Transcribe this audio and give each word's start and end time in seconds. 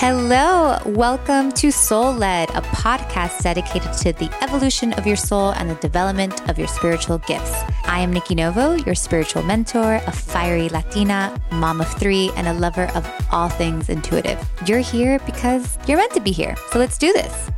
Hello, 0.00 0.78
welcome 0.86 1.50
to 1.54 1.72
Soul 1.72 2.14
Led, 2.14 2.50
a 2.50 2.60
podcast 2.60 3.42
dedicated 3.42 3.92
to 3.94 4.12
the 4.12 4.30
evolution 4.44 4.92
of 4.92 5.08
your 5.08 5.16
soul 5.16 5.50
and 5.54 5.68
the 5.68 5.74
development 5.74 6.48
of 6.48 6.56
your 6.56 6.68
spiritual 6.68 7.18
gifts. 7.18 7.52
I 7.82 7.98
am 7.98 8.12
Nikki 8.12 8.36
Novo, 8.36 8.74
your 8.74 8.94
spiritual 8.94 9.42
mentor, 9.42 9.94
a 10.06 10.12
fiery 10.12 10.68
Latina, 10.68 11.36
mom 11.50 11.80
of 11.80 11.92
three, 11.94 12.30
and 12.36 12.46
a 12.46 12.52
lover 12.52 12.84
of 12.94 13.10
all 13.32 13.48
things 13.48 13.88
intuitive. 13.88 14.38
You're 14.66 14.78
here 14.78 15.18
because 15.26 15.76
you're 15.88 15.98
meant 15.98 16.14
to 16.14 16.20
be 16.20 16.30
here. 16.30 16.54
So 16.70 16.78
let's 16.78 16.96
do 16.96 17.12
this. 17.12 17.50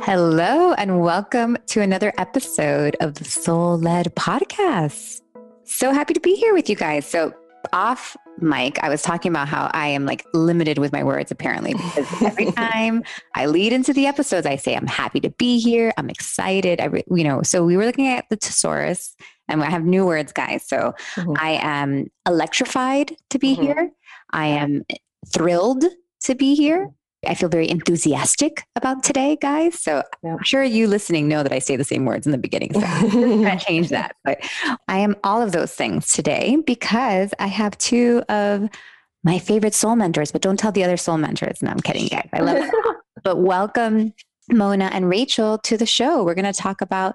Hello, 0.00 0.72
and 0.72 1.00
welcome 1.00 1.56
to 1.66 1.82
another 1.82 2.12
episode 2.18 2.96
of 2.98 3.14
the 3.14 3.24
Soul 3.24 3.78
Led 3.78 4.12
podcast. 4.16 5.20
So 5.62 5.92
happy 5.92 6.14
to 6.14 6.20
be 6.20 6.34
here 6.34 6.52
with 6.52 6.68
you 6.68 6.74
guys. 6.74 7.06
So, 7.06 7.32
off 7.72 8.16
mic, 8.38 8.82
I 8.82 8.88
was 8.88 9.02
talking 9.02 9.30
about 9.30 9.48
how 9.48 9.70
I 9.72 9.88
am 9.88 10.06
like 10.06 10.24
limited 10.34 10.78
with 10.78 10.92
my 10.92 11.04
words 11.04 11.30
apparently 11.30 11.74
because 11.74 12.22
every 12.22 12.50
time 12.52 13.02
I 13.34 13.46
lead 13.46 13.72
into 13.72 13.92
the 13.92 14.06
episodes, 14.06 14.46
I 14.46 14.56
say 14.56 14.74
I'm 14.74 14.86
happy 14.86 15.20
to 15.20 15.30
be 15.30 15.58
here. 15.58 15.92
I'm 15.96 16.10
excited. 16.10 16.80
I, 16.80 16.86
re- 16.86 17.04
you 17.10 17.24
know, 17.24 17.42
so 17.42 17.64
we 17.64 17.76
were 17.76 17.86
looking 17.86 18.08
at 18.08 18.28
the 18.30 18.36
thesaurus, 18.36 19.14
and 19.48 19.62
I 19.62 19.70
have 19.70 19.84
new 19.84 20.06
words, 20.06 20.32
guys. 20.32 20.66
So 20.66 20.94
mm-hmm. 21.14 21.34
I 21.38 21.58
am 21.62 22.10
electrified 22.26 23.16
to 23.30 23.38
be 23.38 23.54
mm-hmm. 23.54 23.62
here. 23.62 23.90
I 24.30 24.46
am 24.46 24.82
thrilled 25.26 25.84
to 26.22 26.34
be 26.34 26.54
here. 26.54 26.90
I 27.26 27.34
feel 27.34 27.48
very 27.48 27.68
enthusiastic 27.68 28.64
about 28.74 29.02
today, 29.04 29.36
guys. 29.40 29.78
So 29.80 30.02
yep. 30.22 30.38
I'm 30.38 30.42
sure 30.42 30.64
you 30.64 30.88
listening 30.88 31.28
know 31.28 31.42
that 31.42 31.52
I 31.52 31.60
say 31.60 31.76
the 31.76 31.84
same 31.84 32.04
words 32.04 32.26
in 32.26 32.32
the 32.32 32.38
beginning. 32.38 32.74
So 32.74 32.80
I'm 32.80 33.10
going 33.10 33.58
to 33.58 33.64
change 33.64 33.90
that. 33.90 34.16
But 34.24 34.40
I 34.88 34.98
am 34.98 35.14
all 35.22 35.40
of 35.40 35.52
those 35.52 35.72
things 35.72 36.12
today 36.12 36.56
because 36.66 37.32
I 37.38 37.46
have 37.46 37.78
two 37.78 38.22
of 38.28 38.68
my 39.24 39.38
favorite 39.38 39.74
soul 39.74 39.94
mentors, 39.94 40.32
but 40.32 40.42
don't 40.42 40.58
tell 40.58 40.72
the 40.72 40.82
other 40.82 40.96
soul 40.96 41.16
mentors. 41.16 41.62
No, 41.62 41.70
I'm 41.70 41.80
kidding, 41.80 42.08
guys. 42.08 42.28
I 42.32 42.40
love 42.40 42.56
them. 42.56 42.70
but 43.22 43.36
welcome 43.36 44.14
Mona 44.50 44.86
and 44.86 45.08
Rachel 45.08 45.58
to 45.58 45.76
the 45.76 45.86
show. 45.86 46.24
We're 46.24 46.34
going 46.34 46.52
to 46.52 46.58
talk 46.58 46.80
about 46.80 47.14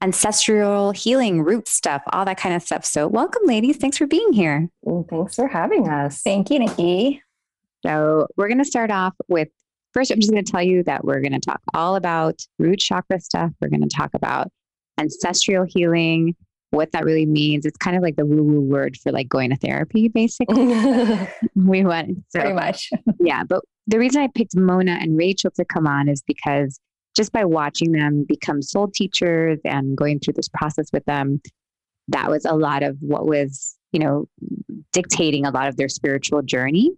ancestral 0.00 0.92
healing, 0.92 1.42
root 1.42 1.68
stuff, 1.68 2.02
all 2.12 2.24
that 2.24 2.38
kind 2.38 2.54
of 2.54 2.62
stuff. 2.62 2.84
So 2.84 3.08
welcome, 3.08 3.42
ladies. 3.44 3.76
Thanks 3.76 3.98
for 3.98 4.06
being 4.06 4.32
here. 4.32 4.68
thanks 5.10 5.34
for 5.34 5.48
having 5.48 5.88
us. 5.88 6.22
Thank 6.22 6.50
you, 6.50 6.58
Nikki. 6.60 7.22
So 7.84 8.26
we're 8.36 8.48
going 8.48 8.58
to 8.58 8.64
start 8.64 8.90
off 8.90 9.14
with 9.28 9.48
first, 9.92 10.10
I'm 10.10 10.20
just 10.20 10.32
going 10.32 10.44
to 10.44 10.50
tell 10.50 10.62
you 10.62 10.82
that 10.84 11.04
we're 11.04 11.20
going 11.20 11.32
to 11.32 11.40
talk 11.40 11.60
all 11.74 11.96
about 11.96 12.40
root 12.58 12.80
chakra 12.80 13.20
stuff. 13.20 13.50
We're 13.60 13.68
going 13.68 13.86
to 13.86 13.94
talk 13.94 14.10
about 14.14 14.48
ancestral 14.98 15.66
healing, 15.68 16.34
what 16.70 16.92
that 16.92 17.04
really 17.04 17.26
means. 17.26 17.66
It's 17.66 17.76
kind 17.76 17.96
of 17.96 18.02
like 18.02 18.16
the 18.16 18.24
woo 18.24 18.42
woo 18.42 18.60
word 18.60 18.96
for 18.96 19.12
like 19.12 19.28
going 19.28 19.50
to 19.50 19.56
therapy, 19.56 20.08
basically. 20.08 20.64
we 21.54 21.84
went 21.84 22.24
so, 22.28 22.40
pretty 22.40 22.54
much. 22.54 22.90
yeah. 23.20 23.44
But 23.44 23.62
the 23.86 23.98
reason 23.98 24.22
I 24.22 24.28
picked 24.34 24.56
Mona 24.56 24.98
and 25.00 25.18
Rachel 25.18 25.50
to 25.52 25.64
come 25.64 25.86
on 25.86 26.08
is 26.08 26.22
because 26.26 26.80
just 27.14 27.32
by 27.32 27.44
watching 27.44 27.92
them 27.92 28.24
become 28.26 28.62
soul 28.62 28.90
teachers 28.92 29.60
and 29.64 29.96
going 29.96 30.20
through 30.20 30.34
this 30.34 30.48
process 30.48 30.88
with 30.90 31.04
them, 31.04 31.42
that 32.08 32.30
was 32.30 32.46
a 32.46 32.54
lot 32.54 32.82
of 32.82 32.96
what 33.00 33.26
was, 33.26 33.76
you 33.92 34.00
know, 34.00 34.26
dictating 34.92 35.44
a 35.44 35.50
lot 35.50 35.68
of 35.68 35.76
their 35.76 35.88
spiritual 35.88 36.40
journey 36.40 36.90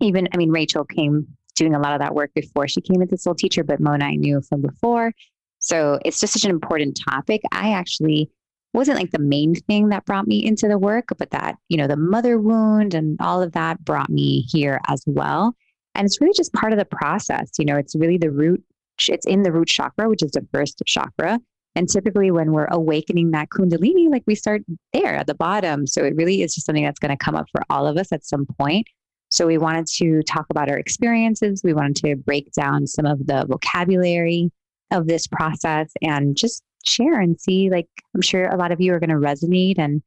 even, 0.00 0.28
I 0.32 0.36
mean, 0.36 0.50
Rachel 0.50 0.84
came 0.84 1.26
doing 1.56 1.74
a 1.74 1.80
lot 1.80 1.92
of 1.92 2.00
that 2.00 2.14
work 2.14 2.30
before 2.34 2.68
she 2.68 2.80
came 2.80 3.02
into 3.02 3.16
Soul 3.16 3.34
Teacher, 3.34 3.64
but 3.64 3.80
Mona 3.80 4.06
I 4.06 4.14
knew 4.14 4.40
from 4.42 4.62
before. 4.62 5.12
So 5.58 5.98
it's 6.04 6.20
just 6.20 6.32
such 6.32 6.44
an 6.44 6.50
important 6.50 7.00
topic. 7.08 7.42
I 7.52 7.72
actually 7.72 8.30
wasn't 8.74 8.98
like 8.98 9.10
the 9.10 9.18
main 9.18 9.54
thing 9.54 9.88
that 9.88 10.04
brought 10.04 10.26
me 10.26 10.44
into 10.44 10.68
the 10.68 10.78
work, 10.78 11.06
but 11.18 11.30
that, 11.30 11.56
you 11.68 11.76
know, 11.76 11.86
the 11.86 11.96
mother 11.96 12.38
wound 12.38 12.94
and 12.94 13.18
all 13.20 13.42
of 13.42 13.52
that 13.52 13.84
brought 13.84 14.10
me 14.10 14.42
here 14.48 14.80
as 14.86 15.02
well. 15.06 15.54
And 15.94 16.06
it's 16.06 16.20
really 16.20 16.34
just 16.34 16.52
part 16.52 16.72
of 16.72 16.78
the 16.78 16.84
process. 16.84 17.50
You 17.58 17.64
know, 17.64 17.76
it's 17.76 17.96
really 17.96 18.18
the 18.18 18.30
root, 18.30 18.62
it's 19.08 19.26
in 19.26 19.42
the 19.42 19.50
root 19.50 19.68
chakra, 19.68 20.08
which 20.08 20.22
is 20.22 20.30
the 20.32 20.46
first 20.52 20.80
chakra. 20.86 21.40
And 21.74 21.88
typically, 21.88 22.30
when 22.30 22.52
we're 22.52 22.66
awakening 22.70 23.30
that 23.32 23.48
Kundalini, 23.50 24.10
like 24.10 24.24
we 24.26 24.34
start 24.34 24.62
there 24.92 25.14
at 25.14 25.26
the 25.26 25.34
bottom. 25.34 25.86
So 25.86 26.04
it 26.04 26.14
really 26.16 26.42
is 26.42 26.54
just 26.54 26.66
something 26.66 26.84
that's 26.84 26.98
going 26.98 27.16
to 27.16 27.24
come 27.24 27.34
up 27.34 27.46
for 27.50 27.62
all 27.70 27.86
of 27.86 27.96
us 27.96 28.12
at 28.12 28.24
some 28.24 28.46
point. 28.46 28.86
So 29.30 29.46
we 29.46 29.58
wanted 29.58 29.86
to 29.98 30.22
talk 30.22 30.46
about 30.50 30.70
our 30.70 30.78
experiences. 30.78 31.62
We 31.62 31.74
wanted 31.74 31.96
to 31.96 32.16
break 32.16 32.52
down 32.52 32.86
some 32.86 33.06
of 33.06 33.26
the 33.26 33.46
vocabulary 33.48 34.50
of 34.90 35.06
this 35.06 35.26
process 35.26 35.92
and 36.02 36.36
just 36.36 36.62
share 36.84 37.20
and 37.20 37.38
see 37.40 37.70
like 37.70 37.88
I'm 38.14 38.22
sure 38.22 38.46
a 38.48 38.56
lot 38.56 38.72
of 38.72 38.80
you 38.80 38.92
are 38.94 39.00
going 39.00 39.10
to 39.10 39.16
resonate 39.16 39.78
and 39.78 40.02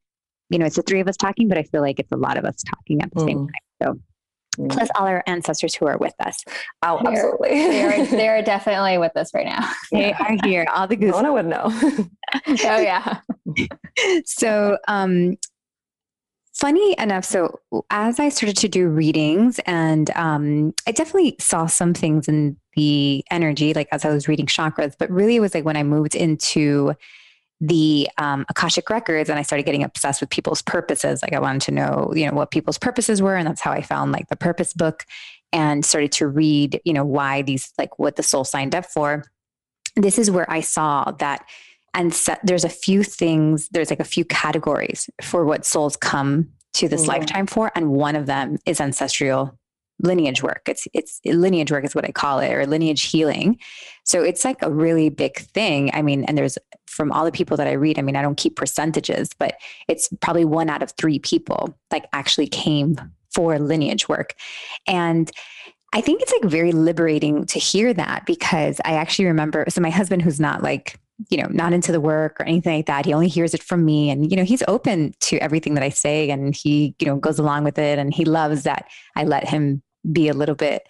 you 0.50 0.58
know 0.58 0.66
it's 0.66 0.76
the 0.76 0.82
three 0.82 1.00
of 1.00 1.08
us 1.08 1.16
talking 1.16 1.48
but 1.48 1.58
I 1.58 1.62
feel 1.62 1.82
like 1.82 2.00
it's 2.00 2.10
a 2.12 2.16
lot 2.16 2.36
of 2.36 2.44
us 2.44 2.62
talking 2.62 3.02
at 3.02 3.12
the 3.12 3.20
mm. 3.20 3.26
same 3.26 3.38
time. 3.46 3.54
So 3.82 4.62
mm. 4.62 4.70
plus 4.70 4.88
all 4.96 5.06
our 5.06 5.22
ancestors 5.26 5.74
who 5.74 5.86
are 5.86 5.98
with 5.98 6.14
us. 6.20 6.42
Oh, 6.82 7.00
they're, 7.02 7.12
absolutely. 7.12 7.48
they're, 7.50 8.06
they're 8.06 8.42
definitely 8.42 8.98
with 8.98 9.16
us 9.16 9.32
right 9.34 9.46
now. 9.46 9.70
They 9.92 10.12
are 10.12 10.36
here. 10.44 10.66
All 10.74 10.86
the 10.86 10.96
goose. 10.96 11.12
Mona 11.12 11.32
would 11.32 11.46
know. 11.46 11.64
oh 12.46 12.56
yeah. 12.58 13.20
so 14.24 14.78
um 14.88 15.36
funny 16.54 16.94
enough, 16.98 17.24
so 17.24 17.60
as 17.90 18.20
I 18.20 18.28
started 18.28 18.56
to 18.58 18.68
do 18.68 18.88
readings, 18.88 19.58
and 19.66 20.10
um, 20.16 20.74
I 20.86 20.92
definitely 20.92 21.36
saw 21.38 21.66
some 21.66 21.94
things 21.94 22.28
in 22.28 22.56
the 22.76 23.24
energy, 23.30 23.74
like 23.74 23.88
as 23.92 24.04
I 24.04 24.10
was 24.10 24.28
reading 24.28 24.46
chakras, 24.46 24.94
but 24.98 25.10
really 25.10 25.36
it 25.36 25.40
was 25.40 25.54
like 25.54 25.64
when 25.64 25.76
I 25.76 25.82
moved 25.82 26.14
into 26.14 26.94
the 27.62 28.08
um, 28.18 28.44
Akashic 28.50 28.90
records 28.90 29.30
and 29.30 29.38
I 29.38 29.42
started 29.42 29.64
getting 29.64 29.84
obsessed 29.84 30.20
with 30.20 30.30
people's 30.30 30.62
purposes. 30.62 31.22
Like 31.22 31.32
I 31.32 31.38
wanted 31.38 31.62
to 31.62 31.70
know, 31.70 32.12
you 32.14 32.26
know, 32.26 32.34
what 32.34 32.50
people's 32.50 32.76
purposes 32.76 33.22
were. 33.22 33.36
And 33.36 33.46
that's 33.46 33.60
how 33.60 33.70
I 33.70 33.82
found 33.82 34.10
like 34.10 34.28
the 34.28 34.36
purpose 34.36 34.72
book 34.72 35.06
and 35.52 35.84
started 35.84 36.10
to 36.12 36.26
read, 36.26 36.80
you 36.84 36.92
know, 36.92 37.04
why 37.04 37.42
these, 37.42 37.72
like 37.78 38.00
what 38.00 38.16
the 38.16 38.22
soul 38.24 38.42
signed 38.42 38.74
up 38.74 38.86
for. 38.86 39.24
This 39.94 40.18
is 40.18 40.28
where 40.28 40.50
I 40.50 40.60
saw 40.60 41.12
that 41.20 41.46
and 41.94 42.14
set, 42.14 42.40
there's 42.42 42.64
a 42.64 42.68
few 42.68 43.02
things 43.02 43.68
there's 43.70 43.90
like 43.90 44.00
a 44.00 44.04
few 44.04 44.24
categories 44.24 45.10
for 45.22 45.44
what 45.44 45.64
souls 45.64 45.96
come 45.96 46.48
to 46.74 46.88
this 46.88 47.02
mm-hmm. 47.02 47.10
lifetime 47.10 47.46
for. 47.46 47.70
And 47.74 47.90
one 47.90 48.16
of 48.16 48.26
them 48.26 48.58
is 48.66 48.80
ancestral 48.80 49.58
lineage 50.00 50.42
work. 50.42 50.62
It's 50.66 50.88
it's 50.94 51.20
lineage 51.24 51.70
work 51.70 51.84
is 51.84 51.94
what 51.94 52.04
i 52.04 52.10
call 52.10 52.40
it 52.40 52.52
or 52.52 52.66
lineage 52.66 53.02
healing. 53.02 53.58
So 54.04 54.22
it's 54.22 54.44
like 54.44 54.60
a 54.62 54.70
really 54.70 55.10
big 55.10 55.38
thing. 55.38 55.90
I 55.92 56.02
mean 56.02 56.24
and 56.24 56.36
there's 56.36 56.58
from 56.86 57.12
all 57.12 57.24
the 57.24 57.32
people 57.32 57.56
that 57.56 57.66
i 57.66 57.72
read 57.72 57.98
i 57.98 58.02
mean 58.02 58.16
i 58.16 58.22
don't 58.22 58.36
keep 58.36 58.54
percentages 58.54 59.30
but 59.38 59.54
it's 59.88 60.10
probably 60.20 60.44
one 60.44 60.68
out 60.68 60.82
of 60.82 60.90
three 60.90 61.18
people 61.18 61.74
like 61.90 62.04
actually 62.12 62.46
came 62.46 63.00
for 63.34 63.58
lineage 63.58 64.08
work. 64.08 64.34
And 64.86 65.30
I 65.94 66.00
think 66.00 66.22
it's 66.22 66.32
like 66.32 66.50
very 66.50 66.72
liberating 66.72 67.44
to 67.46 67.58
hear 67.58 67.92
that 67.94 68.24
because 68.26 68.80
I 68.84 68.94
actually 68.94 69.26
remember 69.26 69.64
so 69.68 69.80
my 69.80 69.90
husband 69.90 70.22
who's 70.22 70.40
not 70.40 70.62
like 70.62 70.98
you 71.30 71.38
know, 71.38 71.48
not 71.50 71.72
into 71.72 71.92
the 71.92 72.00
work 72.00 72.40
or 72.40 72.44
anything 72.44 72.76
like 72.76 72.86
that. 72.86 73.06
He 73.06 73.12
only 73.12 73.28
hears 73.28 73.54
it 73.54 73.62
from 73.62 73.84
me. 73.84 74.10
And, 74.10 74.30
you 74.30 74.36
know, 74.36 74.44
he's 74.44 74.62
open 74.68 75.14
to 75.20 75.36
everything 75.38 75.74
that 75.74 75.84
I 75.84 75.88
say 75.90 76.30
and 76.30 76.54
he, 76.54 76.94
you 76.98 77.06
know, 77.06 77.16
goes 77.16 77.38
along 77.38 77.64
with 77.64 77.78
it. 77.78 77.98
And 77.98 78.12
he 78.14 78.24
loves 78.24 78.62
that 78.64 78.86
I 79.16 79.24
let 79.24 79.48
him 79.48 79.82
be 80.10 80.28
a 80.28 80.34
little 80.34 80.54
bit 80.54 80.86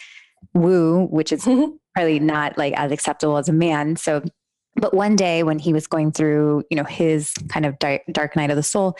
woo, 0.54 1.06
which 1.06 1.32
is 1.32 1.44
probably 1.94 2.20
not 2.20 2.56
like 2.58 2.74
as 2.74 2.92
acceptable 2.92 3.36
as 3.36 3.48
a 3.48 3.52
man. 3.52 3.96
So, 3.96 4.22
but 4.76 4.94
one 4.94 5.16
day 5.16 5.42
when 5.42 5.58
he 5.58 5.72
was 5.72 5.86
going 5.86 6.12
through, 6.12 6.64
you 6.70 6.76
know, 6.76 6.84
his 6.84 7.34
kind 7.48 7.66
of 7.66 7.78
dark, 7.78 8.02
dark 8.10 8.36
night 8.36 8.50
of 8.50 8.56
the 8.56 8.62
soul, 8.62 8.96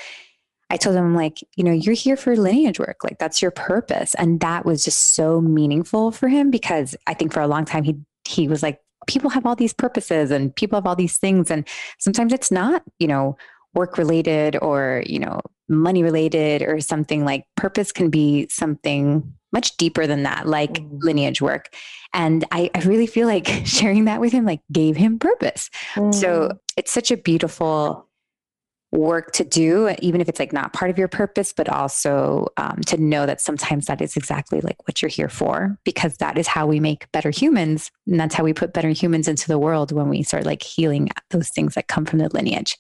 I 0.69 0.76
told 0.76 0.97
him, 0.97 1.14
like, 1.14 1.38
you 1.56 1.64
know, 1.64 1.72
you're 1.72 1.94
here 1.94 2.16
for 2.16 2.34
lineage 2.34 2.78
work. 2.78 3.04
Like, 3.04 3.19
that's 3.19 3.43
your 3.43 3.50
purpose. 3.50 4.14
And 4.14 4.41
that 4.41 4.64
was 4.64 4.84
just 4.84 5.14
so 5.14 5.41
meaningful 5.41 6.12
for 6.12 6.28
him 6.28 6.50
because 6.50 6.97
I 7.06 7.12
think 7.12 7.32
for 7.32 7.41
a 7.41 7.47
long 7.47 7.66
time 7.66 7.84
he, 7.84 7.97
he 8.25 8.49
was 8.49 8.62
like, 8.62 8.81
people 9.07 9.31
have 9.31 9.47
all 9.47 9.57
these 9.57 9.73
purposes 9.73 10.31
and 10.31 10.55
people 10.55 10.77
have 10.77 10.87
all 10.87 10.97
these 10.97 11.19
things 11.19 11.51
and 11.51 11.67
sometimes 11.99 12.33
it's 12.33 12.51
not 12.51 12.83
you 12.99 13.07
know 13.07 13.37
work 13.75 13.99
related 13.99 14.56
or 14.61 15.03
you 15.06 15.19
know 15.19 15.41
money 15.69 16.03
related 16.03 16.62
or 16.62 16.81
something 16.81 17.25
like 17.25 17.44
purpose 17.56 17.93
can 17.93 18.11
be 18.11 18.47
something 18.50 19.23
much 19.53 19.76
deeper 19.76 20.06
than 20.06 20.23
that 20.23 20.47
like 20.47 20.75
mm. 20.75 21.03
lineage 21.03 21.41
work 21.41 21.75
and 22.15 22.44
I, 22.53 22.71
I, 22.75 22.81
really 22.81 23.06
feel 23.06 23.26
like 23.26 23.47
sharing 23.65 24.05
that 24.05 24.21
with 24.21 24.32
him 24.32 24.44
like 24.44 24.61
gave 24.71 24.97
him 24.97 25.19
purpose 25.19 25.71
mm. 25.94 26.15
so 26.15 26.59
it's 26.76 26.93
such 26.93 27.11
a 27.11 27.17
beautiful 27.17 28.09
work 28.93 29.33
to 29.33 29.44
do, 29.44 29.94
even 30.00 30.21
if 30.21 30.29
it's 30.29 30.39
like 30.39 30.53
not 30.53 30.75
part 30.75 30.91
of 30.91 30.99
your 30.99 31.09
purpose, 31.09 31.53
but 31.53 31.69
also 31.69 32.47
um, 32.59 32.79
to 32.87 32.99
know 32.99 33.25
that 33.25 33.41
sometimes 33.41 33.87
that 33.87 34.03
is 34.03 34.17
exactly 34.17 34.61
like 34.61 34.77
what 34.87 35.00
you're 35.00 35.09
here 35.09 35.31
for, 35.31 35.79
because 35.83 36.19
that 36.19 36.37
is 36.37 36.47
how 36.47 36.67
we 36.67 36.79
make 36.79 37.11
better 37.11 37.31
humans. 37.31 37.91
And 38.06 38.21
that's 38.21 38.35
how 38.35 38.44
we 38.44 38.53
put 38.53 38.75
better 38.75 38.91
humans 38.91 39.29
into 39.29 39.49
the 39.49 39.59
world 39.59 39.93
when 39.93 40.09
we 40.09 40.23
start 40.23 40.44
like 40.44 40.62
healing 40.62 41.09
those 41.31 41.49
things 41.49 41.75
that 41.75 41.89
come 41.89 42.05
from 42.05 42.19
the 42.19 42.29
lineage. 42.35 42.77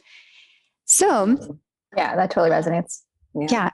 So, 0.84 1.58
yeah, 1.96 2.14
that 2.14 2.30
totally 2.30 2.50
resonates. 2.50 3.02
Yeah. 3.34 3.46
yeah. 3.50 3.70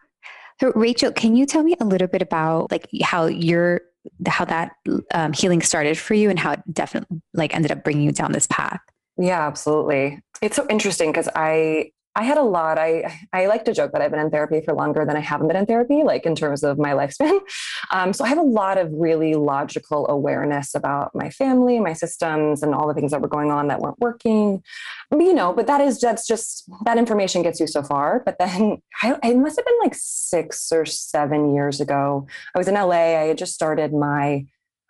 So, 0.61 0.73
Rachel, 0.75 1.12
can 1.12 1.34
you 1.34 1.44
tell 1.44 1.64
me 1.64 1.75
a 1.81 1.84
little 1.84 2.08
bit 2.08 2.23
about 2.23 2.70
like 2.70 2.87
how 3.02 3.26
your 3.26 3.81
how 4.26 4.44
that 4.44 4.73
um, 5.12 5.32
healing 5.32 5.61
started 5.61 5.99
for 5.99 6.14
you 6.14 6.31
and 6.31 6.38
how 6.38 6.52
it 6.52 6.61
definitely 6.73 7.20
like 7.34 7.55
ended 7.55 7.73
up 7.73 7.82
bringing 7.82 8.05
you 8.05 8.12
down 8.12 8.31
this 8.31 8.46
path? 8.46 8.81
Yeah, 9.17 9.44
absolutely. 9.44 10.20
It's 10.41 10.55
so 10.55 10.67
interesting 10.69 11.11
because 11.11 11.29
I 11.34 11.91
I 12.19 12.25
had 12.25 12.37
a 12.37 12.43
lot. 12.43 12.79
I 12.79 13.17
I 13.32 13.47
like 13.47 13.65
to 13.67 13.73
joke 13.73 13.93
that 13.93 14.03
I've 14.03 14.11
been 14.11 14.19
in 14.19 14.29
therapy 14.29 14.61
for 14.61 14.75
longer 14.75 15.05
than 15.05 15.17
I 15.17 15.20
haven't 15.20 15.47
been 15.47 15.56
in 15.56 15.67
therapy, 15.67 16.03
like 16.03 16.26
in 16.26 16.35
terms 16.35 16.65
of 16.65 16.76
my 16.76 16.91
lifespan. 16.91 17.38
Um, 17.91 18.12
so 18.12 18.23
I 18.23 18.29
have 18.29 18.38
a 18.38 18.43
lot 18.43 18.76
of 18.76 18.91
really 18.93 19.35
logical 19.35 20.06
awareness 20.11 20.75
about 20.75 21.15
my 21.15 21.31
family, 21.31 21.81
my 21.81 21.94
systems, 21.94 22.62
and 22.62 22.75
all 22.75 22.87
the 22.87 22.93
things 22.93 23.12
that 23.12 23.23
were 23.23 23.29
going 23.29 23.50
on 23.50 23.69
that 23.69 23.81
weren't 23.81 23.99
working. 23.99 24.62
You 25.11 25.32
know, 25.32 25.55
but 25.55 25.67
that 25.69 25.81
is 25.81 25.99
that's 25.99 26.26
just 26.26 26.69
that 26.85 26.99
information 26.99 27.43
gets 27.43 27.61
you 27.61 27.67
so 27.67 27.82
far. 27.82 28.20
But 28.26 28.37
then 28.38 28.82
I, 29.03 29.17
it 29.23 29.37
must 29.38 29.56
have 29.56 29.65
been 29.65 29.79
like 29.82 29.94
six 29.94 30.70
or 30.70 30.85
seven 30.85 31.55
years 31.55 31.81
ago. 31.81 32.26
I 32.55 32.59
was 32.59 32.69
in 32.69 32.75
LA. 32.75 33.17
I 33.23 33.29
had 33.29 33.38
just 33.38 33.55
started 33.55 33.94
my 33.94 34.44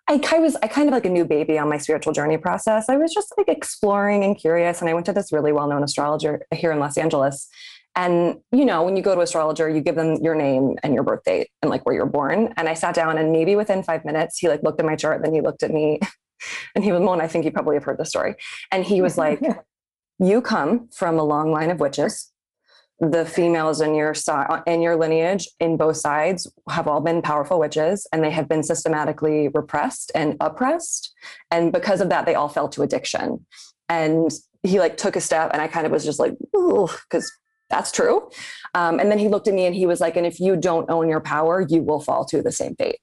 I, 0.09 0.21
I 0.33 0.39
was 0.39 0.57
I 0.63 0.69
kind 0.69 0.89
of 0.89 0.95
like 0.95 1.05
a 1.05 1.11
new 1.11 1.25
baby 1.25 1.59
on 1.59 1.69
my 1.69 1.77
spiritual 1.77 2.15
journey 2.15 2.39
process. 2.39 2.89
I 2.89 2.97
was 2.97 3.13
just 3.13 3.33
like 3.37 3.49
exploring 3.49 4.25
and 4.25 4.37
curious, 4.37 4.81
and 4.81 4.89
I 4.89 4.95
went 4.95 5.07
to 5.07 5.13
this 5.13 5.33
really 5.33 5.53
well-known 5.53 5.83
astrologer 5.83 6.47
here 6.53 6.73
in 6.73 6.79
Los 6.79 6.97
Angeles. 6.97 7.49
And 7.95 8.39
you 8.51 8.65
know, 8.65 8.83
when 8.83 8.97
you 8.97 9.03
go 9.03 9.15
to 9.15 9.21
astrologer, 9.21 9.69
you 9.69 9.81
give 9.81 9.97
them 9.97 10.17
your 10.23 10.35
name 10.35 10.77
and 10.83 10.95
your 10.95 11.03
birth 11.03 11.25
date 11.25 11.49
and 11.63 11.71
like 11.71 11.85
where 11.85 11.95
you're 11.95 12.07
born. 12.07 12.55
And 12.57 12.69
I 12.69 12.75
sat 12.75 12.95
down, 12.95 13.19
and 13.19 13.33
maybe 13.33 13.55
within 13.55 13.83
five 13.83 14.05
minutes, 14.05 14.39
he 14.39 14.49
like 14.49 14.63
looked 14.63 14.81
at 14.81 14.87
my 14.87 14.97
chart, 14.97 15.23
then 15.23 15.35
he 15.35 15.43
looked 15.43 15.63
at 15.63 15.71
me, 15.71 16.01
and 16.75 16.83
he 16.83 16.91
was 16.91 17.03
Mona. 17.03 17.25
I 17.25 17.29
think 17.29 17.45
you 17.45 17.51
probably 17.51 17.77
have 17.77 17.85
heard 17.85 17.99
the 17.99 18.07
story. 18.07 18.35
And 18.73 18.85
he 18.85 19.03
was 19.03 19.19
like, 19.25 19.41
"You 20.19 20.41
come 20.41 20.89
from 20.89 21.19
a 21.19 21.25
long 21.25 21.53
line 21.53 21.71
of 21.71 21.81
witches 21.81 22.33
the 23.01 23.25
females 23.25 23.81
in 23.81 23.95
your 23.95 24.13
side 24.13 24.63
in 24.67 24.83
your 24.83 24.97
lineage 24.97 25.49
in 25.61 25.77
both 25.77 25.97
sides 25.97 26.51
have 26.69 26.89
all 26.89 27.01
been 27.01 27.23
powerful 27.23 27.59
witches 27.59 28.07
and 28.13 28.25
they 28.25 28.31
have 28.31 28.49
been 28.49 28.63
systematically 28.63 29.49
repressed 29.55 30.11
and 30.17 30.37
oppressed 30.41 31.13
and 31.51 31.73
because 31.73 32.01
of 32.01 32.09
that 32.09 32.27
they 32.27 32.35
all 32.35 32.49
fell 32.49 32.69
to 32.69 32.83
addiction 32.83 33.45
and 33.89 34.33
he 34.65 34.81
like 34.81 34.97
took 34.97 35.15
a 35.15 35.21
step 35.21 35.51
and 35.53 35.63
i 35.63 35.69
kind 35.69 35.87
of 35.87 35.93
was 35.93 36.05
just 36.05 36.19
like 36.19 36.35
ooh 36.57 36.89
because 37.09 37.31
that's 37.71 37.93
true 37.93 38.29
um, 38.75 38.99
and 38.99 39.11
then 39.11 39.19
he 39.19 39.29
looked 39.29 39.47
at 39.47 39.55
me 39.55 39.67
and 39.67 39.77
he 39.77 39.87
was 39.87 40.01
like 40.01 40.17
and 40.17 40.27
if 40.27 40.41
you 40.41 40.57
don't 40.57 40.91
own 40.91 41.09
your 41.09 41.21
power 41.21 41.65
you 41.69 41.83
will 41.83 42.01
fall 42.01 42.25
to 42.25 42.43
the 42.43 42.53
same 42.53 42.75
fate 42.75 42.99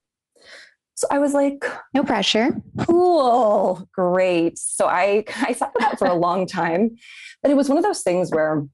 so 0.97 1.07
I 1.11 1.19
was 1.19 1.33
like, 1.33 1.65
no 1.93 2.05
pressure. 2.05 2.55
Cool. 2.87 3.85
Great. 3.93 4.57
So 4.57 4.87
I 4.87 5.25
I 5.41 5.51
sat 5.51 5.73
with 5.73 5.83
that 5.83 5.99
for 5.99 6.07
a 6.07 6.15
long 6.15 6.47
time. 6.47 6.95
But 7.41 7.51
it 7.51 7.57
was 7.57 7.69
one 7.69 7.77
of 7.77 7.83
those 7.83 8.01
things 8.01 8.31
where 8.31 8.65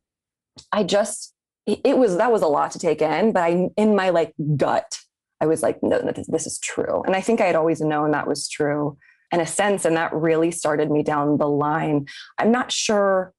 I 0.72 0.84
just 0.84 1.34
it 1.68 1.98
was 1.98 2.18
that 2.18 2.32
was 2.32 2.42
a 2.42 2.48
lot 2.48 2.72
to 2.72 2.80
take 2.80 3.02
in, 3.02 3.32
but 3.32 3.44
I 3.44 3.70
in 3.78 3.96
my 3.96 4.10
like 4.10 4.34
gut, 4.58 5.00
I 5.40 5.46
was 5.46 5.62
like, 5.62 5.82
no, 5.82 6.00
no 6.00 6.12
this, 6.12 6.28
this 6.28 6.48
is 6.48 6.60
true. 6.60 7.04
And 7.04 7.16
I 7.16 7.22
think 7.22 7.42
I 7.42 7.46
had 7.46 7.56
always 7.56 7.82
known 7.82 8.12
that 8.12 8.28
was 8.28 8.48
true 8.48 8.98
in 9.32 9.40
a 9.40 9.48
sense. 9.48 9.86
And 9.86 9.96
that 9.96 10.14
really 10.14 10.52
started 10.52 10.92
me 10.92 11.04
down 11.04 11.38
the 11.38 11.48
line. 11.48 12.08
I'm 12.38 12.52
not 12.52 12.72
sure. 12.72 13.34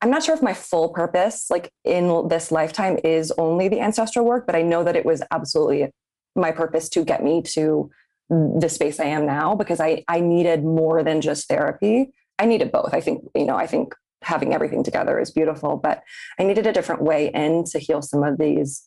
I'm 0.00 0.10
not 0.10 0.24
sure 0.24 0.34
if 0.34 0.42
my 0.42 0.52
full 0.52 0.88
purpose, 0.88 1.48
like 1.48 1.70
in 1.84 2.26
this 2.26 2.50
lifetime, 2.50 2.98
is 3.04 3.32
only 3.38 3.68
the 3.68 3.80
ancestral 3.80 4.24
work, 4.24 4.46
but 4.46 4.56
I 4.56 4.62
know 4.62 4.82
that 4.82 4.96
it 4.96 5.06
was 5.06 5.22
absolutely 5.30 5.90
my 6.34 6.50
purpose 6.50 6.88
to 6.88 7.04
get 7.04 7.22
me 7.22 7.42
to 7.42 7.88
the 8.28 8.68
space 8.68 8.98
I 8.98 9.04
am 9.04 9.26
now 9.26 9.54
because 9.54 9.80
I 9.80 10.04
I 10.08 10.20
needed 10.20 10.64
more 10.64 11.04
than 11.04 11.20
just 11.20 11.48
therapy. 11.48 12.12
I 12.38 12.46
needed 12.46 12.72
both. 12.72 12.94
I 12.94 13.00
think, 13.00 13.24
you 13.34 13.44
know, 13.44 13.56
I 13.56 13.66
think 13.66 13.94
having 14.24 14.54
everything 14.54 14.82
together 14.82 15.18
is 15.18 15.30
beautiful, 15.30 15.76
but 15.76 16.02
I 16.38 16.44
needed 16.44 16.66
a 16.66 16.72
different 16.72 17.02
way 17.02 17.30
in 17.32 17.64
to 17.64 17.78
heal 17.78 18.02
some 18.02 18.22
of 18.22 18.38
these 18.38 18.82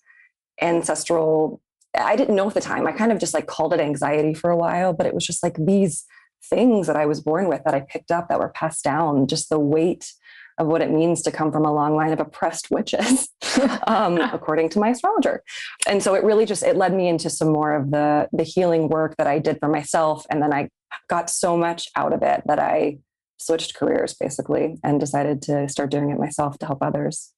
ancestral. 0.62 1.62
I 1.98 2.16
didn't 2.16 2.36
know 2.36 2.48
at 2.48 2.54
the 2.54 2.62
time. 2.62 2.88
I 2.88 2.92
kind 2.92 3.12
of 3.12 3.20
just 3.20 3.34
like 3.34 3.48
called 3.48 3.74
it 3.74 3.80
anxiety 3.80 4.34
for 4.34 4.50
a 4.50 4.58
while, 4.58 4.94
but 4.94 5.06
it 5.06 5.14
was 5.14 5.26
just 5.26 5.44
like 5.44 5.56
these 5.58 6.06
things 6.50 6.88
that 6.88 6.96
I 6.96 7.06
was 7.06 7.22
born 7.22 7.48
with 7.48 7.64
that 7.64 7.74
I 7.74 7.82
picked 7.82 8.12
up 8.12 8.28
that 8.30 8.40
were 8.40 8.50
passed 8.50 8.84
down, 8.84 9.28
just 9.28 9.50
the 9.50 9.60
weight 9.60 10.12
of 10.58 10.68
what 10.68 10.82
it 10.82 10.92
means 10.92 11.22
to 11.24 11.32
come 11.32 11.52
from 11.52 11.66
a 11.66 11.74
long 11.74 11.96
line 11.96 12.14
of 12.14 12.20
oppressed 12.20 12.72
witches 12.72 13.30
um, 13.88 14.18
according 14.34 14.70
to 14.70 14.80
my 14.80 14.90
astrologer 14.90 15.44
and 15.88 16.02
so 16.02 16.14
it 16.14 16.24
really 16.24 16.46
just 16.46 16.64
it 16.64 16.78
led 16.78 16.94
me 16.94 17.08
into 17.08 17.30
some 17.30 17.50
more 17.50 17.76
of 17.76 17.92
the 17.92 18.28
the 18.32 18.44
healing 18.44 18.88
work 18.88 19.16
that 19.18 19.28
i 19.28 19.40
did 19.40 19.58
for 19.60 19.68
myself 19.68 20.26
and 20.30 20.42
then 20.42 20.54
i 20.54 20.70
got 21.10 21.30
so 21.30 21.58
much 21.58 21.90
out 21.96 22.14
of 22.14 22.22
it 22.22 22.42
that 22.46 22.60
i 22.60 22.98
switched 23.38 23.76
careers 23.76 24.14
basically 24.14 24.78
and 24.84 25.00
decided 25.00 25.42
to 25.44 25.68
start 25.70 25.92
doing 25.92 26.10
it 26.10 26.20
myself 26.20 26.58
to 26.60 26.66
help 26.66 26.80
others. 26.82 27.32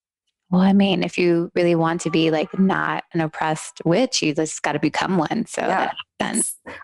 Well, 0.50 0.62
I 0.62 0.72
mean, 0.72 1.04
if 1.04 1.18
you 1.18 1.52
really 1.56 1.76
want 1.76 2.02
to 2.02 2.10
be 2.10 2.32
like 2.32 2.58
not 2.58 3.04
an 3.14 3.20
oppressed 3.20 3.82
witch, 3.84 4.22
you 4.22 4.34
just 4.34 4.62
got 4.62 4.74
to 4.74 4.80
become 4.80 5.18
one. 5.18 5.46
So 5.46 5.62
yeah. 5.62 5.92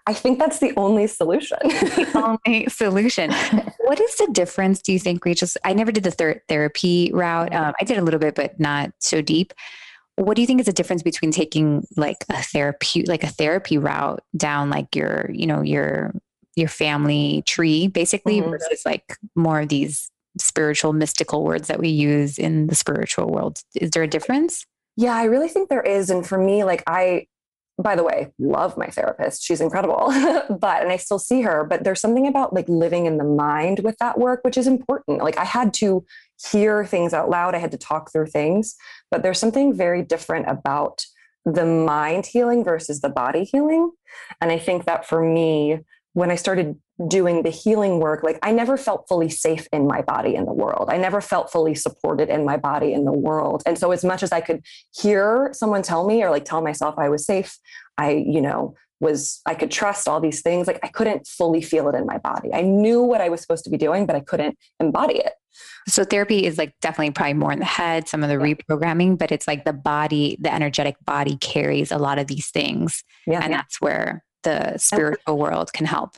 I 0.06 0.14
think 0.14 0.38
that's 0.40 0.60
the 0.60 0.74
only 0.78 1.08
solution. 1.08 1.58
the 1.64 2.38
only 2.48 2.68
solution. 2.68 3.32
what 3.80 4.00
is 4.00 4.16
the 4.18 4.28
difference, 4.32 4.82
do 4.82 4.92
you 4.92 5.00
think, 5.00 5.26
Rachel? 5.26 5.48
I 5.64 5.74
never 5.74 5.92
did 5.92 6.04
the 6.04 6.12
third 6.12 6.42
therapy 6.48 7.10
route. 7.14 7.54
Um, 7.54 7.74
I 7.80 7.84
did 7.84 7.98
a 7.98 8.02
little 8.02 8.20
bit, 8.20 8.36
but 8.36 8.60
not 8.60 8.92
so 9.00 9.22
deep. 9.22 9.54
What 10.16 10.36
do 10.36 10.42
you 10.42 10.48
think 10.48 10.60
is 10.60 10.68
the 10.68 10.74
difference 10.74 11.02
between 11.02 11.32
taking 11.32 11.86
like 11.98 12.18
a 12.30 12.42
therapy, 12.42 13.04
like 13.08 13.24
a 13.24 13.28
therapy 13.28 13.78
route 13.78 14.24
down 14.38 14.70
like 14.70 14.96
your, 14.96 15.30
you 15.34 15.48
know, 15.48 15.62
your 15.62 16.14
your 16.56 16.70
family 16.70 17.44
tree 17.46 17.88
basically 17.88 18.40
mm-hmm. 18.40 18.52
versus 18.52 18.82
like 18.86 19.18
more 19.36 19.62
of 19.62 19.70
these 19.70 20.12
spiritual 20.40 20.94
mystical 20.94 21.44
words 21.44 21.68
that 21.68 21.80
we 21.80 21.90
use 21.90 22.38
in 22.38 22.68
the 22.68 22.76
spiritual 22.76 23.28
world. 23.28 23.60
Is 23.76 23.92
there 23.92 24.04
a 24.04 24.08
difference? 24.08 24.66
Yeah 24.96 25.16
i 25.16 25.24
really 25.24 25.48
think 25.48 25.70
there 25.70 25.82
is 25.82 26.10
and 26.10 26.26
for 26.26 26.38
me 26.38 26.64
like 26.64 26.84
i 26.88 27.28
by 27.80 27.96
the 27.96 28.04
way 28.04 28.32
love 28.38 28.78
my 28.78 28.88
therapist. 28.88 29.44
She's 29.44 29.62
incredible 29.62 30.08
but 30.50 30.84
and 30.84 30.92
i 30.92 30.98
still 30.98 31.20
see 31.20 31.42
her 31.42 31.64
but 31.64 31.84
there's 31.84 32.00
something 32.00 32.28
about 32.28 32.54
like 32.54 32.70
living 32.70 33.06
in 33.06 33.18
the 33.18 33.24
mind 33.24 33.80
with 33.80 33.98
that 34.00 34.20
work 34.20 34.42
which 34.44 34.58
is 34.58 34.68
important. 34.68 35.24
Like 35.24 35.38
i 35.38 35.46
had 35.46 35.74
to 35.76 36.06
hear 36.52 36.86
things 36.86 37.14
out 37.14 37.30
loud. 37.30 37.56
I 37.56 37.60
had 37.60 37.72
to 37.72 37.78
talk 37.78 38.12
through 38.12 38.28
things 38.28 38.76
but 39.10 39.24
there's 39.24 39.40
something 39.40 39.74
very 39.74 40.04
different 40.04 40.48
about 40.50 41.06
the 41.46 41.66
mind 41.66 42.26
healing 42.26 42.64
versus 42.64 43.02
the 43.02 43.10
body 43.10 43.44
healing. 43.44 43.92
And 44.40 44.52
i 44.52 44.60
think 44.60 44.86
that 44.86 45.08
for 45.08 45.22
me 45.22 45.80
when 46.14 46.30
I 46.30 46.36
started 46.36 46.80
doing 47.08 47.42
the 47.42 47.50
healing 47.50 48.00
work, 48.00 48.24
like 48.24 48.38
I 48.44 48.52
never 48.52 48.78
felt 48.78 49.08
fully 49.08 49.30
safe 49.30 49.68
in 49.74 49.88
my 49.88 50.02
body 50.02 50.36
in 50.36 50.46
the 50.46 50.54
world. 50.54 50.90
I 50.90 50.98
never 50.98 51.22
felt 51.22 51.52
fully 51.52 51.76
supported 51.76 52.30
in 52.30 52.46
my 52.46 52.56
body 52.56 52.94
in 52.94 53.04
the 53.06 53.12
world. 53.12 53.64
And 53.66 53.78
so, 53.78 53.92
as 53.92 54.06
much 54.06 54.24
as 54.24 54.32
I 54.32 54.40
could 54.40 54.64
hear 54.96 55.50
someone 55.54 55.82
tell 55.82 56.06
me 56.06 56.24
or 56.24 56.30
like 56.30 56.46
tell 56.46 56.62
myself 56.62 56.96
I 56.98 57.10
was 57.10 57.26
safe, 57.26 57.58
I, 57.98 58.12
you 58.12 58.42
know, 58.42 58.76
was, 59.00 59.42
I 59.46 59.56
could 59.56 59.72
trust 59.72 60.08
all 60.08 60.22
these 60.22 60.42
things, 60.42 60.68
like 60.68 60.80
I 60.84 60.88
couldn't 60.88 61.28
fully 61.28 61.62
feel 61.62 61.90
it 61.90 61.96
in 61.96 62.06
my 62.06 62.20
body. 62.20 62.54
I 62.54 62.62
knew 62.62 63.02
what 63.02 63.20
I 63.20 63.30
was 63.30 63.42
supposed 63.42 63.64
to 63.66 63.70
be 63.70 63.78
doing, 63.78 64.06
but 64.06 64.16
I 64.16 64.22
couldn't 64.22 64.58
embody 64.80 65.16
it. 65.16 65.34
So, 65.88 66.04
therapy 66.04 66.46
is 66.46 66.60
like 66.60 66.76
definitely 66.80 67.12
probably 67.12 67.34
more 67.34 67.52
in 67.52 67.60
the 67.60 67.66
head, 67.66 68.08
some 68.08 68.24
of 68.24 68.30
the 68.30 68.38
yeah. 68.38 68.54
reprogramming, 68.54 69.18
but 69.18 69.32
it's 69.32 69.48
like 69.48 69.66
the 69.66 69.74
body, 69.74 70.38
the 70.40 70.54
energetic 70.54 70.96
body 71.04 71.38
carries 71.38 71.92
a 71.92 71.98
lot 71.98 72.20
of 72.20 72.28
these 72.28 72.52
things. 72.52 73.04
Yeah. 73.26 73.42
And 73.44 73.52
that's 73.52 73.82
where 73.82 74.24
the 74.44 74.78
spiritual 74.78 75.38
world 75.38 75.74
can 75.74 75.86
help. 75.86 76.16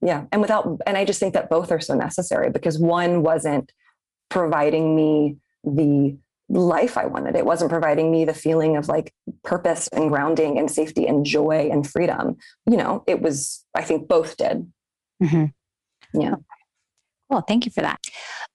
Yeah. 0.00 0.26
And 0.30 0.40
without, 0.40 0.80
and 0.86 0.96
I 0.96 1.04
just 1.04 1.18
think 1.18 1.34
that 1.34 1.50
both 1.50 1.72
are 1.72 1.80
so 1.80 1.94
necessary 1.94 2.50
because 2.50 2.78
one 2.78 3.22
wasn't 3.22 3.72
providing 4.28 4.94
me 4.94 5.38
the 5.64 6.16
life 6.48 6.96
I 6.96 7.06
wanted. 7.06 7.34
It 7.34 7.44
wasn't 7.44 7.70
providing 7.70 8.10
me 8.10 8.24
the 8.24 8.34
feeling 8.34 8.76
of 8.76 8.88
like 8.88 9.12
purpose 9.42 9.88
and 9.88 10.08
grounding 10.08 10.58
and 10.58 10.70
safety 10.70 11.06
and 11.06 11.26
joy 11.26 11.68
and 11.70 11.88
freedom. 11.88 12.36
You 12.66 12.76
know, 12.76 13.04
it 13.06 13.20
was, 13.20 13.64
I 13.74 13.82
think 13.82 14.08
both 14.08 14.36
did. 14.36 14.70
Mm-hmm. 15.22 16.20
Yeah. 16.20 16.36
Well, 17.28 17.42
thank 17.42 17.66
you 17.66 17.72
for 17.72 17.82
that. 17.82 18.00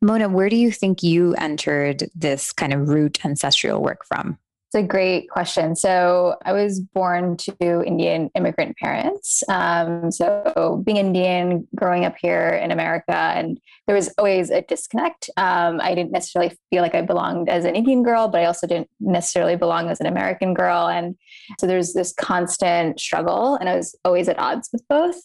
Mona, 0.01 0.29
where 0.29 0.49
do 0.49 0.55
you 0.55 0.71
think 0.71 1.03
you 1.03 1.35
entered 1.35 2.09
this 2.15 2.51
kind 2.51 2.73
of 2.73 2.89
root 2.89 3.23
ancestral 3.23 3.81
work 3.81 4.05
from? 4.05 4.39
It's 4.73 4.83
a 4.83 4.87
great 4.87 5.29
question. 5.29 5.75
So 5.75 6.35
I 6.45 6.51
was 6.51 6.79
born 6.79 7.37
to 7.37 7.83
Indian 7.85 8.31
immigrant 8.33 8.75
parents. 8.77 9.43
Um, 9.47 10.09
so 10.09 10.81
being 10.83 10.97
Indian, 10.97 11.67
growing 11.75 12.05
up 12.05 12.15
here 12.19 12.49
in 12.49 12.71
America, 12.71 13.15
and 13.15 13.61
there 13.85 13.95
was 13.95 14.11
always 14.17 14.49
a 14.49 14.63
disconnect. 14.63 15.29
Um, 15.37 15.79
I 15.79 15.93
didn't 15.93 16.11
necessarily 16.11 16.57
feel 16.71 16.81
like 16.81 16.95
I 16.95 17.03
belonged 17.03 17.49
as 17.49 17.65
an 17.65 17.75
Indian 17.75 18.01
girl, 18.01 18.29
but 18.29 18.41
I 18.41 18.45
also 18.45 18.65
didn't 18.65 18.89
necessarily 18.99 19.55
belong 19.55 19.91
as 19.91 19.99
an 19.99 20.07
American 20.07 20.55
girl. 20.55 20.87
And 20.87 21.17
so 21.59 21.67
there's 21.67 21.93
this 21.93 22.11
constant 22.11 22.99
struggle, 22.99 23.53
and 23.57 23.69
I 23.69 23.75
was 23.75 23.95
always 24.03 24.27
at 24.27 24.39
odds 24.39 24.71
with 24.73 24.81
both. 24.87 25.21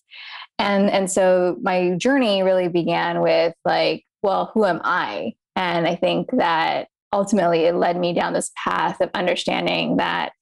And 0.59 0.90
and 0.90 1.11
so 1.11 1.57
my 1.62 1.93
journey 1.97 2.43
really 2.43 2.69
began 2.69 3.23
with 3.23 3.55
like, 3.64 4.05
well, 4.21 4.50
who 4.52 4.67
am 4.67 4.83
I? 4.85 5.37
And 5.57 5.87
I 5.87 5.95
think 5.97 6.33
that 6.33 6.88
ultimately 7.12 7.65
it 7.65 7.75
led 7.75 7.99
me 7.99 8.12
down 8.12 8.33
this 8.33 8.50
path 8.62 9.00
of 9.00 9.11
understanding 9.15 9.97
that 9.97 10.33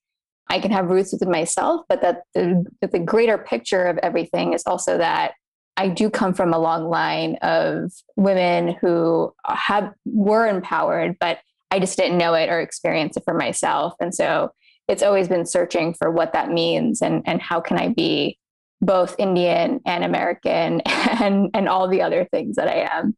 I 0.48 0.60
can 0.60 0.70
have 0.70 0.90
roots 0.90 1.12
within 1.12 1.30
myself, 1.30 1.82
but 1.88 2.02
that 2.02 2.22
the, 2.34 2.64
that 2.80 2.92
the 2.92 2.98
greater 2.98 3.38
picture 3.38 3.86
of 3.86 3.98
everything 3.98 4.52
is 4.52 4.62
also 4.66 4.98
that 4.98 5.32
I 5.76 5.88
do 5.88 6.08
come 6.08 6.32
from 6.32 6.54
a 6.54 6.58
long 6.58 6.88
line 6.88 7.36
of 7.42 7.92
women 8.16 8.76
who 8.80 9.34
have 9.44 9.92
were 10.06 10.46
empowered, 10.46 11.16
but 11.20 11.38
I 11.70 11.80
just 11.80 11.96
didn't 11.98 12.18
know 12.18 12.34
it 12.34 12.48
or 12.48 12.60
experience 12.60 13.16
it 13.16 13.24
for 13.24 13.34
myself. 13.34 13.94
And 14.00 14.14
so 14.14 14.52
it's 14.88 15.02
always 15.02 15.28
been 15.28 15.44
searching 15.44 15.94
for 15.94 16.10
what 16.10 16.32
that 16.32 16.50
means 16.50 17.02
and, 17.02 17.22
and 17.26 17.42
how 17.42 17.60
can 17.60 17.76
I 17.76 17.88
be 17.88 18.38
both 18.80 19.16
Indian 19.18 19.80
and 19.84 20.04
American 20.04 20.80
and, 20.86 21.50
and 21.54 21.68
all 21.68 21.88
the 21.88 22.02
other 22.02 22.26
things 22.30 22.56
that 22.56 22.68
I 22.68 22.88
am. 22.96 23.16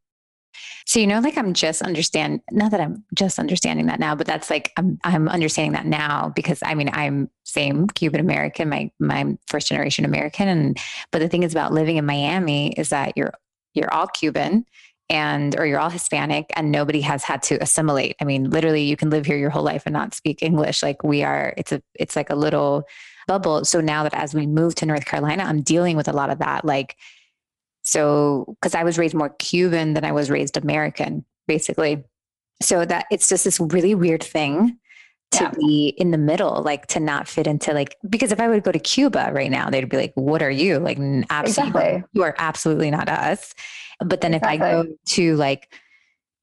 So 0.85 0.99
you 0.99 1.07
know, 1.07 1.19
like 1.19 1.37
I'm 1.37 1.53
just 1.53 1.81
understand 1.81 2.41
not 2.51 2.71
that 2.71 2.81
I'm 2.81 3.03
just 3.13 3.39
understanding 3.39 3.85
that 3.87 3.99
now, 3.99 4.15
but 4.15 4.27
that's 4.27 4.49
like 4.49 4.71
I'm 4.77 4.99
I'm 5.03 5.27
understanding 5.27 5.73
that 5.73 5.85
now 5.85 6.31
because 6.35 6.59
I 6.63 6.75
mean 6.75 6.89
I'm 6.91 7.29
same 7.43 7.87
Cuban 7.87 8.19
American, 8.19 8.69
my 8.69 8.91
my 8.99 9.37
first 9.47 9.67
generation 9.67 10.05
American, 10.05 10.47
and 10.47 10.77
but 11.11 11.19
the 11.19 11.29
thing 11.29 11.43
is 11.43 11.51
about 11.51 11.73
living 11.73 11.97
in 11.97 12.05
Miami 12.05 12.73
is 12.73 12.89
that 12.89 13.13
you're 13.15 13.33
you're 13.73 13.93
all 13.93 14.07
Cuban 14.07 14.65
and 15.09 15.57
or 15.57 15.65
you're 15.65 15.79
all 15.79 15.89
Hispanic 15.89 16.51
and 16.55 16.71
nobody 16.71 17.01
has 17.01 17.23
had 17.23 17.41
to 17.43 17.61
assimilate. 17.61 18.15
I 18.21 18.25
mean, 18.25 18.49
literally 18.49 18.83
you 18.83 18.95
can 18.95 19.09
live 19.09 19.25
here 19.25 19.37
your 19.37 19.49
whole 19.49 19.63
life 19.63 19.83
and 19.85 19.93
not 19.93 20.13
speak 20.13 20.43
English. 20.43 20.83
Like 20.83 21.03
we 21.03 21.23
are, 21.23 21.53
it's 21.57 21.71
a 21.71 21.81
it's 21.95 22.15
like 22.15 22.29
a 22.29 22.35
little 22.35 22.83
bubble. 23.27 23.65
So 23.65 23.81
now 23.81 24.03
that 24.03 24.13
as 24.13 24.33
we 24.33 24.45
move 24.45 24.75
to 24.75 24.85
North 24.85 25.05
Carolina, 25.05 25.43
I'm 25.43 25.61
dealing 25.61 25.97
with 25.97 26.07
a 26.07 26.13
lot 26.13 26.29
of 26.29 26.39
that. 26.39 26.63
Like 26.63 26.95
so 27.81 28.55
because 28.61 28.75
I 28.75 28.83
was 28.83 28.97
raised 28.97 29.15
more 29.15 29.29
Cuban 29.29 29.93
than 29.93 30.05
I 30.05 30.11
was 30.11 30.29
raised 30.29 30.57
American, 30.57 31.25
basically. 31.47 32.03
So 32.61 32.83
that 32.85 33.05
it's 33.09 33.29
just 33.29 33.45
this 33.45 33.59
really 33.59 33.95
weird 33.95 34.23
thing 34.23 34.77
to 35.31 35.43
yeah. 35.43 35.51
be 35.51 35.93
in 35.97 36.11
the 36.11 36.17
middle, 36.17 36.61
like 36.63 36.87
to 36.87 36.99
not 36.99 37.27
fit 37.27 37.45
into 37.47 37.73
like 37.73 37.97
because 38.09 38.31
if 38.31 38.39
I 38.39 38.47
would 38.47 38.63
go 38.63 38.71
to 38.71 38.79
Cuba 38.79 39.29
right 39.31 39.51
now, 39.51 39.69
they'd 39.69 39.87
be 39.87 39.97
like, 39.97 40.13
"What 40.15 40.41
are 40.41 40.51
you?" 40.51 40.79
Like, 40.79 40.97
absolutely, 41.29 41.81
exactly. 41.81 42.03
you 42.13 42.23
are 42.23 42.35
absolutely 42.37 42.91
not 42.91 43.09
us. 43.09 43.53
But 43.99 44.21
then 44.21 44.33
exactly. 44.33 44.57
if 44.57 44.63
I 44.63 44.83
go 44.83 44.93
to 45.09 45.35
like, 45.35 45.73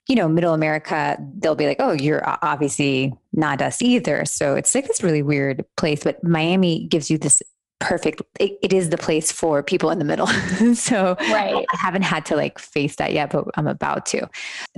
you 0.08 0.14
know, 0.14 0.28
Middle 0.28 0.54
America, 0.54 1.18
they'll 1.38 1.56
be 1.56 1.66
like, 1.66 1.78
"Oh, 1.80 1.92
you're 1.92 2.22
obviously 2.42 3.12
not 3.32 3.60
us 3.60 3.82
either." 3.82 4.24
So 4.24 4.54
it's 4.54 4.74
like 4.74 4.86
this 4.86 5.02
really 5.02 5.22
weird 5.22 5.64
place. 5.76 6.04
But 6.04 6.22
Miami 6.22 6.86
gives 6.86 7.10
you 7.10 7.18
this 7.18 7.42
perfect 7.78 8.22
it, 8.40 8.58
it 8.62 8.72
is 8.72 8.90
the 8.90 8.96
place 8.96 9.30
for 9.30 9.62
people 9.62 9.90
in 9.90 9.98
the 9.98 10.04
middle. 10.04 10.26
So 10.74 11.16
right. 11.20 11.64
i 11.72 11.76
haven't 11.76 12.02
had 12.02 12.24
to 12.26 12.36
like 12.36 12.58
face 12.58 12.96
that 12.96 13.12
yet 13.12 13.30
but 13.30 13.44
i'm 13.54 13.66
about 13.66 14.06
to. 14.06 14.28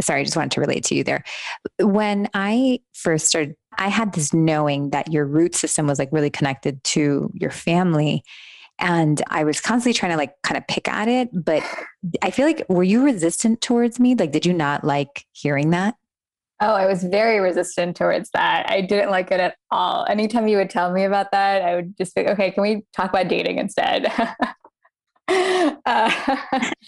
Sorry 0.00 0.20
i 0.20 0.24
just 0.24 0.36
wanted 0.36 0.52
to 0.52 0.60
relate 0.60 0.84
to 0.84 0.94
you 0.94 1.04
there. 1.04 1.24
When 1.78 2.28
i 2.34 2.80
first 2.92 3.26
started 3.26 3.54
i 3.78 3.88
had 3.88 4.12
this 4.12 4.32
knowing 4.32 4.90
that 4.90 5.12
your 5.12 5.24
root 5.24 5.54
system 5.54 5.86
was 5.86 5.98
like 5.98 6.10
really 6.12 6.30
connected 6.30 6.82
to 6.84 7.30
your 7.34 7.50
family 7.50 8.22
and 8.78 9.22
i 9.28 9.44
was 9.44 9.60
constantly 9.60 9.94
trying 9.94 10.12
to 10.12 10.18
like 10.18 10.34
kind 10.42 10.56
of 10.56 10.66
pick 10.66 10.88
at 10.88 11.08
it 11.08 11.28
but 11.32 11.62
i 12.22 12.30
feel 12.30 12.46
like 12.46 12.64
were 12.68 12.82
you 12.82 13.04
resistant 13.04 13.60
towards 13.60 14.00
me? 14.00 14.14
Like 14.14 14.32
did 14.32 14.46
you 14.46 14.52
not 14.52 14.84
like 14.84 15.24
hearing 15.32 15.70
that 15.70 15.94
Oh, 16.60 16.74
I 16.74 16.86
was 16.86 17.04
very 17.04 17.38
resistant 17.38 17.96
towards 17.96 18.30
that. 18.30 18.68
I 18.68 18.80
didn't 18.80 19.10
like 19.10 19.30
it 19.30 19.38
at 19.38 19.56
all. 19.70 20.04
Anytime 20.08 20.48
you 20.48 20.56
would 20.56 20.70
tell 20.70 20.92
me 20.92 21.04
about 21.04 21.30
that, 21.30 21.62
I 21.62 21.76
would 21.76 21.96
just 21.96 22.16
be, 22.16 22.26
okay, 22.26 22.50
can 22.50 22.62
we 22.62 22.84
talk 22.92 23.10
about 23.10 23.28
dating 23.28 23.58
instead? 23.58 24.12
uh, 25.28 26.36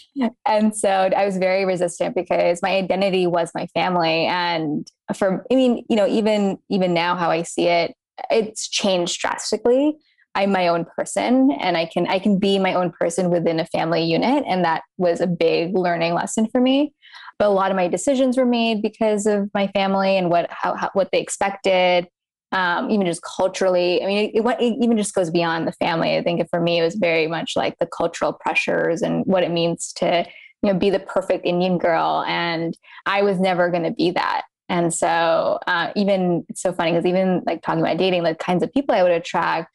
and 0.46 0.76
so 0.76 0.88
I 0.88 1.24
was 1.24 1.36
very 1.36 1.64
resistant 1.64 2.16
because 2.16 2.60
my 2.62 2.70
identity 2.70 3.28
was 3.28 3.52
my 3.54 3.68
family. 3.68 4.26
And 4.26 4.90
for, 5.14 5.46
I 5.52 5.54
mean, 5.54 5.84
you 5.88 5.94
know, 5.94 6.06
even, 6.08 6.58
even 6.68 6.92
now 6.92 7.14
how 7.14 7.30
I 7.30 7.42
see 7.42 7.68
it, 7.68 7.94
it's 8.28 8.68
changed 8.68 9.20
drastically. 9.20 9.96
I'm 10.34 10.50
my 10.50 10.66
own 10.66 10.84
person 10.96 11.52
and 11.60 11.76
I 11.76 11.86
can, 11.86 12.08
I 12.08 12.18
can 12.18 12.40
be 12.40 12.58
my 12.58 12.74
own 12.74 12.90
person 12.90 13.30
within 13.30 13.60
a 13.60 13.66
family 13.66 14.02
unit. 14.02 14.44
And 14.48 14.64
that 14.64 14.82
was 14.96 15.20
a 15.20 15.26
big 15.28 15.76
learning 15.76 16.14
lesson 16.14 16.48
for 16.48 16.60
me 16.60 16.92
but 17.40 17.48
a 17.48 17.50
lot 17.50 17.70
of 17.70 17.76
my 17.76 17.88
decisions 17.88 18.36
were 18.36 18.44
made 18.44 18.82
because 18.82 19.24
of 19.24 19.48
my 19.54 19.66
family 19.68 20.18
and 20.18 20.28
what 20.28 20.46
how, 20.50 20.76
how 20.76 20.90
what 20.92 21.08
they 21.10 21.20
expected 21.20 22.06
um, 22.52 22.90
even 22.90 23.06
just 23.06 23.22
culturally. 23.22 24.02
I 24.02 24.06
mean 24.06 24.30
it, 24.34 24.44
it, 24.44 24.60
it, 24.60 24.78
even 24.82 24.98
just 24.98 25.14
goes 25.14 25.30
beyond 25.30 25.66
the 25.66 25.72
family. 25.72 26.16
I 26.16 26.22
think 26.22 26.46
for 26.50 26.60
me 26.60 26.78
it 26.78 26.84
was 26.84 26.96
very 26.96 27.26
much 27.26 27.52
like 27.56 27.78
the 27.78 27.86
cultural 27.86 28.34
pressures 28.34 29.00
and 29.02 29.24
what 29.24 29.42
it 29.42 29.50
means 29.50 29.92
to 29.94 30.26
you 30.62 30.72
know 30.72 30.78
be 30.78 30.90
the 30.90 31.00
perfect 31.00 31.46
indian 31.46 31.78
girl. 31.78 32.24
And 32.28 32.76
i 33.06 33.22
was 33.22 33.40
never 33.40 33.70
going 33.70 33.84
to 33.84 33.90
be 33.92 34.10
that. 34.10 34.42
And 34.68 34.92
so 34.92 35.58
uh, 35.66 35.92
even 35.96 36.44
it's 36.50 36.60
so 36.60 36.74
funny 36.74 36.92
because 36.92 37.06
even 37.06 37.42
like 37.46 37.62
talking 37.62 37.80
about 37.80 37.96
dating 37.96 38.22
the 38.22 38.34
kinds 38.34 38.62
of 38.62 38.70
people 38.70 38.94
i 38.94 39.02
would 39.02 39.12
attract 39.12 39.72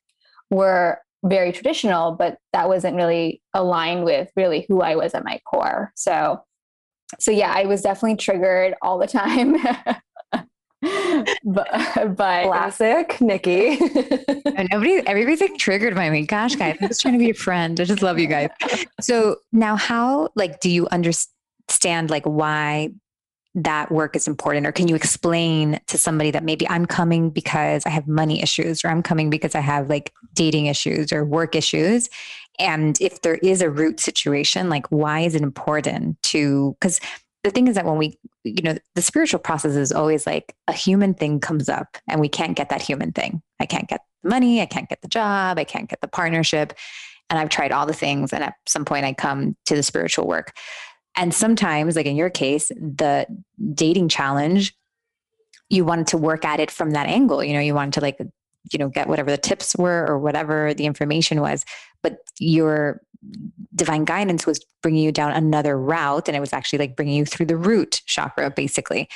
were 0.51 1.00
very 1.24 1.51
traditional 1.51 2.12
but 2.12 2.38
that 2.53 2.67
wasn't 2.67 2.95
really 2.95 3.41
aligned 3.55 4.05
with 4.05 4.29
really 4.36 4.63
who 4.69 4.81
i 4.84 4.95
was 4.95 5.15
at 5.15 5.25
my 5.25 5.39
core. 5.50 5.91
So 5.95 6.43
so 7.19 7.31
yeah, 7.31 7.51
I 7.55 7.65
was 7.65 7.81
definitely 7.81 8.17
triggered 8.17 8.75
all 8.81 8.98
the 8.98 9.07
time. 9.07 9.57
but, 11.43 12.15
but 12.15 12.45
classic 12.45 13.19
Nikki. 13.22 13.77
nobody, 14.72 15.01
everybody's 15.07 15.41
like 15.41 15.57
triggered 15.57 15.95
by 15.95 16.10
me. 16.10 16.25
Gosh, 16.25 16.55
guys, 16.55 16.77
I'm 16.81 16.88
just 16.88 17.01
trying 17.01 17.13
to 17.13 17.19
be 17.19 17.29
a 17.31 17.34
friend. 17.34 17.79
I 17.79 17.86
just 17.86 18.01
love 18.01 18.19
you 18.19 18.27
guys. 18.27 18.50
So 19.01 19.38
now, 19.51 19.75
how 19.75 20.29
like 20.36 20.60
do 20.60 20.69
you 20.69 20.88
understand 20.91 22.10
like 22.10 22.25
why 22.25 22.89
that 23.55 23.91
work 23.91 24.15
is 24.15 24.27
important, 24.27 24.67
or 24.67 24.71
can 24.71 24.88
you 24.88 24.95
explain 24.95 25.79
to 25.88 25.97
somebody 25.97 26.29
that 26.31 26.43
maybe 26.43 26.67
I'm 26.67 26.85
coming 26.85 27.29
because 27.29 27.83
I 27.85 27.89
have 27.89 28.07
money 28.07 28.41
issues, 28.41 28.83
or 28.83 28.89
I'm 28.89 29.01
coming 29.01 29.29
because 29.29 29.55
I 29.55 29.62
have 29.62 29.89
like 29.89 30.13
dating 30.33 30.67
issues 30.67 31.12
or 31.12 31.25
work 31.25 31.55
issues, 31.55 32.09
and 32.59 33.00
if 33.01 33.21
there 33.21 33.35
is 33.35 33.62
a 33.62 33.69
root 33.69 34.00
situation, 34.00 34.69
like 34.69 34.88
why 34.88 35.21
is 35.21 35.35
it 35.35 35.41
important 35.41 36.21
to, 36.24 36.75
because 36.79 37.00
the 37.43 37.51
thing 37.51 37.67
is 37.67 37.75
that 37.75 37.85
when 37.85 37.97
we, 37.97 38.17
you 38.43 38.62
know, 38.63 38.77
the 38.95 39.01
spiritual 39.01 39.39
process 39.39 39.75
is 39.75 39.91
always 39.91 40.25
like 40.25 40.55
a 40.67 40.74
human 40.74 41.13
thing 41.13 41.39
comes 41.39 41.69
up 41.69 41.97
and 42.07 42.19
we 42.19 42.29
can't 42.29 42.55
get 42.57 42.69
that 42.69 42.81
human 42.81 43.12
thing. 43.12 43.41
I 43.59 43.65
can't 43.65 43.88
get 43.88 44.01
the 44.24 44.29
money, 44.29 44.62
I 44.62 44.65
can't 44.65 44.89
get 44.89 45.01
the 45.01 45.07
job, 45.07 45.59
I 45.59 45.63
can't 45.63 45.89
get 45.89 46.01
the 46.01 46.07
partnership. 46.07 46.74
And 47.29 47.39
I've 47.39 47.50
tried 47.50 47.71
all 47.71 47.85
the 47.85 47.93
things. 47.93 48.33
And 48.33 48.43
at 48.43 48.53
some 48.67 48.85
point 48.85 49.05
I 49.05 49.13
come 49.13 49.55
to 49.65 49.75
the 49.75 49.83
spiritual 49.83 50.27
work. 50.27 50.53
And 51.15 51.34
sometimes, 51.34 51.95
like 51.95 52.05
in 52.05 52.15
your 52.15 52.29
case, 52.29 52.69
the 52.69 53.25
dating 53.74 54.10
challenge, 54.10 54.75
you 55.69 55.86
wanted 55.86 56.07
to 56.07 56.17
work 56.17 56.45
at 56.45 56.60
it 56.60 56.69
from 56.69 56.91
that 56.91 57.07
angle. 57.07 57.43
You 57.43 57.53
know, 57.53 57.60
you 57.60 57.74
wanted 57.74 57.93
to 57.93 58.01
like 58.01 58.19
you 58.72 58.79
know 58.79 58.89
get 58.89 59.07
whatever 59.07 59.31
the 59.31 59.38
tips 59.38 59.75
were 59.75 60.05
or 60.07 60.17
whatever 60.17 60.74
the 60.74 60.86
information 60.86 61.41
was 61.41 61.65
but 62.01 62.17
your 62.39 63.01
divine 63.74 64.05
guidance 64.05 64.45
was 64.45 64.63
bringing 64.81 65.03
you 65.03 65.12
down 65.12 65.31
another 65.31 65.79
route 65.79 66.27
and 66.27 66.36
it 66.36 66.39
was 66.39 66.53
actually 66.53 66.79
like 66.79 66.95
bringing 66.95 67.15
you 67.15 67.25
through 67.25 67.45
the 67.45 67.57
root 67.57 68.01
chakra 68.05 68.50
basically 68.50 69.07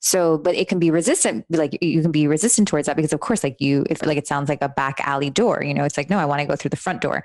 so 0.00 0.38
but 0.38 0.54
it 0.54 0.68
can 0.68 0.78
be 0.78 0.90
resistant 0.90 1.44
like 1.50 1.76
you 1.82 2.02
can 2.02 2.12
be 2.12 2.26
resistant 2.26 2.68
towards 2.68 2.86
that 2.86 2.96
because 2.96 3.12
of 3.12 3.20
course 3.20 3.42
like 3.42 3.56
you 3.60 3.84
if 3.90 4.04
like 4.04 4.18
it 4.18 4.26
sounds 4.26 4.48
like 4.48 4.62
a 4.62 4.68
back 4.68 5.00
alley 5.00 5.30
door 5.30 5.62
you 5.62 5.74
know 5.74 5.84
it's 5.84 5.96
like 5.96 6.10
no 6.10 6.18
i 6.18 6.24
want 6.24 6.40
to 6.40 6.46
go 6.46 6.56
through 6.56 6.70
the 6.70 6.76
front 6.76 7.00
door 7.00 7.24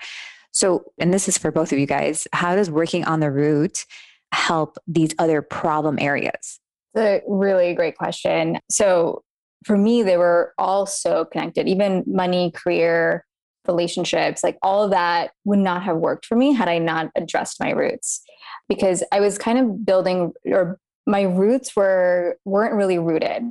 so 0.52 0.84
and 0.98 1.14
this 1.14 1.28
is 1.28 1.38
for 1.38 1.52
both 1.52 1.72
of 1.72 1.80
you 1.80 1.86
guys 1.86 2.28
how 2.34 2.56
does 2.56 2.70
working 2.70 3.04
on 3.06 3.20
the 3.20 3.32
root 3.32 3.86
help 4.34 4.78
these 4.88 5.12
other 5.20 5.42
problem 5.42 5.98
areas 6.00 6.60
it's 6.94 7.02
a 7.02 7.22
really 7.28 7.74
great 7.74 7.98
question 7.98 8.60
so 8.70 9.24
for 9.64 9.78
me, 9.78 10.04
they 10.04 10.18
were 10.18 10.54
all 10.58 10.86
so 10.86 11.26
connected, 11.26 11.68
even 11.68 12.04
money, 12.06 12.52
career, 12.52 13.26
relationships, 13.68 14.44
like 14.44 14.58
all 14.62 14.84
of 14.84 14.92
that 14.92 15.32
would 15.46 15.60
not 15.60 15.84
have 15.84 15.98
worked 15.98 16.26
for 16.26 16.36
me 16.36 16.54
had 16.54 16.68
I 16.68 16.80
not 16.80 17.12
addressed 17.16 17.60
my 17.60 17.72
roots 17.72 18.22
because 18.68 19.04
I 19.12 19.22
was 19.22 19.38
kind 19.38 19.58
of 19.58 19.86
building 19.86 20.34
or 20.46 20.80
my 21.08 21.24
roots 21.24 21.76
were 21.76 22.38
weren't 22.46 22.76
really 22.76 23.00
rooted, 23.00 23.44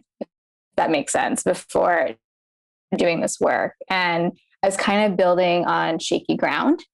that 0.76 0.90
makes 0.90 1.12
sense, 1.12 1.42
before 1.42 2.10
doing 2.96 3.20
this 3.20 3.40
work. 3.40 3.74
And 3.88 4.32
I 4.62 4.66
was 4.66 4.76
kind 4.76 5.10
of 5.10 5.16
building 5.16 5.64
on 5.64 5.98
shaky 5.98 6.36
ground. 6.36 6.84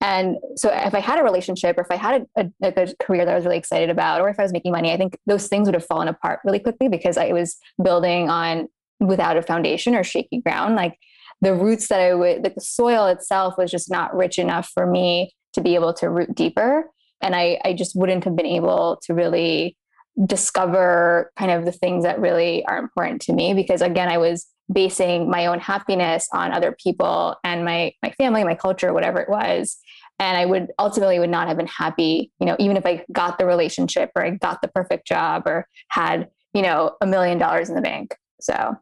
And 0.00 0.36
so 0.54 0.70
if 0.72 0.94
I 0.94 1.00
had 1.00 1.18
a 1.18 1.24
relationship 1.24 1.76
or 1.76 1.80
if 1.80 1.90
I 1.90 1.96
had 1.96 2.26
a, 2.36 2.46
a, 2.62 2.72
a, 2.82 2.94
career 3.00 3.24
that 3.24 3.32
I 3.32 3.34
was 3.34 3.44
really 3.44 3.58
excited 3.58 3.90
about, 3.90 4.20
or 4.20 4.28
if 4.28 4.38
I 4.38 4.42
was 4.42 4.52
making 4.52 4.70
money, 4.70 4.92
I 4.92 4.96
think 4.96 5.18
those 5.26 5.48
things 5.48 5.66
would 5.66 5.74
have 5.74 5.84
fallen 5.84 6.06
apart 6.06 6.40
really 6.44 6.60
quickly 6.60 6.88
because 6.88 7.16
I 7.16 7.32
was 7.32 7.56
building 7.82 8.30
on 8.30 8.68
without 9.00 9.36
a 9.36 9.42
foundation 9.42 9.96
or 9.96 10.04
shaky 10.04 10.40
ground. 10.40 10.76
Like 10.76 10.98
the 11.40 11.54
roots 11.54 11.88
that 11.88 12.00
I 12.00 12.14
would, 12.14 12.44
like 12.44 12.54
the 12.54 12.60
soil 12.60 13.06
itself 13.06 13.54
was 13.58 13.70
just 13.70 13.90
not 13.90 14.14
rich 14.14 14.38
enough 14.38 14.70
for 14.72 14.86
me 14.86 15.34
to 15.54 15.60
be 15.60 15.74
able 15.74 15.94
to 15.94 16.08
root 16.08 16.34
deeper. 16.34 16.90
And 17.20 17.34
I, 17.34 17.60
I 17.64 17.72
just 17.72 17.96
wouldn't 17.96 18.24
have 18.24 18.36
been 18.36 18.46
able 18.46 19.00
to 19.02 19.14
really 19.14 19.76
discover 20.26 21.32
kind 21.36 21.50
of 21.50 21.64
the 21.64 21.72
things 21.72 22.04
that 22.04 22.20
really 22.20 22.64
are 22.66 22.78
important 22.78 23.22
to 23.22 23.32
me 23.32 23.54
because 23.54 23.82
again, 23.82 24.08
I 24.08 24.18
was 24.18 24.46
basing 24.70 25.30
my 25.30 25.46
own 25.46 25.60
happiness 25.60 26.28
on 26.32 26.52
other 26.52 26.76
people 26.82 27.36
and 27.44 27.64
my 27.64 27.92
my 28.02 28.10
family, 28.12 28.44
my 28.44 28.54
culture, 28.54 28.92
whatever 28.92 29.20
it 29.20 29.28
was. 29.28 29.78
And 30.18 30.36
I 30.36 30.46
would 30.46 30.72
ultimately 30.78 31.18
would 31.18 31.30
not 31.30 31.48
have 31.48 31.56
been 31.56 31.68
happy, 31.68 32.32
you 32.40 32.46
know, 32.46 32.56
even 32.58 32.76
if 32.76 32.84
I 32.84 33.04
got 33.12 33.38
the 33.38 33.46
relationship 33.46 34.10
or 34.16 34.24
I 34.24 34.30
got 34.30 34.62
the 34.62 34.68
perfect 34.68 35.06
job 35.06 35.44
or 35.46 35.66
had, 35.88 36.28
you 36.54 36.62
know, 36.62 36.96
a 37.00 37.06
million 37.06 37.38
dollars 37.38 37.68
in 37.68 37.76
the 37.76 37.80
bank. 37.80 38.16
So 38.40 38.76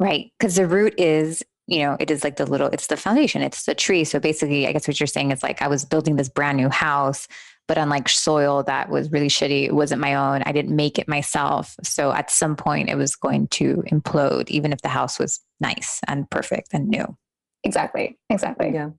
Right. 0.00 0.32
Because 0.38 0.56
the 0.56 0.66
root 0.66 0.94
is, 0.98 1.44
you 1.66 1.80
know, 1.80 1.96
it 2.00 2.10
is 2.10 2.24
like 2.24 2.36
the 2.36 2.46
little, 2.46 2.68
it's 2.68 2.86
the 2.86 2.96
foundation, 2.96 3.42
it's 3.42 3.66
the 3.66 3.74
tree. 3.74 4.02
So 4.02 4.18
basically, 4.18 4.66
I 4.66 4.72
guess 4.72 4.88
what 4.88 4.98
you're 4.98 5.06
saying 5.06 5.30
is 5.30 5.42
like 5.42 5.60
I 5.62 5.68
was 5.68 5.84
building 5.84 6.16
this 6.16 6.30
brand 6.30 6.56
new 6.56 6.70
house, 6.70 7.28
but 7.68 7.76
on 7.76 7.90
like 7.90 8.08
soil 8.08 8.62
that 8.62 8.88
was 8.88 9.12
really 9.12 9.28
shitty. 9.28 9.66
It 9.66 9.74
wasn't 9.74 10.00
my 10.00 10.14
own. 10.14 10.42
I 10.46 10.52
didn't 10.52 10.74
make 10.74 10.98
it 10.98 11.06
myself. 11.06 11.76
So 11.84 12.12
at 12.12 12.30
some 12.30 12.56
point, 12.56 12.88
it 12.88 12.96
was 12.96 13.14
going 13.14 13.48
to 13.48 13.84
implode, 13.92 14.48
even 14.48 14.72
if 14.72 14.80
the 14.80 14.88
house 14.88 15.18
was 15.18 15.38
nice 15.60 16.00
and 16.08 16.28
perfect 16.30 16.70
and 16.72 16.88
new. 16.88 17.16
Exactly. 17.62 18.18
Exactly. 18.30 18.70
Yeah. 18.72 18.90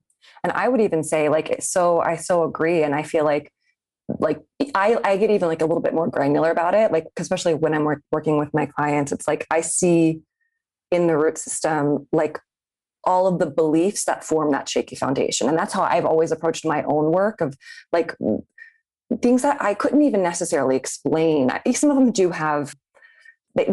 And 0.44 0.52
I 0.52 0.68
would 0.68 0.80
even 0.80 1.04
say, 1.04 1.28
like, 1.28 1.62
so 1.62 2.00
I 2.00 2.16
so 2.16 2.44
agree. 2.44 2.82
And 2.82 2.94
I 2.94 3.02
feel 3.02 3.24
like 3.24 3.52
like 4.18 4.40
I, 4.74 4.96
I 5.04 5.16
get 5.16 5.30
even 5.30 5.48
like 5.48 5.62
a 5.62 5.66
little 5.66 5.82
bit 5.82 5.94
more 5.94 6.08
granular 6.08 6.50
about 6.50 6.74
it 6.74 6.92
like 6.92 7.06
especially 7.16 7.54
when 7.54 7.74
i'm 7.74 7.84
work, 7.84 8.02
working 8.10 8.38
with 8.38 8.52
my 8.52 8.66
clients 8.66 9.12
it's 9.12 9.28
like 9.28 9.46
i 9.50 9.60
see 9.60 10.20
in 10.90 11.06
the 11.06 11.16
root 11.16 11.38
system 11.38 12.06
like 12.12 12.38
all 13.04 13.26
of 13.26 13.38
the 13.38 13.46
beliefs 13.46 14.04
that 14.04 14.24
form 14.24 14.50
that 14.52 14.68
shaky 14.68 14.96
foundation 14.96 15.48
and 15.48 15.56
that's 15.56 15.72
how 15.72 15.82
i've 15.82 16.04
always 16.04 16.32
approached 16.32 16.64
my 16.64 16.82
own 16.84 17.12
work 17.12 17.40
of 17.40 17.56
like 17.92 18.14
things 19.20 19.42
that 19.42 19.60
i 19.62 19.74
couldn't 19.74 20.02
even 20.02 20.22
necessarily 20.22 20.76
explain 20.76 21.50
some 21.72 21.90
of 21.90 21.96
them 21.96 22.12
do 22.12 22.30
have 22.30 22.74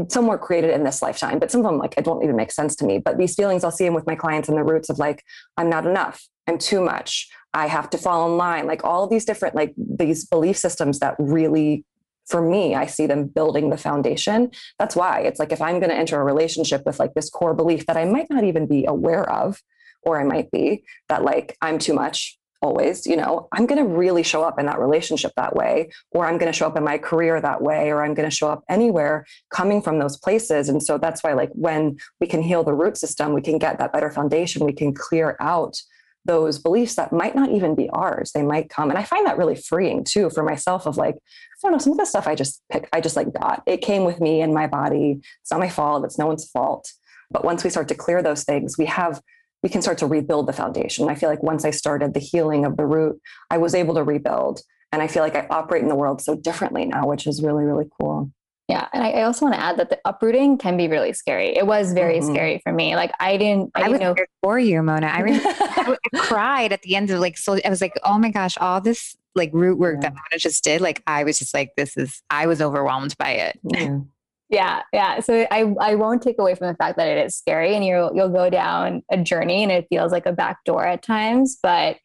some 0.10 0.28
were 0.28 0.38
created 0.38 0.72
in 0.72 0.84
this 0.84 1.02
lifetime 1.02 1.40
but 1.40 1.50
some 1.50 1.62
of 1.62 1.66
them 1.72 1.78
like 1.78 1.94
it 1.98 2.04
don't 2.04 2.24
even 2.24 2.36
make 2.36 2.52
sense 2.52 2.76
to 2.76 2.86
me 2.86 2.98
but 2.98 3.18
these 3.18 3.36
feelings 3.36 3.64
i'll 3.64 3.72
see 3.72 3.86
them 3.86 3.94
with 3.94 4.06
my 4.06 4.16
clients 4.16 4.50
and 4.50 4.58
the 4.58 4.64
roots 4.64 4.90
of 4.90 5.00
like 5.00 5.24
i'm 5.56 5.70
not 5.70 5.86
enough 5.86 6.28
i'm 6.48 6.58
too 6.58 6.82
much 6.82 7.30
I 7.54 7.68
have 7.68 7.90
to 7.92 7.98
fall 7.98 8.30
in 8.30 8.38
line, 8.38 8.68
like 8.68 8.84
all 8.84 9.08
these 9.08 9.26
different, 9.26 9.56
like 9.56 9.74
these 9.78 10.26
belief 10.26 10.58
systems 10.58 11.00
that 11.00 11.16
really, 11.18 11.84
for 12.28 12.42
me, 12.42 12.76
I 12.76 12.86
see 12.86 13.08
them 13.08 13.26
building 13.26 13.70
the 13.70 13.78
foundation. 13.78 14.52
That's 14.78 14.96
why 14.96 15.22
it's 15.22 15.40
like 15.40 15.52
if 15.52 15.62
I'm 15.62 15.80
going 15.80 15.90
to 15.90 15.98
enter 15.98 16.20
a 16.22 16.24
relationship 16.24 16.84
with 16.86 17.00
like 17.00 17.16
this 17.16 17.30
core 17.30 17.56
belief 17.56 17.88
that 17.88 17.98
I 17.98 18.06
might 18.06 18.30
not 18.30 18.44
even 18.44 18.68
be 18.68 18.86
aware 18.86 19.28
of, 19.30 19.62
or 20.04 20.20
I 20.20 20.24
might 20.24 20.52
be 20.52 20.84
that 21.10 21.24
like 21.24 21.58
I'm 21.62 21.80
too 21.80 21.94
much 21.94 22.39
always, 22.62 23.06
you 23.06 23.16
know, 23.16 23.48
I'm 23.52 23.66
going 23.66 23.84
to 23.84 23.90
really 23.90 24.24
show 24.24 24.44
up 24.44 24.60
in 24.60 24.66
that 24.66 24.80
relationship 24.80 25.32
that 25.36 25.56
way, 25.56 25.92
or 26.12 26.26
I'm 26.26 26.38
going 26.38 26.52
to 26.52 26.58
show 26.58 26.68
up 26.68 26.78
in 26.78 26.84
my 26.84 26.98
career 26.98 27.40
that 27.40 27.62
way, 27.62 27.90
or 27.90 28.04
I'm 28.04 28.14
going 28.14 28.30
to 28.30 28.36
show 28.36 28.50
up 28.50 28.64
anywhere 28.70 29.26
coming 29.50 29.82
from 29.82 30.00
those 30.00 30.18
places. 30.18 30.70
And 30.70 30.84
so 30.84 30.98
that's 30.98 31.24
why, 31.24 31.34
like, 31.34 31.52
when 31.54 31.98
we 32.20 32.28
can 32.28 32.42
heal 32.42 32.64
the 32.64 32.74
root 32.74 32.98
system, 32.98 33.34
we 33.34 33.42
can 33.42 33.58
get 33.58 33.80
that 33.80 33.94
better 33.94 34.12
foundation, 34.12 34.66
we 34.66 34.74
can 34.74 34.94
clear 34.94 35.38
out 35.40 35.82
those 36.26 36.60
beliefs 36.60 36.96
that 36.96 37.14
might 37.14 37.36
not 37.36 37.50
even 37.50 37.76
be 37.76 37.90
ours. 37.90 38.32
They 38.34 38.44
might 38.44 38.70
come. 38.70 38.90
And 38.90 39.00
i 39.00 39.04
find 39.04 39.26
that 39.26 39.38
really 39.38 39.56
freeing 39.56 40.04
too 40.04 40.30
for 40.30 40.44
myself 40.44 40.86
of 40.86 40.98
like 40.98 41.16
i 41.16 41.20
don't 41.64 41.72
know 41.72 41.78
some 41.78 41.94
of 41.94 41.98
the 41.98 42.06
stuff 42.06 42.28
i 42.28 42.36
just 42.36 42.62
pick 42.70 42.90
i 42.94 43.02
just 43.02 43.16
like 43.16 43.34
got. 43.34 43.64
It 43.66 43.78
came 43.78 44.04
with 44.04 44.20
me 44.20 44.42
and 44.42 44.54
my 44.54 44.68
body. 44.68 45.22
It's 45.42 45.52
not 45.52 45.60
my 45.60 45.70
fault. 45.70 46.04
It's 46.04 46.20
no 46.20 46.28
one's 46.28 46.48
fault. 46.48 46.92
But 47.32 47.46
once 47.46 47.64
we 47.64 47.70
start 47.70 47.88
to 47.88 47.96
clear 47.96 48.22
those 48.22 48.44
things 48.44 48.78
we 48.78 48.86
have 48.86 49.22
we 49.64 49.70
can 49.70 49.82
start 49.82 49.98
to 49.98 50.06
rebuild 50.06 50.48
the 50.48 50.54
foundation 50.54 51.10
i 51.10 51.16
feel 51.16 51.30
like 51.30 51.44
once 51.44 51.66
i 51.66 51.72
started 51.72 52.14
the 52.14 52.20
healing 52.20 52.66
of 52.66 52.78
the 52.78 52.86
root 52.86 53.20
i 53.50 53.58
was 53.58 53.76
able 53.76 53.94
to 53.94 54.04
rebuild 54.04 54.62
and 54.92 55.02
i 55.02 55.08
feel 55.08 55.24
like 55.24 55.36
i 55.36 55.48
operate 55.50 55.82
in 55.82 55.90
the 55.90 55.96
world 55.96 56.22
so 56.22 56.36
differently 56.36 56.86
now 56.86 57.08
which 57.08 57.28
is 57.28 57.42
really 57.42 57.64
really 57.64 57.86
cool 58.00 58.32
yeah. 58.70 58.88
And 58.94 59.04
I, 59.04 59.24
also 59.24 59.46
want 59.46 59.56
to 59.56 59.62
add 59.62 59.78
that 59.78 59.90
the 59.90 60.00
uprooting 60.06 60.60
can 60.60 60.78
be 60.78 60.88
really 60.88 61.12
scary. 61.12 61.58
It 61.58 61.66
was 61.66 61.92
very 61.92 62.20
mm-hmm. 62.20 62.32
scary 62.32 62.62
for 62.64 62.72
me. 62.72 62.96
Like 62.96 63.12
I 63.20 63.36
didn't, 63.36 63.72
I, 63.74 63.82
I 63.82 63.88
didn't 63.88 64.02
know 64.02 64.16
for 64.44 64.60
you, 64.60 64.84
Mona. 64.84 65.08
I, 65.08 65.22
remember, 65.22 65.50
I 65.60 65.98
cried 66.18 66.72
at 66.72 66.84
the 66.84 66.96
end 66.96 67.10
of 67.10 67.20
like, 67.20 67.36
so 67.36 67.60
I 67.66 67.70
was 67.70 67.82
like, 67.82 67.94
oh 68.06 68.20
my 68.20 68.30
gosh, 68.30 68.60
all 68.60 68.80
this 68.80 69.18
like 69.34 69.50
root 69.54 69.80
work 69.80 69.96
yeah. 69.96 70.10
that 70.10 70.14
Mona 70.14 70.38
just 70.38 70.64
did. 70.64 70.82
Like 70.82 71.02
I 71.08 71.24
was 71.24 71.40
just 71.40 71.52
like, 71.52 71.72
this 71.78 71.98
is, 71.98 72.22
I 72.30 72.46
was 72.46 72.62
overwhelmed 72.62 73.18
by 73.18 73.32
it. 73.32 73.60
Yeah. 73.64 74.02
Yeah, 74.50 74.82
yeah. 74.92 75.20
So 75.20 75.46
I 75.52 75.74
I 75.80 75.96
won't 75.96 76.24
take 76.24 76.40
away 76.40 76.56
from 76.56 76.68
the 76.68 76.76
fact 76.76 76.98
that 76.98 77.08
it 77.08 77.24
is 77.24 77.36
scary 77.36 77.76
and 77.76 77.86
you'll 77.86 78.12
you'll 78.16 78.30
go 78.30 78.50
down 78.50 79.04
a 79.12 79.18
journey 79.18 79.62
and 79.64 79.72
it 79.72 79.86
feels 79.90 80.12
like 80.12 80.26
a 80.26 80.34
back 80.34 80.64
door 80.66 80.86
at 80.86 81.04
times, 81.04 81.58
but 81.62 81.98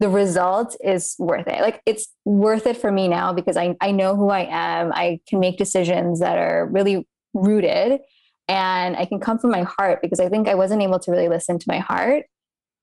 the 0.00 0.08
result 0.08 0.74
is 0.82 1.14
worth 1.18 1.46
it. 1.46 1.60
Like 1.60 1.80
it's 1.86 2.08
worth 2.24 2.66
it 2.66 2.76
for 2.76 2.90
me 2.90 3.06
now 3.06 3.32
because 3.32 3.56
I, 3.56 3.76
I 3.80 3.92
know 3.92 4.16
who 4.16 4.30
I 4.30 4.48
am. 4.50 4.90
I 4.92 5.20
can 5.28 5.38
make 5.38 5.58
decisions 5.58 6.18
that 6.18 6.38
are 6.38 6.66
really 6.66 7.06
rooted 7.34 8.00
and 8.48 8.96
I 8.96 9.04
can 9.04 9.20
come 9.20 9.38
from 9.38 9.52
my 9.52 9.62
heart 9.62 10.00
because 10.02 10.18
I 10.18 10.28
think 10.28 10.48
I 10.48 10.56
wasn't 10.56 10.82
able 10.82 10.98
to 10.98 11.10
really 11.12 11.28
listen 11.28 11.56
to 11.56 11.64
my 11.68 11.78
heart 11.78 12.24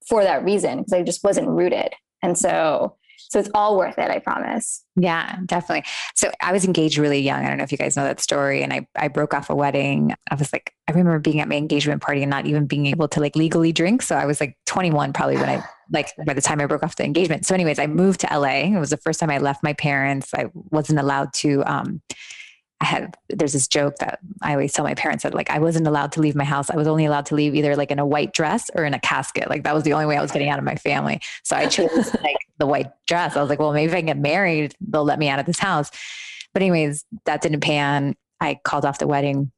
for 0.08 0.24
that 0.24 0.46
reason 0.46 0.78
because 0.78 0.94
I 0.94 1.04
just 1.04 1.22
wasn't 1.22 1.50
rooted. 1.50 1.94
And 2.24 2.38
so 2.38 2.96
so 3.28 3.40
it's 3.40 3.50
all 3.54 3.78
worth 3.78 3.98
it, 3.98 4.10
I 4.10 4.20
promise. 4.20 4.84
Yeah, 4.96 5.38
definitely. 5.46 5.86
So 6.16 6.32
I 6.42 6.52
was 6.52 6.66
engaged 6.66 6.98
really 6.98 7.20
young. 7.20 7.46
I 7.46 7.50
don't 7.50 7.58
know 7.58 7.64
if 7.64 7.72
you 7.72 7.78
guys 7.78 7.96
know 7.96 8.04
that 8.04 8.20
story. 8.20 8.64
And 8.64 8.74
I, 8.74 8.88
I 8.96 9.08
broke 9.08 9.34
off 9.34 9.50
a 9.50 9.56
wedding. 9.56 10.14
I 10.30 10.36
was 10.36 10.52
like, 10.52 10.74
I 10.88 10.92
remember 10.92 11.20
being 11.20 11.40
at 11.40 11.48
my 11.48 11.56
engagement 11.56 12.02
party 12.02 12.22
and 12.24 12.30
not 12.30 12.46
even 12.46 12.66
being 12.66 12.86
able 12.86 13.08
to 13.10 13.20
like 13.20 13.36
legally 13.36 13.72
drink. 13.72 14.02
So 14.02 14.16
I 14.16 14.26
was 14.26 14.40
like 14.40 14.58
21 14.66 15.14
probably 15.14 15.38
when 15.38 15.50
I 15.50 15.64
like 15.92 16.10
by 16.26 16.34
the 16.34 16.42
time 16.42 16.62
I 16.62 16.66
broke 16.66 16.84
off 16.84 16.96
the 16.96 17.06
engagement. 17.06 17.46
So 17.46 17.56
anyways, 17.56 17.80
I 17.80 17.88
moved 17.88 18.22
to 18.22 18.28
LA. 18.28 18.76
It 18.76 18.80
was 18.80 18.92
the 18.92 18.98
first 18.98 19.20
time 19.20 19.30
I 19.30 19.38
left 19.40 19.64
my 19.64 19.74
parents. 19.74 20.34
I 20.34 20.48
wasn't 20.54 21.00
allowed 21.00 21.34
to 21.36 21.64
um 21.66 22.02
I 22.82 22.86
had 22.86 23.18
there's 23.28 23.54
this 23.54 23.68
joke 23.68 23.98
that 23.98 24.20
I 24.42 24.54
always 24.54 24.72
tell 24.72 24.86
my 24.86 24.94
parents 24.94 25.24
that 25.24 25.34
like 25.34 25.50
I 25.50 25.60
wasn't 25.60 25.86
allowed 25.86 26.14
to 26.14 26.22
leave 26.22 26.36
my 26.36 26.46
house. 26.46 26.70
I 26.70 26.78
was 26.78 26.88
only 26.88 27.06
allowed 27.06 27.26
to 27.28 27.36
leave 27.36 27.54
either 27.54 27.76
like 27.76 27.92
in 27.92 28.00
a 28.00 28.06
white 28.06 28.34
dress 28.34 28.72
or 28.74 28.86
in 28.86 28.94
a 28.94 29.00
casket. 29.00 29.50
Like 29.50 29.64
that 29.64 29.76
was 29.76 29.84
the 29.84 29.94
only 29.94 30.06
way 30.06 30.18
I 30.18 30.22
was 30.22 30.32
getting 30.32 30.50
out 30.50 30.60
of 30.60 30.66
my 30.66 30.76
family. 30.76 31.20
So 31.44 31.58
I 31.58 31.68
chose 31.68 32.14
like 32.24 32.38
the 32.58 32.66
white 32.66 32.92
dress. 33.06 33.36
I 33.36 33.42
was 33.42 33.50
like, 33.50 33.60
well, 33.60 33.74
maybe 33.74 33.92
if 33.92 33.98
I 33.98 34.02
get 34.02 34.18
married, 34.18 34.76
they'll 34.80 35.04
let 35.04 35.20
me 35.20 35.28
out 35.28 35.40
of 35.40 35.46
this 35.46 35.60
house. 35.60 35.92
But 36.54 36.62
anyways, 36.62 37.06
that 37.26 37.42
didn't 37.42 37.62
pan. 37.62 38.16
I 38.40 38.60
called 38.64 38.86
off 38.86 39.00
the 39.00 39.08
wedding. 39.08 39.52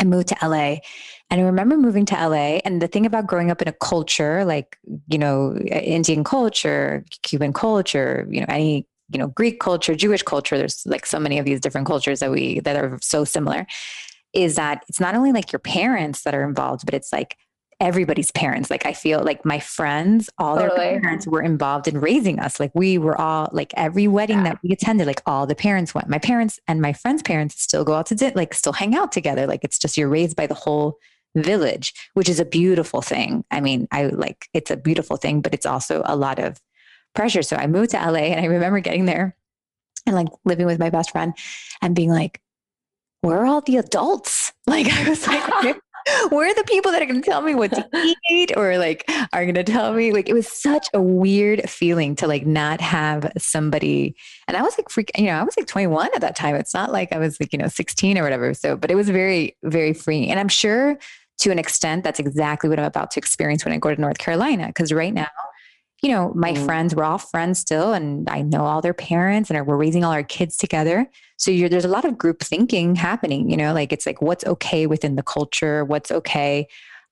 I 0.00 0.04
moved 0.04 0.28
to 0.28 0.36
LA 0.42 0.78
and 1.30 1.40
I 1.40 1.44
remember 1.44 1.76
moving 1.76 2.04
to 2.06 2.28
LA. 2.28 2.58
And 2.64 2.82
the 2.82 2.88
thing 2.88 3.06
about 3.06 3.28
growing 3.28 3.52
up 3.52 3.62
in 3.62 3.68
a 3.68 3.72
culture 3.72 4.44
like, 4.44 4.76
you 5.06 5.18
know, 5.18 5.56
Indian 5.56 6.24
culture, 6.24 7.04
Cuban 7.22 7.52
culture, 7.52 8.26
you 8.28 8.40
know, 8.40 8.46
any 8.48 8.88
you 9.14 9.20
know 9.20 9.28
greek 9.28 9.60
culture 9.60 9.94
jewish 9.94 10.22
culture 10.22 10.58
there's 10.58 10.84
like 10.86 11.06
so 11.06 11.18
many 11.18 11.38
of 11.38 11.44
these 11.44 11.60
different 11.60 11.86
cultures 11.86 12.20
that 12.20 12.30
we 12.30 12.60
that 12.60 12.76
are 12.76 12.98
so 13.00 13.24
similar 13.24 13.66
is 14.32 14.56
that 14.56 14.84
it's 14.88 15.00
not 15.00 15.14
only 15.14 15.32
like 15.32 15.52
your 15.52 15.60
parents 15.60 16.22
that 16.22 16.34
are 16.34 16.42
involved 16.42 16.84
but 16.84 16.94
it's 16.94 17.12
like 17.12 17.36
everybody's 17.80 18.30
parents. 18.30 18.70
Like 18.70 18.86
i 18.86 18.92
feel 18.92 19.22
like 19.22 19.44
my 19.44 19.58
friends 19.58 20.30
all 20.38 20.56
totally. 20.56 20.78
their 20.78 21.00
parents 21.00 21.26
were 21.26 21.42
involved 21.42 21.88
in 21.88 22.00
raising 22.00 22.38
us. 22.38 22.60
Like 22.60 22.72
we 22.74 22.98
were 22.98 23.20
all 23.20 23.48
like 23.52 23.72
every 23.76 24.08
wedding 24.08 24.38
yeah. 24.38 24.44
that 24.44 24.58
we 24.62 24.70
attended 24.72 25.06
like 25.06 25.22
all 25.26 25.46
the 25.46 25.54
parents 25.54 25.94
went. 25.94 26.08
My 26.08 26.18
parents 26.18 26.58
and 26.66 26.80
my 26.80 26.92
friends 26.92 27.22
parents 27.22 27.60
still 27.60 27.84
go 27.84 27.94
out 27.94 28.06
to 28.06 28.14
dinner 28.14 28.32
like 28.34 28.54
still 28.54 28.72
hang 28.72 28.94
out 28.94 29.12
together. 29.12 29.46
Like 29.46 29.64
it's 29.64 29.78
just 29.78 29.96
you're 29.96 30.08
raised 30.08 30.36
by 30.36 30.46
the 30.46 30.54
whole 30.54 30.98
village 31.36 31.92
which 32.14 32.28
is 32.28 32.38
a 32.38 32.44
beautiful 32.44 33.02
thing. 33.02 33.44
I 33.50 33.60
mean 33.60 33.88
i 33.90 34.06
like 34.06 34.48
it's 34.54 34.70
a 34.70 34.76
beautiful 34.76 35.16
thing 35.16 35.40
but 35.40 35.52
it's 35.52 35.66
also 35.66 36.02
a 36.04 36.16
lot 36.16 36.38
of 36.38 36.60
pressure. 37.14 37.42
So 37.42 37.56
I 37.56 37.66
moved 37.66 37.90
to 37.90 37.96
LA 37.96 38.30
and 38.30 38.40
I 38.40 38.48
remember 38.48 38.80
getting 38.80 39.04
there 39.04 39.36
and 40.06 40.14
like 40.14 40.28
living 40.44 40.66
with 40.66 40.78
my 40.78 40.90
best 40.90 41.10
friend 41.10 41.34
and 41.80 41.94
being 41.94 42.10
like, 42.10 42.40
where 43.22 43.38
are 43.38 43.46
all 43.46 43.60
the 43.60 43.76
adults? 43.76 44.52
Like 44.66 44.86
I 44.90 45.06
was 45.06 45.26
like, 45.26 45.76
where 46.30 46.50
are 46.50 46.54
the 46.54 46.64
people 46.64 46.92
that 46.92 47.02
are 47.02 47.06
going 47.06 47.20
to 47.20 47.30
tell 47.30 47.40
me 47.40 47.54
what 47.54 47.70
to 47.72 48.14
eat 48.30 48.52
or 48.56 48.76
like 48.78 49.04
are 49.32 49.44
going 49.44 49.54
to 49.54 49.64
tell 49.64 49.92
me 49.92 50.12
like 50.12 50.28
it 50.28 50.34
was 50.34 50.50
such 50.50 50.88
a 50.92 51.00
weird 51.00 51.68
feeling 51.68 52.14
to 52.16 52.26
like 52.26 52.46
not 52.46 52.80
have 52.80 53.30
somebody 53.38 54.14
and 54.46 54.56
i 54.56 54.62
was 54.62 54.76
like 54.76 54.90
freak 54.90 55.10
you 55.16 55.26
know 55.26 55.32
i 55.32 55.42
was 55.42 55.56
like 55.56 55.66
21 55.66 56.10
at 56.14 56.20
that 56.20 56.36
time 56.36 56.54
it's 56.54 56.74
not 56.74 56.92
like 56.92 57.12
i 57.12 57.18
was 57.18 57.40
like 57.40 57.52
you 57.52 57.58
know 57.58 57.68
16 57.68 58.18
or 58.18 58.22
whatever 58.22 58.52
so 58.52 58.76
but 58.76 58.90
it 58.90 58.94
was 58.94 59.08
very 59.08 59.56
very 59.62 59.94
freeing 59.94 60.30
and 60.30 60.38
i'm 60.38 60.48
sure 60.48 60.98
to 61.38 61.50
an 61.50 61.58
extent 61.58 62.04
that's 62.04 62.20
exactly 62.20 62.68
what 62.68 62.78
i'm 62.78 62.84
about 62.84 63.10
to 63.10 63.18
experience 63.18 63.64
when 63.64 63.72
i 63.72 63.78
go 63.78 63.94
to 63.94 64.00
north 64.00 64.18
carolina 64.18 64.66
because 64.66 64.92
right 64.92 65.14
now 65.14 65.28
you 66.04 66.10
know, 66.10 66.32
my 66.34 66.52
mm. 66.52 66.66
friends, 66.66 66.94
we're 66.94 67.02
all 67.02 67.16
friends 67.16 67.58
still, 67.58 67.94
and 67.94 68.28
I 68.28 68.42
know 68.42 68.66
all 68.66 68.82
their 68.82 68.92
parents, 68.92 69.50
and 69.50 69.66
we're 69.66 69.74
raising 69.74 70.04
all 70.04 70.12
our 70.12 70.22
kids 70.22 70.58
together. 70.58 71.08
So 71.38 71.50
there's 71.50 71.86
a 71.86 71.88
lot 71.88 72.04
of 72.04 72.18
group 72.18 72.40
thinking 72.40 72.94
happening, 72.94 73.50
you 73.50 73.56
know, 73.56 73.72
like 73.72 73.90
it's 73.90 74.04
like 74.04 74.20
what's 74.20 74.44
okay 74.44 74.86
within 74.86 75.16
the 75.16 75.22
culture, 75.22 75.82
what's 75.82 76.10
okay. 76.10 76.68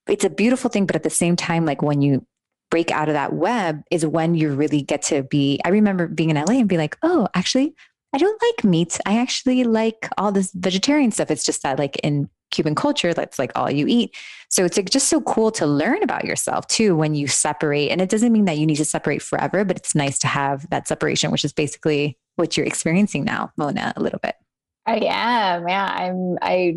It's 0.06 0.24
a 0.24 0.30
beautiful 0.30 0.68
thing, 0.68 0.84
but 0.84 0.94
at 0.94 1.04
the 1.04 1.10
same 1.10 1.36
time, 1.36 1.64
like 1.64 1.80
when 1.80 2.02
you 2.02 2.26
break 2.70 2.90
out 2.90 3.08
of 3.08 3.14
that 3.14 3.32
web 3.32 3.82
is 3.90 4.04
when 4.04 4.34
you 4.34 4.52
really 4.52 4.82
get 4.82 5.00
to 5.02 5.22
be. 5.22 5.58
I 5.64 5.70
remember 5.70 6.06
being 6.06 6.28
in 6.28 6.36
LA 6.36 6.58
and 6.58 6.68
be 6.68 6.76
like, 6.76 6.98
oh, 7.02 7.28
actually, 7.34 7.74
I 8.12 8.18
don't 8.18 8.42
like 8.42 8.62
meat. 8.62 8.98
I 9.06 9.18
actually 9.18 9.64
like 9.64 10.06
all 10.18 10.32
this 10.32 10.52
vegetarian 10.52 11.12
stuff. 11.12 11.30
It's 11.30 11.44
just 11.46 11.62
that, 11.62 11.78
like 11.78 11.96
in 12.02 12.28
Cuban 12.52 12.74
culture, 12.74 13.12
that's 13.12 13.38
like 13.38 13.50
all 13.56 13.70
you 13.70 13.86
eat. 13.88 14.14
So 14.48 14.64
it's 14.64 14.76
like 14.76 14.90
just 14.90 15.08
so 15.08 15.20
cool 15.22 15.50
to 15.52 15.66
learn 15.66 16.02
about 16.02 16.24
yourself 16.24 16.66
too 16.68 16.94
when 16.94 17.14
you 17.14 17.26
separate. 17.26 17.90
And 17.90 18.00
it 18.00 18.08
doesn't 18.08 18.32
mean 18.32 18.44
that 18.44 18.58
you 18.58 18.66
need 18.66 18.76
to 18.76 18.84
separate 18.84 19.22
forever, 19.22 19.64
but 19.64 19.76
it's 19.76 19.94
nice 19.94 20.18
to 20.20 20.26
have 20.26 20.68
that 20.70 20.86
separation, 20.86 21.30
which 21.30 21.44
is 21.44 21.52
basically 21.52 22.18
what 22.36 22.56
you're 22.56 22.66
experiencing 22.66 23.24
now, 23.24 23.50
Mona, 23.56 23.92
a 23.96 24.00
little 24.00 24.20
bit. 24.22 24.36
I 24.86 24.96
am. 24.96 25.68
Yeah. 25.68 25.86
I'm, 25.86 26.38
I, 26.42 26.76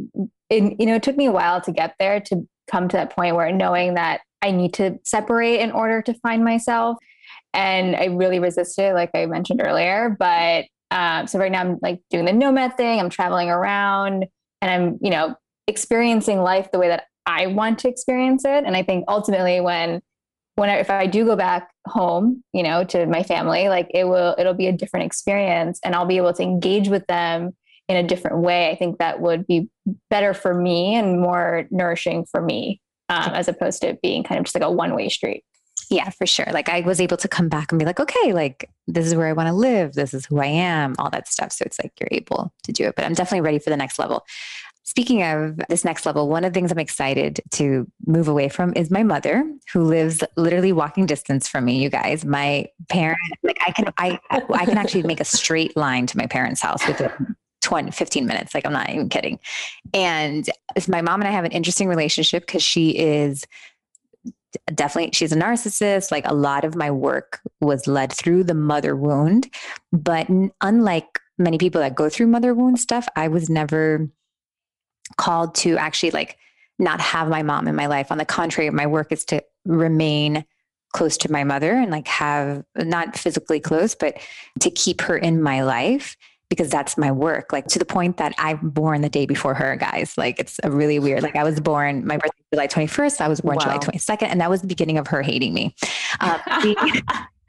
it, 0.49 0.79
you 0.79 0.85
know, 0.85 0.95
it 0.95 1.03
took 1.03 1.17
me 1.17 1.25
a 1.25 1.31
while 1.31 1.61
to 1.61 1.71
get 1.71 1.95
there 1.99 2.19
to 2.21 2.47
come 2.69 2.87
to 2.87 2.97
that 2.97 3.11
point 3.11 3.35
where 3.35 3.51
knowing 3.51 3.95
that 3.95 4.21
I 4.41 4.51
need 4.51 4.73
to 4.75 4.99
separate 5.03 5.59
in 5.59 5.71
order 5.71 6.01
to 6.03 6.13
find 6.15 6.43
myself. 6.43 6.97
And 7.53 7.95
I 7.95 8.05
really 8.05 8.39
resisted, 8.39 8.93
like 8.93 9.11
I 9.13 9.25
mentioned 9.25 9.61
earlier. 9.63 10.15
But 10.17 10.65
um, 10.91 11.27
so 11.27 11.39
right 11.39 11.51
now 11.51 11.61
I'm 11.61 11.79
like 11.81 12.01
doing 12.09 12.25
the 12.25 12.33
nomad 12.33 12.77
thing, 12.77 12.99
I'm 12.99 13.09
traveling 13.09 13.49
around 13.49 14.25
and 14.61 14.71
I'm, 14.71 14.99
you 15.01 15.09
know, 15.09 15.35
experiencing 15.67 16.41
life 16.41 16.71
the 16.71 16.79
way 16.79 16.87
that 16.87 17.05
I 17.25 17.47
want 17.47 17.79
to 17.79 17.89
experience 17.89 18.45
it. 18.45 18.63
And 18.65 18.75
I 18.75 18.83
think 18.83 19.05
ultimately 19.07 19.61
when 19.61 20.01
when 20.55 20.69
I, 20.69 20.75
if 20.75 20.89
I 20.89 21.05
do 21.05 21.25
go 21.25 21.35
back 21.35 21.69
home, 21.85 22.41
you 22.53 22.63
know, 22.63 22.85
to 22.85 23.05
my 23.07 23.23
family, 23.23 23.67
like 23.67 23.89
it 23.93 24.05
will 24.05 24.35
it'll 24.37 24.53
be 24.53 24.67
a 24.67 24.71
different 24.71 25.05
experience 25.05 25.79
and 25.83 25.95
I'll 25.95 26.05
be 26.05 26.17
able 26.17 26.33
to 26.33 26.43
engage 26.43 26.87
with 26.87 27.05
them 27.07 27.55
in 27.87 27.97
a 27.97 28.03
different 28.03 28.37
way. 28.39 28.71
I 28.71 28.75
think 28.75 28.99
that 28.99 29.21
would 29.21 29.45
be 29.45 29.69
better 30.09 30.33
for 30.33 30.53
me 30.53 30.95
and 30.95 31.19
more 31.19 31.67
nourishing 31.71 32.25
for 32.25 32.41
me 32.41 32.79
um, 33.09 33.31
as 33.33 33.47
opposed 33.47 33.81
to 33.81 33.97
being 34.01 34.23
kind 34.23 34.39
of 34.39 34.45
just 34.45 34.55
like 34.55 34.63
a 34.63 34.71
one 34.71 34.95
way 34.95 35.09
street. 35.09 35.43
Yeah, 35.89 36.09
for 36.09 36.25
sure. 36.25 36.47
Like 36.51 36.69
I 36.69 36.81
was 36.81 36.99
able 36.99 37.17
to 37.17 37.27
come 37.27 37.47
back 37.47 37.71
and 37.71 37.77
be 37.77 37.85
like, 37.85 37.99
okay, 37.99 38.33
like 38.33 38.69
this 38.87 39.05
is 39.05 39.13
where 39.13 39.27
I 39.27 39.33
want 39.33 39.49
to 39.49 39.53
live. 39.53 39.93
This 39.93 40.13
is 40.13 40.25
who 40.25 40.39
I 40.39 40.47
am, 40.47 40.95
all 40.97 41.11
that 41.11 41.27
stuff. 41.27 41.51
So 41.51 41.63
it's 41.65 41.79
like 41.83 41.91
you're 41.99 42.09
able 42.11 42.53
to 42.63 42.71
do 42.71 42.85
it. 42.85 42.95
But 42.95 43.05
I'm 43.05 43.13
definitely 43.13 43.41
ready 43.41 43.59
for 43.59 43.69
the 43.69 43.77
next 43.77 43.99
level. 43.99 44.25
Speaking 44.87 45.23
of 45.23 45.59
this 45.67 45.83
next 45.83 46.05
level, 46.05 46.29
one 46.29 46.45
of 46.45 46.53
the 46.53 46.57
things 46.59 46.71
I'm 46.71 46.77
excited 46.77 47.41
to 47.53 47.87
move 48.05 48.27
away 48.27 48.49
from 48.49 48.71
is 48.75 48.91
my 48.91 49.01
mother, 49.01 49.43
who 49.73 49.83
lives 49.83 50.23
literally 50.37 50.71
walking 50.71 51.07
distance 51.07 51.47
from 51.47 51.65
me. 51.65 51.81
You 51.81 51.89
guys, 51.89 52.23
my 52.23 52.67
parent, 52.87 53.17
like 53.41 53.57
I 53.65 53.71
can, 53.71 53.91
I, 53.97 54.19
I 54.29 54.65
can 54.65 54.77
actually 54.77 55.01
make 55.01 55.19
a 55.19 55.25
straight 55.25 55.75
line 55.75 56.05
to 56.05 56.17
my 56.17 56.27
parents' 56.27 56.61
house 56.61 56.85
within 56.87 57.11
20, 57.63 57.89
15 57.89 58.27
minutes. 58.27 58.53
Like 58.53 58.63
I'm 58.63 58.73
not 58.73 58.91
even 58.91 59.09
kidding. 59.09 59.39
And 59.91 60.47
my 60.87 61.01
mom 61.01 61.19
and 61.19 61.27
I 61.27 61.31
have 61.31 61.45
an 61.45 61.51
interesting 61.51 61.87
relationship 61.87 62.45
because 62.45 62.61
she 62.61 62.91
is 62.91 63.43
definitely 64.73 65.11
she's 65.13 65.33
a 65.33 65.35
narcissist 65.35 66.11
like 66.11 66.25
a 66.25 66.33
lot 66.33 66.63
of 66.63 66.75
my 66.75 66.89
work 66.89 67.41
was 67.59 67.87
led 67.87 68.13
through 68.13 68.41
the 68.41 68.53
mother 68.53 68.95
wound 68.95 69.53
but 69.91 70.27
unlike 70.61 71.19
many 71.37 71.57
people 71.57 71.81
that 71.81 71.93
go 71.93 72.07
through 72.07 72.25
mother 72.25 72.53
wound 72.53 72.79
stuff 72.79 73.05
i 73.17 73.27
was 73.27 73.49
never 73.49 74.09
called 75.17 75.55
to 75.55 75.77
actually 75.77 76.11
like 76.11 76.37
not 76.79 76.99
have 76.99 77.29
my 77.29 77.43
mom 77.43 77.67
in 77.67 77.75
my 77.75 77.87
life. 77.87 78.11
On 78.11 78.17
the 78.17 78.25
contrary, 78.25 78.69
my 78.69 78.87
work 78.87 79.11
is 79.11 79.25
to 79.25 79.43
remain 79.65 80.45
close 80.93 81.17
to 81.17 81.31
my 81.31 81.43
mother 81.43 81.73
and 81.73 81.91
like 81.91 82.07
have 82.07 82.63
not 82.77 83.17
physically 83.17 83.59
close, 83.59 83.95
but 83.95 84.17
to 84.59 84.69
keep 84.71 85.01
her 85.01 85.17
in 85.17 85.41
my 85.41 85.61
life 85.63 86.15
because 86.49 86.69
that's 86.69 86.97
my 86.97 87.11
work. 87.11 87.51
Like 87.51 87.67
to 87.67 87.79
the 87.79 87.85
point 87.85 88.17
that 88.17 88.33
I'm 88.37 88.69
born 88.69 89.01
the 89.01 89.09
day 89.09 89.25
before 89.25 89.53
her, 89.55 89.75
guys. 89.75 90.17
Like 90.17 90.39
it's 90.39 90.59
a 90.63 90.71
really 90.71 90.99
weird. 90.99 91.23
Like 91.23 91.35
I 91.35 91.43
was 91.43 91.59
born, 91.59 92.05
my 92.05 92.17
birthday 92.17 92.43
July 92.53 92.67
21st. 92.67 93.19
I 93.21 93.27
was 93.27 93.41
born 93.41 93.57
wow. 93.57 93.63
July 93.63 93.77
22nd, 93.79 94.27
and 94.27 94.39
that 94.41 94.49
was 94.49 94.61
the 94.61 94.67
beginning 94.67 94.97
of 94.97 95.07
her 95.07 95.21
hating 95.21 95.53
me. 95.53 95.75
Um, 96.21 96.39
being, 96.61 96.77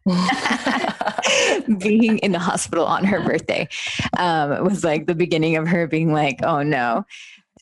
being 1.78 2.18
in 2.18 2.32
the 2.32 2.38
hospital 2.38 2.86
on 2.86 3.04
her 3.04 3.20
birthday 3.20 3.68
um, 4.18 4.64
was 4.64 4.82
like 4.82 5.06
the 5.06 5.14
beginning 5.14 5.56
of 5.56 5.68
her 5.68 5.86
being 5.86 6.12
like, 6.12 6.40
oh 6.42 6.62
no 6.62 7.04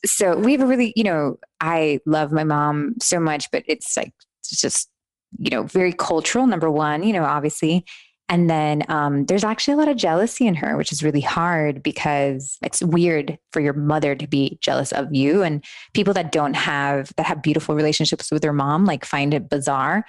so 0.05 0.37
we 0.37 0.53
have 0.53 0.61
a 0.61 0.67
really, 0.67 0.93
you 0.97 1.05
know, 1.05 1.39
I 1.61 2.01
love 2.07 2.33
my 2.33 2.45
mom 2.45 2.95
so 3.01 3.19
much, 3.19 3.51
but 3.51 3.65
it's 3.67 3.97
like 3.97 4.13
it's 4.41 4.61
just, 4.61 4.91
you 5.39 5.51
know, 5.51 5.65
very 5.65 5.93
cultural, 5.93 6.47
number 6.47 6.71
one, 6.71 7.03
you 7.03 7.13
know, 7.13 7.25
obviously. 7.25 7.85
And 8.29 8.49
then 8.49 8.85
um, 8.89 9.27
there's 9.27 9.45
actually 9.45 9.75
a 9.75 9.77
lot 9.77 9.89
of 9.89 9.97
jealousy 9.97 10.47
in 10.47 10.55
her, 10.55 10.77
which 10.77 10.93
is 10.93 11.03
really 11.03 11.21
hard 11.21 11.83
because 11.83 12.57
it's 12.63 12.83
weird 12.83 13.39
for 13.53 13.61
your 13.61 13.75
mother 13.75 14.15
to 14.15 14.27
be 14.27 14.59
jealous 14.63 14.93
of 14.93 15.15
you. 15.15 15.43
And 15.43 15.63
people 15.93 16.15
that 16.15 16.33
don't 16.33 16.55
have 16.55 17.13
that 17.17 17.27
have 17.27 17.43
beautiful 17.43 17.75
relationships 17.75 18.31
with 18.31 18.43
their 18.43 18.53
mom 18.53 18.87
like 18.87 19.05
find 19.05 19.35
it 19.35 19.51
bizarre. 19.51 20.07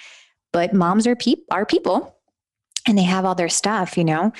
But 0.53 0.73
moms 0.73 1.05
are 1.05 1.15
peop 1.17 1.43
are 1.51 1.65
people, 1.65 2.15
and 2.87 2.97
they 2.97 3.03
have 3.03 3.25
all 3.25 3.35
their 3.35 3.49
stuff, 3.49 3.97
you 3.97 4.05
know. 4.05 4.31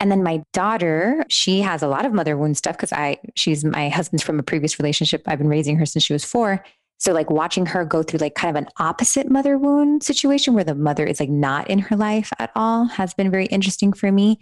And 0.00 0.10
then 0.10 0.22
my 0.22 0.42
daughter, 0.52 1.24
she 1.28 1.60
has 1.60 1.82
a 1.82 1.88
lot 1.88 2.06
of 2.06 2.12
mother 2.12 2.36
wound 2.36 2.56
stuff 2.56 2.76
because 2.76 2.92
I, 2.92 3.18
she's 3.34 3.64
my 3.64 3.88
husband's 3.88 4.22
from 4.22 4.38
a 4.38 4.42
previous 4.42 4.78
relationship. 4.78 5.22
I've 5.26 5.38
been 5.38 5.48
raising 5.48 5.76
her 5.76 5.86
since 5.86 6.04
she 6.04 6.12
was 6.12 6.24
four. 6.24 6.64
So 6.98 7.12
like 7.12 7.30
watching 7.30 7.66
her 7.66 7.84
go 7.84 8.02
through 8.02 8.18
like 8.18 8.34
kind 8.34 8.56
of 8.56 8.62
an 8.62 8.68
opposite 8.78 9.30
mother 9.30 9.56
wound 9.56 10.02
situation 10.02 10.54
where 10.54 10.64
the 10.64 10.74
mother 10.74 11.04
is 11.04 11.20
like 11.20 11.28
not 11.28 11.70
in 11.70 11.78
her 11.78 11.96
life 11.96 12.32
at 12.38 12.50
all 12.56 12.86
has 12.86 13.14
been 13.14 13.30
very 13.30 13.46
interesting 13.46 13.92
for 13.92 14.10
me. 14.10 14.40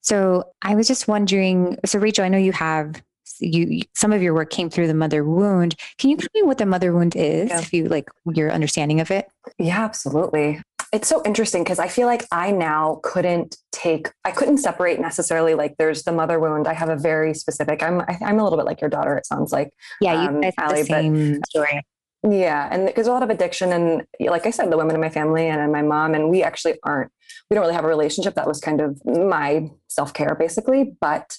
So 0.00 0.44
I 0.62 0.74
was 0.74 0.86
just 0.86 1.08
wondering. 1.08 1.76
So 1.84 1.98
Rachel, 1.98 2.24
I 2.24 2.28
know 2.28 2.38
you 2.38 2.52
have 2.52 3.02
you 3.40 3.82
some 3.94 4.12
of 4.12 4.22
your 4.22 4.34
work 4.34 4.50
came 4.50 4.70
through 4.70 4.86
the 4.86 4.94
mother 4.94 5.24
wound. 5.24 5.74
Can 5.98 6.10
you 6.10 6.16
tell 6.16 6.28
me 6.34 6.42
what 6.42 6.58
the 6.58 6.66
mother 6.66 6.92
wound 6.92 7.14
is, 7.16 7.50
yeah. 7.50 7.58
if 7.60 7.72
you 7.72 7.88
like 7.88 8.08
your 8.32 8.50
understanding 8.52 9.00
of 9.00 9.10
it? 9.10 9.28
Yeah, 9.58 9.84
absolutely 9.84 10.60
it's 10.92 11.08
so 11.08 11.22
interesting 11.24 11.64
because 11.64 11.78
I 11.78 11.88
feel 11.88 12.06
like 12.06 12.26
I 12.32 12.50
now 12.50 13.00
couldn't 13.02 13.56
take, 13.72 14.10
I 14.24 14.30
couldn't 14.30 14.58
separate 14.58 15.00
necessarily 15.00 15.54
like 15.54 15.76
there's 15.76 16.04
the 16.04 16.12
mother 16.12 16.40
wound. 16.40 16.66
I 16.66 16.72
have 16.72 16.88
a 16.88 16.96
very 16.96 17.34
specific, 17.34 17.82
I'm, 17.82 18.00
I, 18.00 18.12
am 18.12 18.18
i 18.22 18.30
am 18.30 18.38
a 18.38 18.44
little 18.44 18.58
bit 18.58 18.66
like 18.66 18.80
your 18.80 18.90
daughter, 18.90 19.16
it 19.16 19.26
sounds 19.26 19.52
like. 19.52 19.70
Yeah, 20.00 20.22
you 20.22 20.28
um, 20.28 20.40
guys 20.40 20.54
Allie, 20.58 20.82
the 20.82 20.86
same 20.86 21.40
story. 21.48 21.82
Yeah. 22.28 22.68
And 22.70 22.92
there's 22.94 23.06
a 23.06 23.12
lot 23.12 23.22
of 23.22 23.30
addiction. 23.30 23.72
And 23.72 24.04
like 24.20 24.46
I 24.46 24.50
said, 24.50 24.70
the 24.70 24.76
women 24.76 24.94
in 24.94 25.00
my 25.00 25.10
family 25.10 25.46
and 25.46 25.70
my 25.70 25.82
mom, 25.82 26.14
and 26.14 26.30
we 26.30 26.42
actually 26.42 26.74
aren't, 26.82 27.12
we 27.48 27.54
don't 27.54 27.62
really 27.62 27.74
have 27.74 27.84
a 27.84 27.88
relationship. 27.88 28.34
That 28.34 28.48
was 28.48 28.60
kind 28.60 28.80
of 28.80 29.00
my 29.04 29.70
self 29.88 30.12
care 30.14 30.34
basically. 30.34 30.96
But 31.00 31.36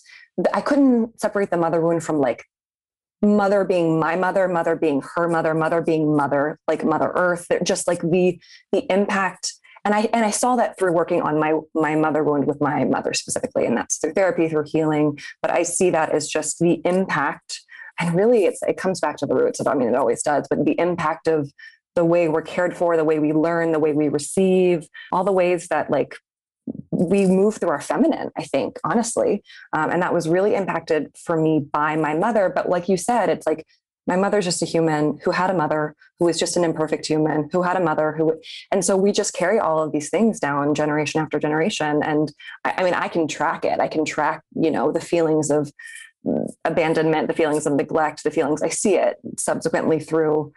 I 0.54 0.62
couldn't 0.62 1.20
separate 1.20 1.52
the 1.52 1.58
mother 1.58 1.82
wound 1.82 2.04
from 2.04 2.20
like 2.20 2.46
mother 3.22 3.64
being 3.64 4.00
my 4.00 4.16
mother 4.16 4.48
mother 4.48 4.76
being 4.76 5.02
her 5.16 5.28
mother 5.28 5.54
mother 5.54 5.82
being 5.82 6.16
mother 6.16 6.58
like 6.68 6.84
mother 6.84 7.12
earth 7.16 7.48
just 7.64 7.88
like 7.88 8.02
the 8.02 8.40
the 8.72 8.92
impact. 8.92 9.54
And 9.86 9.94
i 9.94 10.02
and 10.14 10.26
i 10.26 10.32
saw 10.32 10.56
that 10.56 10.78
through 10.78 10.94
working 10.94 11.22
on 11.22 11.40
my 11.40 11.60
my 11.74 11.96
mother 11.96 12.24
wound 12.24 12.46
with 12.46 12.62
my 12.62 12.86
mother 12.86 13.14
specifically 13.14 13.66
and 13.66 13.76
that's 13.78 13.98
through 13.98 14.14
therapy 14.14 14.48
through 14.48 14.66
healing. 14.68 15.20
But 15.42 15.52
i 15.52 15.64
see 15.64 15.90
that 15.90 16.12
as 16.12 16.28
just 16.28 16.60
the 16.60 16.82
impact. 16.86 17.62
And 18.02 18.16
really 18.16 18.46
it's 18.46 18.62
it 18.64 18.78
comes 18.78 19.00
back 19.02 19.18
to 19.18 19.26
the 19.26 19.36
roots 19.36 19.60
of 19.60 19.68
i 19.68 19.74
mean 19.74 19.90
it 19.90 19.96
always 19.96 20.24
does 20.24 20.48
but 20.50 20.64
the 20.66 20.80
impact 20.80 21.28
of 21.28 21.52
the 21.96 22.06
way 22.06 22.30
we're 22.30 22.42
cared 22.42 22.78
for 22.78 22.96
the 22.96 23.04
way 23.04 23.20
we 23.20 23.34
learn 23.34 23.74
the 23.74 23.80
way 23.80 23.92
we 23.92 24.08
receive 24.08 24.88
all 25.12 25.26
the 25.26 25.34
ways 25.34 25.68
that 25.68 25.90
like 25.90 26.16
we 26.92 27.26
move 27.26 27.58
through 27.58 27.70
our 27.70 27.82
feminine, 27.82 28.30
I 28.38 28.44
think, 28.44 28.78
honestly. 28.84 29.44
Um, 29.74 29.90
and 29.90 30.02
that 30.02 30.14
was 30.14 30.28
really 30.28 30.56
impacted 30.56 31.16
for 31.18 31.40
me 31.40 31.60
by 31.60 31.96
my 31.96 32.14
mother. 32.14 32.52
But 32.54 32.70
like 32.70 32.90
you 32.90 32.98
said, 32.98 33.30
it's 33.30 33.48
like 33.48 33.66
my 34.10 34.16
mother's 34.16 34.46
just 34.46 34.64
a 34.64 34.66
human 34.66 35.20
who 35.24 35.32
had 35.32 35.52
a 35.52 35.54
mother 35.54 35.96
who 36.18 36.26
was 36.26 36.40
just 36.40 36.58
an 36.58 36.64
imperfect 36.64 37.06
human 37.06 37.48
who 37.52 37.62
had 37.62 37.78
a 37.78 37.80
mother 37.80 38.14
who 38.14 38.42
and 38.72 38.84
so 38.84 38.98
we 38.98 39.12
just 39.12 39.34
carry 39.36 39.60
all 39.60 39.84
of 39.84 39.92
these 39.92 40.10
things 40.10 40.40
down 40.40 40.74
generation 40.74 41.22
after 41.22 41.38
generation 41.38 42.02
and 42.04 42.34
I, 42.66 42.74
I 42.78 42.84
mean 42.84 42.96
i 42.96 43.08
can 43.08 43.28
track 43.28 43.66
it 43.66 43.80
i 43.80 43.88
can 43.88 44.06
track 44.06 44.42
you 44.56 44.72
know 44.72 44.92
the 44.92 45.00
feelings 45.00 45.52
of 45.52 45.72
abandonment 46.66 47.28
the 47.28 47.36
feelings 47.36 47.68
of 47.68 47.74
neglect 47.74 48.24
the 48.24 48.32
feelings 48.32 48.64
i 48.64 48.70
see 48.70 48.96
it 48.96 49.18
subsequently 49.38 50.00
through 50.00 50.52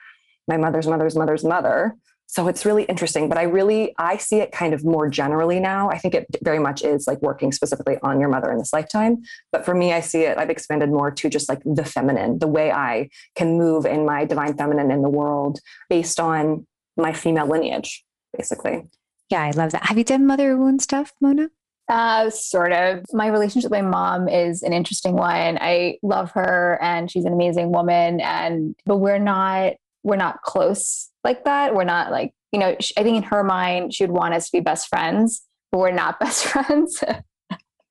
my 0.49 0.57
mother's 0.57 0.87
mother's 0.87 1.15
mother's 1.15 1.45
mother 1.45 1.95
so 2.33 2.49
it's 2.49 2.65
really 2.65 2.85
interesting 2.85 3.29
but 3.29 3.37
i 3.37 3.43
really 3.43 3.95
i 3.99 4.17
see 4.17 4.37
it 4.37 4.53
kind 4.53 4.73
of 4.73 4.85
more 4.85 5.07
generally 5.09 5.61
now. 5.61 5.91
I 5.91 5.99
think 5.99 6.15
it 6.15 6.27
very 6.43 6.59
much 6.59 6.83
is 6.83 7.07
like 7.07 7.21
working 7.21 7.53
specifically 7.53 7.99
on 8.03 8.21
your 8.21 8.31
mother 8.31 8.51
in 8.51 8.57
this 8.57 8.73
lifetime. 8.73 9.23
But 9.53 9.65
for 9.67 9.75
me 9.75 9.93
i 9.93 10.01
see 10.01 10.23
it 10.23 10.39
i've 10.39 10.49
expanded 10.51 10.91
more 10.91 11.11
to 11.11 11.29
just 11.29 11.49
like 11.49 11.61
the 11.65 11.85
feminine 11.85 12.39
the 12.39 12.47
way 12.47 12.73
i 12.73 13.11
can 13.37 13.59
move 13.59 13.85
in 13.85 14.07
my 14.07 14.25
divine 14.25 14.57
feminine 14.57 14.91
in 14.91 15.03
the 15.03 15.11
world 15.11 15.61
based 15.91 16.19
on 16.19 16.67
my 16.97 17.13
female 17.13 17.47
lineage 17.47 18.03
basically. 18.37 18.87
Yeah 19.29 19.43
i 19.43 19.51
love 19.51 19.73
that. 19.73 19.85
Have 19.85 19.99
you 19.99 20.05
done 20.05 20.27
mother 20.27 20.57
wound 20.57 20.81
stuff 20.81 21.13
mona? 21.21 21.51
Uh, 21.89 22.31
sort 22.31 22.73
of. 22.73 23.05
My 23.13 23.27
relationship 23.27 23.71
with 23.71 23.83
my 23.83 23.87
mom 23.87 24.29
is 24.29 24.63
an 24.63 24.73
interesting 24.73 25.15
one. 25.15 25.59
I 25.61 25.99
love 26.03 26.31
her 26.31 26.79
and 26.81 27.11
she's 27.11 27.27
an 27.27 27.35
amazing 27.35 27.71
woman 27.71 28.21
and 28.21 28.75
but 28.87 28.97
we're 28.97 29.19
not 29.19 29.75
we're 30.03 30.17
not 30.17 30.43
close 30.43 31.11
like 31.25 31.45
that. 31.45 31.75
We're 31.75 31.85
not 31.85 32.11
like, 32.11 32.33
you 32.51 32.59
know, 32.59 32.77
I 32.97 33.03
think 33.03 33.17
in 33.17 33.23
her 33.25 33.45
mind, 33.45 33.95
she 33.95 34.05
would 34.05 34.11
want 34.11 34.35
us 34.35 34.47
to 34.47 34.53
be 34.53 34.61
best 34.61 34.89
friends, 34.89 35.43
but 35.71 35.79
we're 35.79 35.93
not 35.93 36.21
best 36.21 36.45
friends. 36.45 37.03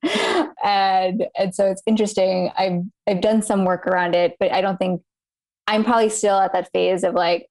and 0.64 1.26
and 1.38 1.54
so 1.54 1.70
it's 1.70 1.82
interesting. 1.86 2.50
I've 2.56 2.82
I've 3.06 3.20
done 3.20 3.42
some 3.42 3.64
work 3.64 3.86
around 3.86 4.14
it, 4.14 4.36
but 4.38 4.52
I 4.52 4.60
don't 4.60 4.78
think 4.78 5.02
I'm 5.66 5.84
probably 5.84 6.08
still 6.08 6.38
at 6.38 6.52
that 6.52 6.70
phase 6.72 7.04
of 7.04 7.14
like, 7.14 7.46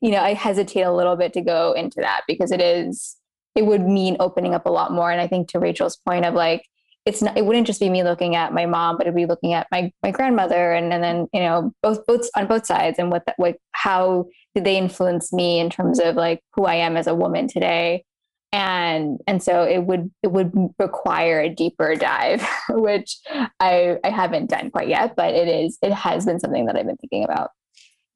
you 0.00 0.10
know, 0.10 0.20
I 0.20 0.34
hesitate 0.34 0.82
a 0.82 0.92
little 0.92 1.16
bit 1.16 1.32
to 1.34 1.40
go 1.40 1.72
into 1.72 2.00
that 2.00 2.22
because 2.28 2.52
it 2.52 2.60
is 2.60 3.16
it 3.54 3.66
would 3.66 3.82
mean 3.82 4.16
opening 4.20 4.54
up 4.54 4.66
a 4.66 4.70
lot 4.70 4.92
more. 4.92 5.10
And 5.10 5.20
I 5.20 5.28
think 5.28 5.48
to 5.48 5.58
Rachel's 5.58 5.96
point 5.96 6.24
of 6.24 6.34
like, 6.34 6.66
it's 7.06 7.20
not 7.20 7.36
it 7.36 7.44
wouldn't 7.44 7.66
just 7.66 7.80
be 7.80 7.90
me 7.90 8.02
looking 8.02 8.34
at 8.34 8.52
my 8.52 8.66
mom 8.66 8.96
but 8.96 9.06
it'd 9.06 9.16
be 9.16 9.26
looking 9.26 9.52
at 9.52 9.66
my 9.70 9.92
my 10.02 10.10
grandmother 10.10 10.72
and, 10.72 10.92
and 10.92 11.02
then 11.02 11.26
you 11.32 11.40
know 11.40 11.72
both 11.82 12.04
both 12.06 12.28
on 12.36 12.46
both 12.46 12.66
sides 12.66 12.98
and 12.98 13.10
what 13.10 13.24
that 13.26 13.34
what 13.38 13.56
how 13.72 14.24
did 14.54 14.64
they 14.64 14.76
influence 14.76 15.32
me 15.32 15.58
in 15.58 15.68
terms 15.68 15.98
of 15.98 16.16
like 16.16 16.40
who 16.54 16.64
i 16.64 16.74
am 16.74 16.96
as 16.96 17.06
a 17.06 17.14
woman 17.14 17.48
today? 17.48 18.04
And 18.52 19.18
and 19.26 19.42
so 19.42 19.64
it 19.64 19.84
would 19.84 20.12
it 20.22 20.30
would 20.30 20.52
require 20.78 21.40
a 21.40 21.48
deeper 21.48 21.96
dive 21.96 22.46
which 22.70 23.18
i 23.58 23.98
i 24.04 24.10
haven't 24.10 24.48
done 24.48 24.70
quite 24.70 24.86
yet 24.86 25.16
but 25.16 25.34
it 25.34 25.48
is 25.48 25.76
it 25.82 25.92
has 25.92 26.24
been 26.24 26.38
something 26.38 26.66
that 26.66 26.76
i've 26.76 26.86
been 26.86 26.96
thinking 26.96 27.24
about. 27.24 27.50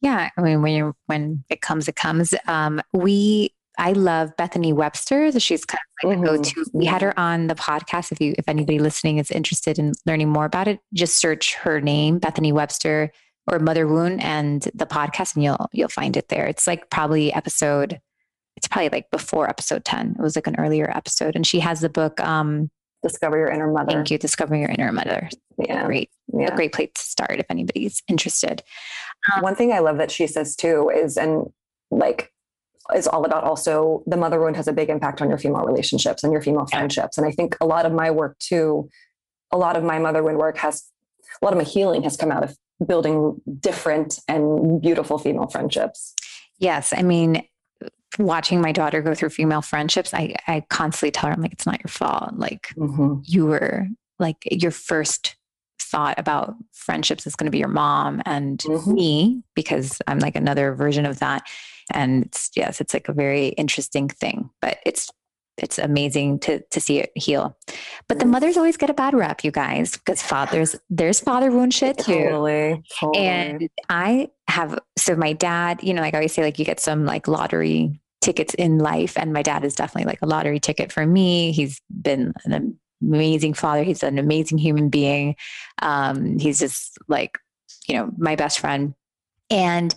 Yeah 0.01 0.31
i 0.37 0.41
mean 0.41 0.63
when 0.63 0.75
you 0.75 0.95
when 1.07 1.45
it 1.51 1.61
comes 1.61 1.89
it 1.89 1.97
comes. 1.97 2.35
Um 2.47 2.81
we 2.93 3.53
I 3.79 3.93
love 3.93 4.37
Bethany 4.37 4.73
Webster. 4.73 5.31
So 5.33 5.39
she's 5.39 5.65
kind 5.65 5.81
of 6.03 6.11
like 6.11 6.19
mm-hmm. 6.19 6.37
go-to. 6.37 6.65
We 6.73 6.85
had 6.85 7.03
her 7.03 7.19
on 7.19 7.47
the 7.47 7.55
podcast. 7.55 8.13
If 8.13 8.21
you, 8.21 8.35
if 8.37 8.49
anybody 8.49 8.79
listening 8.79 9.19
is 9.19 9.31
interested 9.31 9.79
in 9.79 9.93
learning 10.05 10.29
more 10.29 10.45
about 10.45 10.69
it, 10.69 10.81
just 10.93 11.17
search 11.17 11.55
her 11.57 11.81
name, 11.81 12.19
Bethany 12.19 12.53
Webster 12.53 13.13
or 13.47 13.59
Mother 13.59 13.87
Wound, 13.87 14.23
and 14.23 14.63
the 14.75 14.87
podcast, 14.87 15.35
and 15.35 15.45
you'll 15.45 15.69
you'll 15.73 15.89
find 15.89 16.17
it 16.17 16.29
there. 16.29 16.47
It's 16.47 16.67
like 16.67 16.91
probably 16.91 17.33
episode. 17.33 18.01
It's 18.57 18.69
probably 18.69 18.91
like 18.91 19.11
before 19.11 19.49
episode 19.49 19.85
ten. 19.85 20.17
It 20.19 20.23
was 20.23 20.37
like 20.37 20.47
an 20.47 20.57
earlier 20.59 20.91
episode, 20.95 21.37
and 21.37 21.47
she 21.47 21.61
has 21.61 21.81
the 21.81 21.89
book. 21.89 22.21
um 22.21 22.71
Discover 23.01 23.39
Your 23.39 23.49
Inner 23.49 23.71
Mother. 23.71 23.93
Thank 23.93 24.11
you. 24.11 24.19
Discovering 24.19 24.61
Your 24.61 24.71
Inner 24.71 24.91
Mother. 24.91 25.29
Yeah. 25.57 25.87
Great. 25.87 26.11
Yeah. 26.37 26.53
A 26.53 26.57
great 26.57 26.73
place 26.73 26.91
to 26.97 27.01
start 27.01 27.39
if 27.39 27.47
anybody's 27.49 28.03
interested. 28.09 28.61
Um, 29.33 29.43
One 29.43 29.55
thing 29.55 29.73
I 29.73 29.79
love 29.79 29.99
that 29.99 30.11
she 30.11 30.27
says 30.27 30.57
too 30.57 30.91
is, 30.93 31.17
and 31.17 31.53
like 31.93 32.33
is 32.95 33.07
all 33.07 33.25
about 33.25 33.45
also 33.45 34.03
the 34.07 34.17
mother 34.17 34.41
wound 34.41 34.57
has 34.57 34.69
a 34.69 34.73
big 34.73 34.89
impact 34.89 35.21
on 35.21 35.29
your 35.29 35.39
female 35.39 35.65
relationships 35.65 36.25
and 36.25 36.33
your 36.33 36.43
female 36.43 36.67
friendships. 36.67 37.19
And 37.19 37.27
I 37.27 37.31
think 37.31 37.57
a 37.61 37.67
lot 37.67 37.87
of 37.87 37.93
my 37.93 38.11
work 38.11 38.39
too, 38.39 38.89
a 39.51 39.59
lot 39.59 39.77
of 39.77 39.85
my 39.85 39.99
mother 39.99 40.23
wound 40.23 40.39
work 40.39 40.59
has 40.59 40.85
a 41.41 41.45
lot 41.45 41.53
of 41.53 41.59
my 41.59 41.65
healing 41.65 42.03
has 42.03 42.17
come 42.17 42.33
out 42.33 42.43
of 42.43 42.57
building 42.87 43.41
different 43.61 44.21
and 44.29 44.81
beautiful 44.81 45.19
female 45.19 45.49
friendships. 45.49 46.15
Yes. 46.59 46.93
I 46.97 47.03
mean, 47.03 47.47
watching 48.19 48.61
my 48.61 48.73
daughter 48.73 49.03
go 49.03 49.15
through 49.15 49.31
female 49.31 49.63
friendships, 49.63 50.15
I, 50.15 50.35
I 50.47 50.65
constantly 50.71 51.11
tell 51.11 51.29
her, 51.29 51.35
I'm 51.35 51.43
like, 51.43 51.53
it's 51.53 51.67
not 51.67 51.81
your 51.81 51.89
fault. 51.89 52.35
Like, 52.37 52.69
mm-hmm. 52.77 53.21
you 53.25 53.47
were 53.47 53.87
like 54.19 54.37
your 54.51 54.71
first 54.71 55.37
thought 55.81 56.19
about 56.19 56.55
friendships 56.73 57.27
is 57.27 57.37
going 57.37 57.47
to 57.47 57.51
be 57.51 57.59
your 57.59 57.69
mom 57.69 58.21
and 58.27 58.59
mm-hmm. 58.59 58.93
me 58.93 59.43
because 59.55 60.01
I'm 60.07 60.19
like 60.19 60.37
another 60.37 60.75
version 60.75 61.07
of 61.07 61.21
that. 61.21 61.47
And 61.93 62.27
it's, 62.27 62.51
yes, 62.55 62.81
it's 62.81 62.95
like 62.95 63.09
a 63.09 63.13
very 63.13 63.49
interesting 63.49 64.09
thing, 64.09 64.51
but 64.61 64.79
it's 64.85 65.11
it's 65.63 65.79
amazing 65.79 66.39
to 66.41 66.61
to 66.61 66.81
see 66.81 66.99
it 66.99 67.11
heal. 67.15 67.57
But 68.09 68.19
the 68.21 68.25
mothers 68.25 68.57
always 68.57 68.77
get 68.77 68.91
a 68.91 68.95
bad 68.95 69.15
rap, 69.15 69.45
you 69.45 69.51
guys, 69.51 69.93
because 69.93 70.23
fathers 70.23 70.77
there's 70.89 71.21
father 71.21 71.51
wound 71.51 71.75
shit 71.75 71.99
too. 71.99 72.15
Totally, 72.15 72.83
totally. 72.99 73.27
And 73.27 73.69
I 73.89 74.31
have 74.49 74.79
so 74.97 75.17
my 75.17 75.33
dad, 75.33 75.83
you 75.83 75.93
know, 75.93 76.03
like 76.03 76.15
I 76.15 76.19
always 76.19 76.33
say, 76.33 76.43
like 76.43 76.59
you 76.59 76.65
get 76.65 76.81
some 76.81 77.05
like 77.05 77.29
lottery 77.29 78.01
tickets 78.21 78.55
in 78.55 78.79
life, 78.79 79.19
and 79.19 79.33
my 79.33 79.43
dad 79.43 79.65
is 79.65 79.75
definitely 79.75 80.09
like 80.11 80.23
a 80.23 80.27
lottery 80.27 80.61
ticket 80.61 80.93
for 80.93 81.05
me. 81.05 81.53
He's 81.53 81.81
been 81.91 82.33
an 82.45 82.79
amazing 83.03 83.55
father. 83.55 83.83
He's 83.83 84.03
an 84.03 84.19
amazing 84.19 84.59
human 84.59 84.89
being. 84.89 85.37
Um, 85.83 86.39
he's 86.39 86.59
just 86.59 86.99
like, 87.09 87.39
you 87.89 87.97
know, 87.97 88.11
my 88.17 88.37
best 88.37 88.61
friend. 88.61 88.95
And 89.51 89.95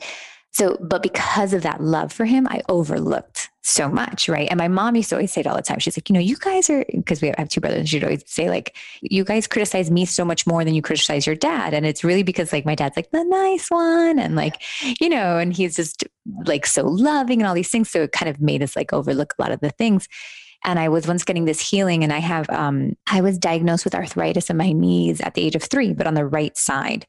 so, 0.54 0.78
but 0.82 1.02
because 1.02 1.54
of 1.54 1.64
that 1.64 1.82
love 1.82 2.12
for 2.12 2.26
him, 2.26 2.46
I 2.48 2.62
overlooked 2.68 3.50
so 3.62 3.88
much, 3.88 4.28
right? 4.28 4.50
And 4.50 4.58
my 4.58 4.68
mom 4.68 4.96
used 4.96 5.10
to 5.10 5.16
always 5.16 5.32
say 5.32 5.42
it 5.42 5.48
all 5.48 5.56
the 5.56 5.62
time. 5.62 5.80
She's 5.80 5.96
like, 5.96 6.10
you 6.10 6.14
know, 6.14 6.20
you 6.20 6.36
guys 6.36 6.70
are 6.70 6.84
because 6.94 7.22
we 7.22 7.32
have 7.38 7.48
two 7.48 7.62
brothers. 7.62 7.88
She'd 7.88 8.04
always 8.04 8.24
say 8.26 8.50
like, 8.50 8.76
you 9.02 9.24
guys 9.24 9.48
criticize 9.48 9.90
me 9.90 10.04
so 10.06 10.26
much 10.26 10.46
more 10.46 10.66
than 10.66 10.74
you 10.74 10.82
criticize 10.82 11.26
your 11.26 11.36
dad, 11.36 11.74
and 11.74 11.86
it's 11.86 12.04
really 12.04 12.24
because 12.24 12.52
like 12.52 12.66
my 12.66 12.76
dad's 12.76 12.98
like 12.98 13.12
the 13.12 13.24
nice 13.24 13.70
one, 13.70 14.20
and 14.20 14.36
like, 14.36 14.62
you 15.00 15.10
know, 15.10 15.38
and 15.38 15.54
he's 15.54 15.76
just 15.76 16.04
like 16.46 16.66
so 16.66 16.86
loving 16.86 17.40
and 17.40 17.48
all 17.48 17.56
these 17.56 17.70
things. 17.72 17.90
So 17.90 18.04
it 18.04 18.12
kind 18.12 18.30
of 18.30 18.42
made 18.42 18.62
us 18.62 18.76
like 18.76 18.92
overlook 18.92 19.34
a 19.38 19.42
lot 19.42 19.52
of 19.52 19.62
the 19.62 19.70
things. 19.70 20.08
And 20.64 20.78
I 20.78 20.90
was 20.90 21.08
once 21.08 21.24
getting 21.24 21.46
this 21.46 21.62
healing, 21.62 22.04
and 22.04 22.12
I 22.12 22.20
have, 22.20 22.50
um, 22.50 22.98
I 23.08 23.22
was 23.22 23.38
diagnosed 23.38 23.86
with 23.86 23.96
arthritis 23.96 24.50
in 24.50 24.58
my 24.58 24.74
knees 24.74 25.22
at 25.22 25.34
the 25.34 25.44
age 25.44 25.56
of 25.56 25.64
three, 25.64 25.94
but 25.94 26.08
on 26.08 26.14
the 26.14 26.26
right 26.26 26.56
side. 26.58 27.08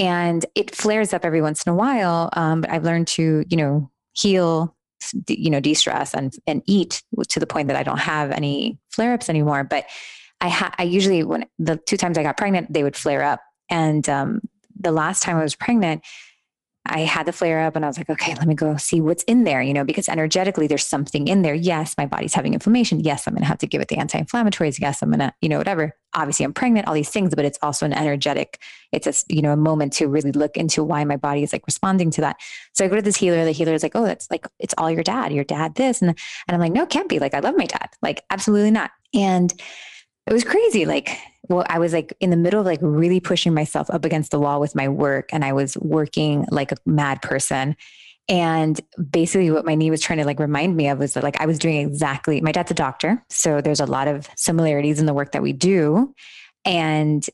And 0.00 0.44
it 0.54 0.74
flares 0.74 1.12
up 1.12 1.24
every 1.24 1.42
once 1.42 1.62
in 1.64 1.70
a 1.72 1.76
while. 1.76 2.30
Um, 2.32 2.62
but 2.62 2.70
I've 2.70 2.84
learned 2.84 3.06
to, 3.08 3.44
you 3.48 3.56
know, 3.56 3.90
heal, 4.14 4.74
you 5.28 5.50
know, 5.50 5.60
de-stress 5.60 6.14
and 6.14 6.34
and 6.46 6.62
eat 6.66 7.02
to 7.28 7.38
the 7.38 7.46
point 7.46 7.68
that 7.68 7.76
I 7.76 7.82
don't 7.82 7.98
have 7.98 8.30
any 8.30 8.78
flare-ups 8.88 9.28
anymore. 9.28 9.62
But 9.62 9.84
I 10.40 10.48
ha- 10.48 10.74
I 10.78 10.84
usually 10.84 11.22
when 11.22 11.46
the 11.58 11.76
two 11.76 11.98
times 11.98 12.16
I 12.16 12.22
got 12.22 12.38
pregnant, 12.38 12.72
they 12.72 12.82
would 12.82 12.96
flare 12.96 13.22
up. 13.22 13.40
And 13.68 14.08
um, 14.08 14.40
the 14.78 14.90
last 14.90 15.22
time 15.22 15.36
I 15.36 15.42
was 15.42 15.54
pregnant, 15.54 16.02
I 16.86 17.00
had 17.00 17.26
the 17.26 17.32
flare 17.32 17.60
up 17.60 17.76
and 17.76 17.84
I 17.84 17.88
was 17.88 17.98
like, 17.98 18.08
okay, 18.08 18.34
let 18.34 18.48
me 18.48 18.54
go 18.54 18.76
see 18.76 19.00
what's 19.00 19.22
in 19.24 19.44
there, 19.44 19.60
you 19.60 19.74
know, 19.74 19.84
because 19.84 20.08
energetically 20.08 20.66
there's 20.66 20.86
something 20.86 21.28
in 21.28 21.42
there. 21.42 21.54
Yes, 21.54 21.94
my 21.98 22.06
body's 22.06 22.34
having 22.34 22.54
inflammation. 22.54 23.00
Yes, 23.00 23.26
I'm 23.26 23.34
going 23.34 23.42
to 23.42 23.48
have 23.48 23.58
to 23.58 23.66
give 23.66 23.82
it 23.82 23.88
the 23.88 23.98
anti 23.98 24.20
inflammatories. 24.20 24.80
Yes, 24.80 25.02
I'm 25.02 25.10
going 25.10 25.20
to, 25.20 25.32
you 25.42 25.48
know, 25.48 25.58
whatever. 25.58 25.94
Obviously, 26.14 26.44
I'm 26.44 26.52
pregnant, 26.52 26.88
all 26.88 26.94
these 26.94 27.10
things, 27.10 27.34
but 27.34 27.44
it's 27.44 27.58
also 27.62 27.86
an 27.86 27.92
energetic, 27.92 28.60
it's 28.92 29.06
a, 29.06 29.32
you 29.32 29.42
know, 29.42 29.52
a 29.52 29.56
moment 29.56 29.92
to 29.94 30.08
really 30.08 30.32
look 30.32 30.56
into 30.56 30.82
why 30.82 31.04
my 31.04 31.16
body 31.16 31.42
is 31.42 31.52
like 31.52 31.66
responding 31.66 32.10
to 32.12 32.20
that. 32.22 32.36
So 32.72 32.84
I 32.84 32.88
go 32.88 32.96
to 32.96 33.02
this 33.02 33.16
healer. 33.16 33.44
The 33.44 33.52
healer 33.52 33.74
is 33.74 33.82
like, 33.82 33.94
oh, 33.94 34.04
that's 34.04 34.30
like, 34.30 34.46
it's 34.58 34.74
all 34.76 34.90
your 34.90 35.02
dad, 35.02 35.32
your 35.32 35.44
dad, 35.44 35.76
this. 35.76 36.02
And, 36.02 36.10
and 36.10 36.54
I'm 36.54 36.60
like, 36.60 36.72
no, 36.72 36.86
can't 36.86 37.08
be. 37.08 37.18
Like, 37.18 37.34
I 37.34 37.40
love 37.40 37.56
my 37.56 37.66
dad. 37.66 37.90
Like, 38.02 38.24
absolutely 38.30 38.72
not. 38.72 38.90
And 39.14 39.52
it 40.26 40.32
was 40.32 40.44
crazy. 40.44 40.84
Like, 40.84 41.16
well, 41.48 41.64
I 41.68 41.78
was 41.78 41.92
like 41.92 42.12
in 42.20 42.30
the 42.30 42.36
middle 42.36 42.60
of 42.60 42.66
like 42.66 42.78
really 42.80 43.18
pushing 43.18 43.52
myself 43.52 43.90
up 43.90 44.04
against 44.04 44.30
the 44.30 44.38
wall 44.38 44.60
with 44.60 44.76
my 44.76 44.88
work, 44.88 45.30
and 45.32 45.44
I 45.44 45.52
was 45.52 45.76
working 45.78 46.46
like 46.50 46.70
a 46.70 46.76
mad 46.86 47.22
person. 47.22 47.76
And 48.30 48.80
basically, 49.10 49.50
what 49.50 49.66
my 49.66 49.74
knee 49.74 49.90
was 49.90 50.00
trying 50.00 50.20
to 50.20 50.24
like 50.24 50.38
remind 50.38 50.76
me 50.76 50.88
of 50.88 50.98
was 50.98 51.14
that 51.14 51.24
like 51.24 51.40
I 51.40 51.46
was 51.46 51.58
doing 51.58 51.76
exactly. 51.76 52.40
My 52.40 52.52
dad's 52.52 52.70
a 52.70 52.74
doctor, 52.74 53.22
so 53.28 53.60
there's 53.60 53.80
a 53.80 53.86
lot 53.86 54.08
of 54.08 54.28
similarities 54.36 55.00
in 55.00 55.06
the 55.06 55.14
work 55.14 55.32
that 55.32 55.42
we 55.42 55.52
do. 55.52 56.14
And 56.64 57.26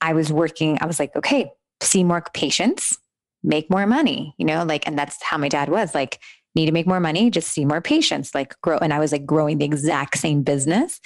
I 0.00 0.12
was 0.12 0.30
working. 0.30 0.78
I 0.80 0.86
was 0.86 1.00
like, 1.00 1.16
okay, 1.16 1.50
see 1.80 2.04
more 2.04 2.22
patients, 2.34 2.98
make 3.42 3.70
more 3.70 3.86
money. 3.86 4.34
You 4.36 4.44
know, 4.44 4.62
like, 4.64 4.86
and 4.86 4.98
that's 4.98 5.22
how 5.22 5.38
my 5.38 5.48
dad 5.48 5.70
was. 5.70 5.94
Like, 5.94 6.20
need 6.54 6.66
to 6.66 6.72
make 6.72 6.86
more 6.86 7.00
money, 7.00 7.30
just 7.30 7.48
see 7.48 7.64
more 7.64 7.80
patients, 7.80 8.34
like 8.34 8.54
grow. 8.60 8.76
And 8.76 8.92
I 8.92 8.98
was 8.98 9.10
like 9.10 9.24
growing 9.24 9.56
the 9.56 9.64
exact 9.64 10.18
same 10.18 10.42
business 10.42 11.00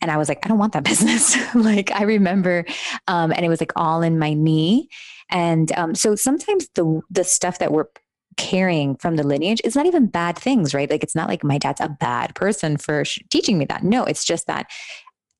and 0.00 0.10
I 0.10 0.16
was 0.16 0.28
like, 0.28 0.44
I 0.44 0.48
don't 0.48 0.58
want 0.58 0.72
that 0.74 0.84
business. 0.84 1.36
like 1.54 1.90
I 1.92 2.04
remember, 2.04 2.64
um, 3.06 3.32
and 3.32 3.44
it 3.44 3.48
was 3.48 3.60
like 3.60 3.72
all 3.76 4.02
in 4.02 4.18
my 4.18 4.34
knee. 4.34 4.88
And 5.30 5.70
um, 5.72 5.94
so 5.94 6.14
sometimes 6.14 6.68
the 6.74 7.00
the 7.10 7.24
stuff 7.24 7.58
that 7.58 7.72
we're 7.72 7.86
carrying 8.38 8.96
from 8.96 9.16
the 9.16 9.26
lineage 9.26 9.60
is 9.64 9.76
not 9.76 9.84
even 9.84 10.06
bad 10.06 10.38
things, 10.38 10.72
right? 10.72 10.90
Like 10.90 11.02
it's 11.02 11.14
not 11.14 11.28
like 11.28 11.44
my 11.44 11.58
dad's 11.58 11.80
a 11.80 11.88
bad 11.88 12.34
person 12.34 12.78
for 12.78 13.04
sh- 13.04 13.18
teaching 13.28 13.58
me 13.58 13.66
that. 13.66 13.84
No, 13.84 14.04
it's 14.04 14.24
just 14.24 14.46
that 14.46 14.70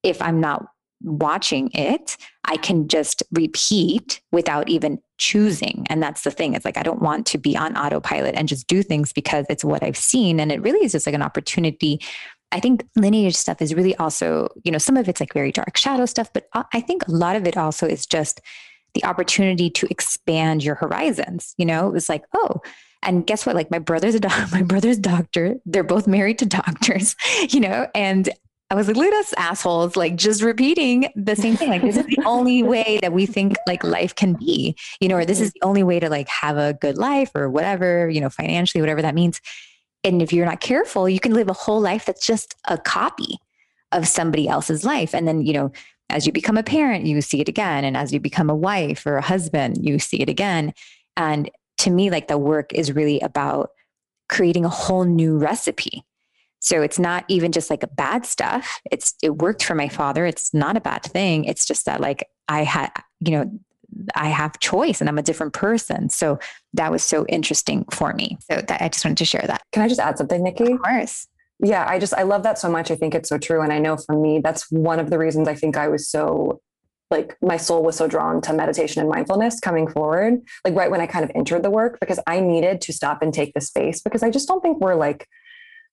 if 0.02 0.20
I'm 0.20 0.40
not 0.40 0.66
watching 1.02 1.70
it, 1.72 2.16
I 2.44 2.56
can 2.56 2.88
just 2.88 3.22
repeat 3.32 4.20
without 4.32 4.68
even 4.68 4.98
choosing. 5.16 5.86
And 5.88 6.02
that's 6.02 6.22
the 6.22 6.30
thing. 6.30 6.54
It's 6.54 6.64
like 6.64 6.76
I 6.76 6.82
don't 6.82 7.00
want 7.00 7.24
to 7.28 7.38
be 7.38 7.56
on 7.56 7.76
autopilot 7.76 8.34
and 8.34 8.48
just 8.48 8.66
do 8.66 8.82
things 8.82 9.12
because 9.12 9.46
it's 9.48 9.64
what 9.64 9.82
I've 9.82 9.96
seen. 9.96 10.40
And 10.40 10.52
it 10.52 10.60
really 10.60 10.84
is 10.84 10.92
just 10.92 11.06
like 11.06 11.14
an 11.14 11.22
opportunity 11.22 12.00
I 12.50 12.60
think 12.60 12.86
lineage 12.96 13.34
stuff 13.34 13.60
is 13.60 13.74
really 13.74 13.94
also, 13.96 14.48
you 14.64 14.72
know, 14.72 14.78
some 14.78 14.96
of 14.96 15.08
it's 15.08 15.20
like 15.20 15.34
very 15.34 15.52
dark 15.52 15.76
shadow 15.76 16.06
stuff, 16.06 16.32
but 16.32 16.48
I 16.72 16.80
think 16.80 17.06
a 17.06 17.10
lot 17.10 17.36
of 17.36 17.46
it 17.46 17.56
also 17.56 17.86
is 17.86 18.06
just 18.06 18.40
the 18.94 19.04
opportunity 19.04 19.68
to 19.70 19.86
expand 19.90 20.64
your 20.64 20.74
horizons. 20.74 21.54
You 21.58 21.66
know, 21.66 21.88
it 21.88 21.92
was 21.92 22.08
like, 22.08 22.24
oh, 22.34 22.62
and 23.02 23.26
guess 23.26 23.46
what? 23.46 23.54
Like 23.54 23.70
my 23.70 23.78
brother's 23.78 24.14
a 24.14 24.20
doc- 24.20 24.48
my 24.52 24.62
brother's 24.62 24.98
doctor. 24.98 25.56
They're 25.64 25.84
both 25.84 26.06
married 26.06 26.38
to 26.40 26.46
doctors, 26.46 27.16
you 27.48 27.60
know, 27.60 27.88
and 27.94 28.28
I 28.70 28.74
was 28.74 28.86
like, 28.86 28.96
look 28.96 29.06
at 29.06 29.14
us 29.14 29.32
assholes, 29.38 29.96
like 29.96 30.16
just 30.16 30.42
repeating 30.42 31.08
the 31.16 31.34
same 31.34 31.56
thing. 31.56 31.70
Like, 31.70 31.80
this 31.80 31.96
is 31.96 32.04
the 32.04 32.22
only 32.26 32.62
way 32.62 32.98
that 33.00 33.14
we 33.14 33.24
think 33.24 33.56
like 33.66 33.82
life 33.82 34.14
can 34.14 34.34
be, 34.34 34.76
you 35.00 35.08
know, 35.08 35.16
or 35.16 35.24
this 35.24 35.40
is 35.40 35.52
the 35.52 35.62
only 35.62 35.82
way 35.82 35.98
to 36.00 36.10
like 36.10 36.28
have 36.28 36.58
a 36.58 36.74
good 36.74 36.98
life 36.98 37.30
or 37.34 37.48
whatever, 37.48 38.10
you 38.10 38.20
know, 38.20 38.28
financially, 38.28 38.82
whatever 38.82 39.00
that 39.00 39.14
means. 39.14 39.40
And 40.04 40.20
if 40.20 40.34
you're 40.34 40.44
not 40.44 40.60
careful, 40.60 41.08
you 41.08 41.18
can 41.18 41.32
live 41.32 41.48
a 41.48 41.54
whole 41.54 41.80
life 41.80 42.04
that's 42.04 42.26
just 42.26 42.56
a 42.66 42.76
copy 42.76 43.38
of 43.90 44.06
somebody 44.06 44.48
else's 44.48 44.84
life. 44.84 45.14
And 45.14 45.26
then, 45.26 45.40
you 45.40 45.54
know, 45.54 45.72
as 46.10 46.26
you 46.26 46.32
become 46.32 46.58
a 46.58 46.62
parent, 46.62 47.06
you 47.06 47.20
see 47.22 47.40
it 47.40 47.48
again. 47.48 47.84
And 47.84 47.96
as 47.96 48.12
you 48.12 48.20
become 48.20 48.50
a 48.50 48.56
wife 48.56 49.06
or 49.06 49.16
a 49.16 49.22
husband, 49.22 49.78
you 49.82 49.98
see 49.98 50.20
it 50.20 50.28
again. 50.28 50.74
And 51.16 51.50
to 51.78 51.90
me, 51.90 52.10
like 52.10 52.28
the 52.28 52.38
work 52.38 52.72
is 52.72 52.92
really 52.92 53.20
about 53.20 53.70
creating 54.28 54.64
a 54.64 54.68
whole 54.68 55.04
new 55.04 55.38
recipe. 55.38 56.04
So 56.60 56.82
it's 56.82 56.98
not 56.98 57.24
even 57.28 57.52
just 57.52 57.70
like 57.70 57.82
a 57.82 57.88
bad 57.88 58.26
stuff. 58.26 58.80
It's 58.90 59.14
it 59.22 59.38
worked 59.38 59.64
for 59.64 59.74
my 59.74 59.88
father. 59.88 60.26
It's 60.26 60.52
not 60.52 60.76
a 60.76 60.80
bad 60.80 61.04
thing. 61.04 61.44
It's 61.44 61.64
just 61.64 61.86
that 61.86 62.00
like 62.00 62.28
I 62.48 62.64
had, 62.64 62.90
you 63.20 63.32
know, 63.32 63.60
I 64.14 64.28
have 64.28 64.58
choice 64.58 65.00
and 65.00 65.08
I'm 65.08 65.18
a 65.18 65.22
different 65.22 65.52
person. 65.52 66.10
So 66.10 66.38
that 66.74 66.90
was 66.90 67.02
so 67.02 67.24
interesting 67.26 67.84
for 67.92 68.12
me. 68.12 68.38
So 68.50 68.60
that 68.60 68.82
I 68.82 68.88
just 68.88 69.04
wanted 69.04 69.18
to 69.18 69.24
share 69.24 69.44
that. 69.46 69.62
Can 69.72 69.82
I 69.82 69.88
just 69.88 70.00
add 70.00 70.18
something, 70.18 70.42
Nikki? 70.42 70.72
Of 70.72 70.82
course. 70.82 71.26
Yeah, 71.60 71.86
I 71.88 71.98
just 71.98 72.14
I 72.14 72.22
love 72.22 72.42
that 72.42 72.58
so 72.58 72.68
much. 72.68 72.90
I 72.90 72.96
think 72.96 73.14
it's 73.14 73.28
so 73.28 73.38
true. 73.38 73.62
And 73.62 73.72
I 73.72 73.78
know 73.78 73.96
for 73.96 74.20
me, 74.20 74.40
that's 74.40 74.70
one 74.70 75.00
of 75.00 75.10
the 75.10 75.18
reasons 75.18 75.48
I 75.48 75.54
think 75.54 75.76
I 75.76 75.88
was 75.88 76.08
so 76.08 76.60
like 77.10 77.36
my 77.40 77.56
soul 77.56 77.82
was 77.82 77.96
so 77.96 78.06
drawn 78.06 78.40
to 78.42 78.52
meditation 78.52 79.00
and 79.00 79.08
mindfulness 79.08 79.60
coming 79.60 79.88
forward, 79.88 80.40
like 80.64 80.74
right 80.74 80.90
when 80.90 81.00
I 81.00 81.06
kind 81.06 81.24
of 81.24 81.30
entered 81.34 81.62
the 81.62 81.70
work, 81.70 81.98
because 82.00 82.20
I 82.26 82.40
needed 82.40 82.80
to 82.82 82.92
stop 82.92 83.22
and 83.22 83.32
take 83.32 83.54
the 83.54 83.60
space 83.60 84.00
because 84.00 84.22
I 84.22 84.30
just 84.30 84.48
don't 84.48 84.62
think 84.62 84.80
we're 84.80 84.94
like 84.94 85.26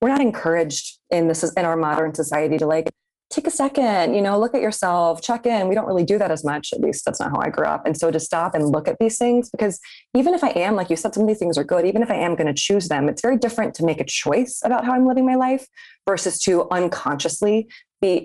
we're 0.01 0.09
not 0.09 0.21
encouraged 0.21 0.99
in 1.09 1.27
this 1.27 1.43
in 1.43 1.65
our 1.65 1.77
modern 1.77 2.13
society 2.13 2.57
to 2.57 2.65
like 2.65 2.89
take 3.31 3.47
a 3.47 3.51
second, 3.51 4.13
you 4.13 4.21
know, 4.21 4.39
look 4.39 4.53
at 4.53 4.61
yourself, 4.61 5.21
check 5.21 5.45
in. 5.45 5.67
We 5.67 5.73
don't 5.75 5.87
really 5.87 6.05
do 6.05 6.17
that 6.19 6.31
as 6.31 6.43
much. 6.43 6.71
At 6.73 6.79
least 6.79 7.05
that's 7.05 7.19
not 7.19 7.31
how 7.31 7.39
I 7.39 7.49
grew 7.49 7.65
up. 7.65 7.85
And 7.85 7.97
so 7.97 8.11
to 8.11 8.19
stop 8.19 8.53
and 8.53 8.69
look 8.69 8.87
at 8.87 8.97
these 8.99 9.17
things, 9.17 9.49
because 9.49 9.79
even 10.15 10.33
if 10.33 10.43
I 10.43 10.49
am, 10.49 10.75
like 10.75 10.89
you 10.89 10.95
said, 10.95 11.13
some 11.13 11.23
of 11.23 11.27
these 11.27 11.39
things 11.39 11.57
are 11.57 11.63
good, 11.63 11.85
even 11.85 12.03
if 12.03 12.11
I 12.11 12.15
am 12.15 12.35
going 12.35 12.47
to 12.47 12.53
choose 12.53 12.87
them, 12.87 13.09
it's 13.09 13.21
very 13.21 13.37
different 13.37 13.73
to 13.75 13.85
make 13.85 13.99
a 13.99 14.05
choice 14.05 14.61
about 14.63 14.85
how 14.85 14.93
I'm 14.93 15.07
living 15.07 15.25
my 15.25 15.35
life 15.35 15.65
versus 16.07 16.39
to 16.41 16.69
unconsciously 16.69 17.67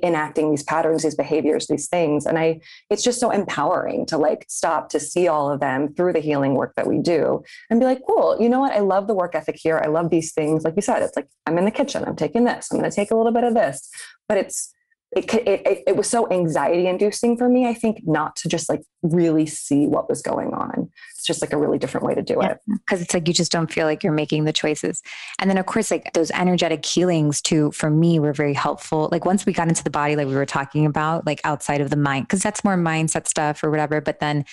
enacting 0.02 0.50
these 0.50 0.62
patterns, 0.62 1.02
these 1.02 1.14
behaviors, 1.14 1.66
these 1.66 1.88
things. 1.88 2.26
And 2.26 2.38
I, 2.38 2.60
it's 2.90 3.02
just 3.02 3.20
so 3.20 3.30
empowering 3.30 4.06
to 4.06 4.18
like 4.18 4.46
stop 4.48 4.88
to 4.90 5.00
see 5.00 5.28
all 5.28 5.50
of 5.50 5.60
them 5.60 5.94
through 5.94 6.12
the 6.12 6.20
healing 6.20 6.54
work 6.54 6.74
that 6.76 6.86
we 6.86 6.98
do 6.98 7.42
and 7.68 7.80
be 7.80 7.86
like, 7.86 8.00
cool, 8.06 8.36
you 8.40 8.48
know 8.48 8.60
what? 8.60 8.72
I 8.72 8.80
love 8.80 9.06
the 9.06 9.14
work 9.14 9.34
ethic 9.34 9.56
here. 9.58 9.80
I 9.82 9.88
love 9.88 10.10
these 10.10 10.32
things. 10.32 10.64
Like 10.64 10.76
you 10.76 10.82
said, 10.82 11.02
it's 11.02 11.16
like, 11.16 11.28
I'm 11.46 11.58
in 11.58 11.64
the 11.64 11.70
kitchen, 11.70 12.04
I'm 12.04 12.16
taking 12.16 12.44
this, 12.44 12.68
I'm 12.70 12.78
going 12.78 12.90
to 12.90 12.94
take 12.94 13.10
a 13.10 13.16
little 13.16 13.32
bit 13.32 13.44
of 13.44 13.54
this, 13.54 13.88
but 14.28 14.38
it's, 14.38 14.72
it, 15.16 15.34
it, 15.34 15.82
it 15.88 15.96
was 15.96 16.08
so 16.08 16.30
anxiety 16.30 16.86
inducing 16.86 17.36
for 17.36 17.48
me, 17.48 17.66
I 17.66 17.74
think, 17.74 18.02
not 18.04 18.36
to 18.36 18.48
just 18.48 18.68
like 18.68 18.82
really 19.02 19.44
see 19.44 19.86
what 19.88 20.08
was 20.08 20.22
going 20.22 20.54
on. 20.54 20.88
It's 21.16 21.26
just 21.26 21.40
like 21.40 21.52
a 21.52 21.56
really 21.56 21.78
different 21.78 22.06
way 22.06 22.14
to 22.14 22.22
do 22.22 22.36
yeah, 22.40 22.52
it. 22.52 22.60
Because 22.68 23.02
it's 23.02 23.12
like 23.12 23.26
you 23.26 23.34
just 23.34 23.50
don't 23.50 23.72
feel 23.72 23.86
like 23.86 24.04
you're 24.04 24.12
making 24.12 24.44
the 24.44 24.52
choices. 24.52 25.02
And 25.40 25.50
then, 25.50 25.58
of 25.58 25.66
course, 25.66 25.90
like 25.90 26.12
those 26.12 26.30
energetic 26.30 26.86
healings 26.86 27.42
too, 27.42 27.72
for 27.72 27.90
me, 27.90 28.20
were 28.20 28.32
very 28.32 28.54
helpful. 28.54 29.08
Like 29.10 29.24
once 29.24 29.44
we 29.44 29.52
got 29.52 29.68
into 29.68 29.82
the 29.82 29.90
body, 29.90 30.14
like 30.14 30.28
we 30.28 30.34
were 30.34 30.46
talking 30.46 30.86
about, 30.86 31.26
like 31.26 31.40
outside 31.42 31.80
of 31.80 31.90
the 31.90 31.96
mind, 31.96 32.28
because 32.28 32.42
that's 32.42 32.62
more 32.62 32.76
mindset 32.76 33.26
stuff 33.26 33.64
or 33.64 33.70
whatever. 33.70 34.00
But 34.00 34.20
then 34.20 34.44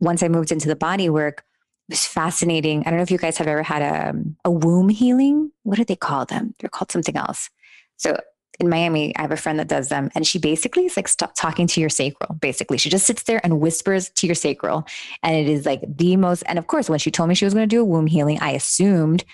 once 0.00 0.24
I 0.24 0.28
moved 0.28 0.50
into 0.50 0.66
the 0.66 0.76
body 0.76 1.08
work, 1.08 1.44
it 1.88 1.92
was 1.92 2.04
fascinating. 2.04 2.80
I 2.80 2.90
don't 2.90 2.96
know 2.96 3.02
if 3.04 3.10
you 3.12 3.18
guys 3.18 3.38
have 3.38 3.46
ever 3.46 3.62
had 3.62 3.82
a, 3.82 4.08
um, 4.10 4.36
a 4.44 4.50
womb 4.50 4.88
healing. 4.88 5.52
What 5.62 5.76
do 5.76 5.84
they 5.84 5.94
call 5.96 6.24
them? 6.24 6.42
Um, 6.42 6.54
they're 6.58 6.70
called 6.70 6.90
something 6.90 7.16
else. 7.16 7.48
So 7.96 8.18
in 8.60 8.68
Miami, 8.68 9.16
I 9.16 9.22
have 9.22 9.32
a 9.32 9.36
friend 9.36 9.58
that 9.58 9.68
does 9.68 9.88
them, 9.88 10.10
and 10.14 10.26
she 10.26 10.38
basically 10.38 10.86
is 10.86 10.96
like 10.96 11.08
stop 11.08 11.34
talking 11.34 11.66
to 11.68 11.80
your 11.80 11.90
sacral. 11.90 12.34
Basically, 12.34 12.78
she 12.78 12.88
just 12.88 13.06
sits 13.06 13.24
there 13.24 13.40
and 13.42 13.60
whispers 13.60 14.10
to 14.10 14.26
your 14.26 14.34
sacral, 14.34 14.86
and 15.22 15.36
it 15.36 15.48
is 15.48 15.66
like 15.66 15.80
the 15.86 16.16
most. 16.16 16.42
And 16.42 16.58
of 16.58 16.66
course, 16.66 16.88
when 16.88 16.98
she 16.98 17.10
told 17.10 17.28
me 17.28 17.34
she 17.34 17.44
was 17.44 17.54
going 17.54 17.68
to 17.68 17.74
do 17.74 17.80
a 17.80 17.84
womb 17.84 18.06
healing, 18.06 18.38
I 18.40 18.52
assumed 18.52 19.24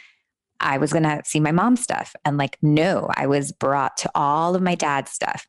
I 0.61 0.79
was 0.79 0.93
going 0.93 1.03
to 1.05 1.23
see 1.25 1.41
my 1.41 1.53
mom's 1.53 1.83
stuff, 1.83 2.15
and 2.25 2.37
like 2.37 2.57
no, 2.63 3.11
I 3.15 3.27
was 3.27 3.53
brought 3.53 3.97
to 3.99 4.11
all 4.15 4.55
of 4.55 4.63
my 4.63 4.75
dad's 4.75 5.11
stuff, 5.11 5.47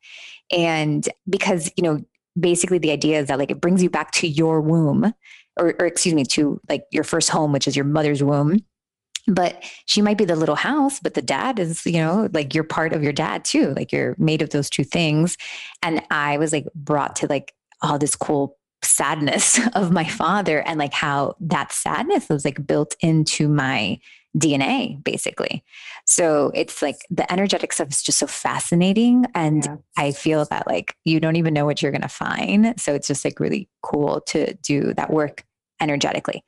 and 0.52 1.08
because 1.30 1.72
you 1.78 1.84
know, 1.84 2.04
basically 2.40 2.78
the 2.78 2.92
idea 2.92 3.20
is 3.20 3.28
that 3.28 3.40
like 3.40 3.52
it 3.52 3.62
brings 3.62 3.82
you 3.82 3.90
back 3.90 4.12
to 4.12 4.28
your 4.28 4.62
womb, 4.62 5.14
or, 5.58 5.76
or 5.80 5.86
excuse 5.86 6.16
me, 6.16 6.26
to 6.26 6.60
like 6.70 6.84
your 6.92 7.04
first 7.04 7.30
home, 7.30 7.52
which 7.52 7.68
is 7.68 7.76
your 7.76 7.86
mother's 7.86 8.24
womb 8.24 8.60
but 9.28 9.64
she 9.86 10.02
might 10.02 10.18
be 10.18 10.26
the 10.26 10.36
little 10.36 10.56
house 10.56 11.00
but 11.00 11.14
the 11.14 11.22
dad 11.22 11.60
is 11.60 11.86
you 11.86 12.00
know 12.00 12.30
like 12.34 12.54
you're 12.54 12.64
part 12.64 12.94
of 12.94 13.04
your 13.04 13.14
dad 13.14 13.44
too 13.46 13.74
like 13.76 13.92
you're 13.92 14.16
made 14.18 14.42
of 14.42 14.50
those 14.50 14.70
two 14.70 14.84
things 14.84 15.38
and 15.84 16.02
i 16.10 16.38
was 16.38 16.52
like 16.52 16.68
brought 16.76 17.16
to 17.16 17.28
like 17.28 17.54
all 17.82 17.98
this 17.98 18.16
cool 18.16 18.58
sadness 18.84 19.60
of 19.74 19.92
my 19.92 20.06
father 20.06 20.62
and 20.62 20.80
like 20.80 20.94
how 20.94 21.36
that 21.40 21.72
sadness 21.72 22.30
was 22.30 22.46
like 22.46 22.66
built 22.66 22.96
into 23.02 23.48
my 23.48 24.00
DNA 24.38 25.04
basically. 25.04 25.64
So 26.08 26.52
it's 26.54 26.82
like 26.82 26.98
the 27.10 27.30
energetic 27.32 27.74
stuff 27.74 27.90
is 27.90 28.02
just 28.02 28.20
so 28.20 28.28
fascinating. 28.28 29.26
And 29.36 29.66
yeah. 29.66 29.76
I 29.98 30.12
feel 30.12 30.46
that 30.46 30.68
like 30.68 30.96
you 31.04 31.20
don't 31.20 31.36
even 31.36 31.54
know 31.54 31.66
what 31.66 31.82
you're 31.82 31.92
going 31.92 32.02
to 32.02 32.08
find. 32.08 32.80
So 32.80 32.94
it's 32.94 33.08
just 33.08 33.26
like 33.26 33.40
really 33.40 33.68
cool 33.82 34.22
to 34.28 34.54
do 34.56 34.94
that 34.94 35.12
work 35.12 35.44
energetically. 35.82 36.44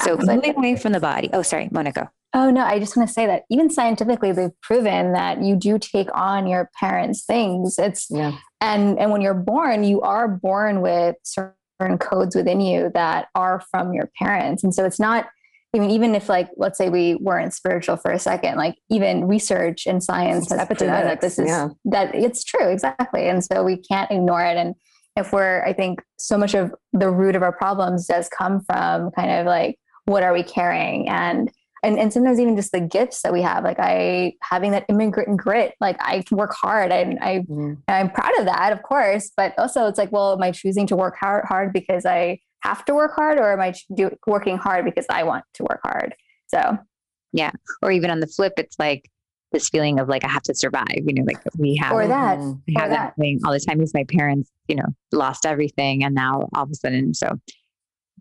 So 0.00 0.16
moving 0.16 0.56
away 0.56 0.76
from 0.76 0.92
the 0.92 1.00
body. 1.00 1.30
Oh, 1.32 1.42
sorry, 1.42 1.68
Monica. 1.70 2.10
Oh 2.34 2.50
no, 2.50 2.62
I 2.62 2.78
just 2.78 2.96
want 2.96 3.08
to 3.08 3.12
say 3.12 3.26
that 3.26 3.44
even 3.50 3.70
scientifically, 3.70 4.32
they've 4.32 4.60
proven 4.60 5.12
that 5.12 5.42
you 5.42 5.56
do 5.56 5.78
take 5.78 6.08
on 6.14 6.46
your 6.46 6.70
parents' 6.78 7.24
things. 7.24 7.78
It's 7.78 8.08
yeah. 8.10 8.36
and 8.60 8.98
and 8.98 9.10
when 9.10 9.22
you're 9.22 9.34
born, 9.34 9.84
you 9.84 10.02
are 10.02 10.28
born 10.28 10.82
with 10.82 11.16
certain 11.22 11.98
codes 11.98 12.36
within 12.36 12.60
you 12.60 12.90
that 12.94 13.28
are 13.34 13.62
from 13.70 13.94
your 13.94 14.10
parents, 14.18 14.62
and 14.62 14.74
so 14.74 14.84
it's 14.84 15.00
not 15.00 15.28
even 15.72 15.88
even 15.90 16.14
if 16.14 16.28
like 16.28 16.50
let's 16.58 16.76
say 16.76 16.90
we 16.90 17.14
weren't 17.14 17.54
spiritual 17.54 17.96
for 17.96 18.10
a 18.10 18.18
second, 18.18 18.56
like 18.56 18.76
even 18.90 19.26
research 19.26 19.86
and 19.86 20.02
science 20.04 20.50
has 20.50 20.66
proven 20.66 20.88
that 20.88 21.22
this 21.22 21.38
is 21.38 21.48
yeah. 21.48 21.68
that 21.86 22.14
it's 22.14 22.44
true 22.44 22.68
exactly, 22.68 23.28
and 23.28 23.42
so 23.42 23.64
we 23.64 23.78
can't 23.78 24.10
ignore 24.10 24.44
it 24.44 24.58
and 24.58 24.74
if 25.16 25.32
we're 25.32 25.64
i 25.64 25.72
think 25.72 26.02
so 26.18 26.36
much 26.36 26.54
of 26.54 26.74
the 26.92 27.10
root 27.10 27.34
of 27.34 27.42
our 27.42 27.52
problems 27.52 28.06
does 28.06 28.28
come 28.28 28.60
from 28.60 29.10
kind 29.12 29.30
of 29.30 29.46
like 29.46 29.78
what 30.06 30.22
are 30.22 30.32
we 30.32 30.42
carrying 30.42 31.08
and 31.08 31.52
and, 31.82 31.98
and 31.98 32.12
sometimes 32.12 32.40
even 32.40 32.56
just 32.56 32.72
the 32.72 32.80
gifts 32.80 33.22
that 33.22 33.32
we 33.32 33.42
have 33.42 33.62
like 33.62 33.78
i 33.78 34.32
having 34.40 34.70
that 34.70 34.84
immigrant 34.88 35.36
grit 35.36 35.74
like 35.80 35.96
i 36.00 36.22
can 36.22 36.36
work 36.36 36.54
hard 36.54 36.90
and 36.90 37.18
i 37.20 37.40
mm. 37.40 37.76
i'm 37.88 38.10
proud 38.10 38.36
of 38.38 38.46
that 38.46 38.72
of 38.72 38.82
course 38.82 39.30
but 39.36 39.52
also 39.58 39.86
it's 39.86 39.98
like 39.98 40.10
well 40.10 40.32
am 40.32 40.42
i 40.42 40.50
choosing 40.50 40.86
to 40.86 40.96
work 40.96 41.16
hard, 41.20 41.44
hard 41.44 41.72
because 41.72 42.06
i 42.06 42.38
have 42.60 42.84
to 42.84 42.94
work 42.94 43.14
hard 43.14 43.38
or 43.38 43.52
am 43.52 43.60
i 43.60 43.74
do, 43.94 44.10
working 44.26 44.56
hard 44.56 44.84
because 44.84 45.06
i 45.10 45.22
want 45.22 45.44
to 45.54 45.62
work 45.64 45.80
hard 45.84 46.14
so 46.46 46.76
yeah 47.32 47.50
or 47.82 47.90
even 47.90 48.10
on 48.10 48.20
the 48.20 48.26
flip 48.26 48.54
it's 48.56 48.78
like 48.78 49.10
this 49.52 49.68
feeling 49.68 50.00
of 50.00 50.08
like 50.08 50.24
I 50.24 50.28
have 50.28 50.42
to 50.42 50.54
survive, 50.54 50.84
you 50.90 51.14
know, 51.14 51.22
like 51.22 51.38
we 51.56 51.76
have 51.76 51.92
or 51.92 52.06
that 52.06 52.38
we 52.66 52.74
have 52.74 52.86
or 52.86 52.88
that. 52.88 52.90
that 52.90 53.16
thing 53.16 53.40
all 53.44 53.52
the 53.52 53.60
time 53.60 53.78
because 53.78 53.94
my 53.94 54.04
parents, 54.04 54.50
you 54.66 54.74
know, 54.74 54.86
lost 55.12 55.46
everything 55.46 56.02
and 56.02 56.14
now 56.14 56.48
all 56.54 56.64
of 56.64 56.70
a 56.70 56.74
sudden 56.74 57.14
so 57.14 57.38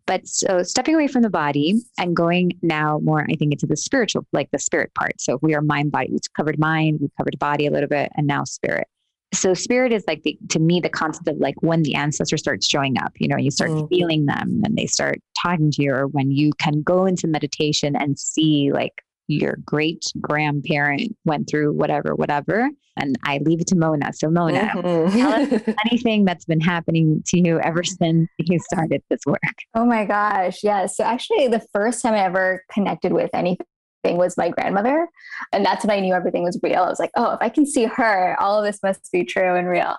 but 0.06 0.28
so 0.28 0.64
stepping 0.64 0.96
away 0.96 1.08
from 1.08 1.24
the 1.24 1.30
body 1.30 1.82
and 1.98 2.16
going 2.16 2.52
now 2.62 3.00
more, 3.04 3.26
I 3.30 3.36
think, 3.36 3.54
into 3.54 3.66
the 3.66 3.78
spiritual, 3.78 4.26
like 4.34 4.50
the 4.52 4.60
spirit 4.60 4.94
part. 4.94 5.20
So 5.20 5.40
we 5.42 5.56
are 5.56 5.62
mind, 5.62 5.92
body. 5.92 6.10
We 6.12 6.20
covered 6.36 6.60
mind, 6.60 7.00
we 7.02 7.10
covered 7.18 7.38
body 7.40 7.66
a 7.66 7.72
little 7.72 7.90
bit, 7.90 8.12
and 8.16 8.28
now 8.28 8.44
spirit. 8.44 8.88
So 9.34 9.54
spirit 9.54 9.92
is 9.92 10.04
like 10.08 10.24
the 10.24 10.38
to 10.50 10.60
me 10.60 10.80
the 10.80 10.90
concept 10.90 11.28
of 11.28 11.38
like 11.38 11.56
when 11.62 11.84
the 11.84 11.96
ancestor 11.96 12.38
starts 12.38 12.70
showing 12.70 12.98
up, 13.00 13.14
you 13.18 13.28
know, 13.28 13.38
you 13.38 13.52
start 13.52 13.72
mm. 13.72 13.90
feeling 13.90 14.26
them 14.26 14.62
and 14.64 14.78
they 14.78 14.86
start 14.86 15.20
talking 15.42 15.72
to 15.72 15.84
you, 15.84 15.94
or 15.94 16.08
when 16.08 16.32
you 16.32 16.52
can 16.58 16.84
go 16.84 17.06
into 17.06 17.28
meditation 17.28 17.96
and 17.96 18.18
see 18.18 18.72
like 18.72 19.02
your 19.28 19.58
great 19.66 20.04
grandparent 20.22 21.16
went 21.26 21.50
through 21.50 21.74
whatever, 21.74 22.16
whatever. 22.16 22.70
And 22.98 23.18
I 23.24 23.40
leave 23.40 23.60
it 23.60 23.68
to 23.68 23.76
Mona. 23.76 24.14
So, 24.14 24.30
Mona, 24.30 24.72
mm-hmm. 24.76 25.18
tell 25.18 25.34
us 25.34 25.76
anything 25.90 26.26
that's 26.26 26.46
been 26.46 26.62
happening 26.62 27.22
to 27.28 27.40
you 27.40 27.60
ever 27.60 27.84
since 27.84 28.30
you 28.38 28.60
started 28.60 29.04
this 29.10 29.22
work. 29.26 29.42
Oh 29.74 29.86
my 29.86 30.06
gosh. 30.06 30.64
Yes. 30.64 30.64
Yeah. 30.64 30.86
So, 30.88 31.04
actually, 31.04 31.48
the 31.48 31.66
first 31.74 32.02
time 32.02 32.14
I 32.14 32.20
ever 32.20 32.64
connected 32.72 33.12
with 33.12 33.32
anything 33.34 33.66
was 34.14 34.38
my 34.38 34.50
grandmother. 34.50 35.08
And 35.52 35.66
that's 35.66 35.84
when 35.84 35.98
I 35.98 36.00
knew 36.00 36.14
everything 36.14 36.44
was 36.44 36.60
real. 36.62 36.84
I 36.84 36.90
was 36.90 37.00
like, 37.00 37.12
oh, 37.16 37.32
if 37.32 37.40
I 37.42 37.50
can 37.50 37.66
see 37.66 37.86
her, 37.86 38.40
all 38.40 38.60
of 38.60 38.66
this 38.66 38.82
must 38.84 39.12
be 39.12 39.24
true 39.24 39.56
and 39.56 39.68
real. 39.68 39.96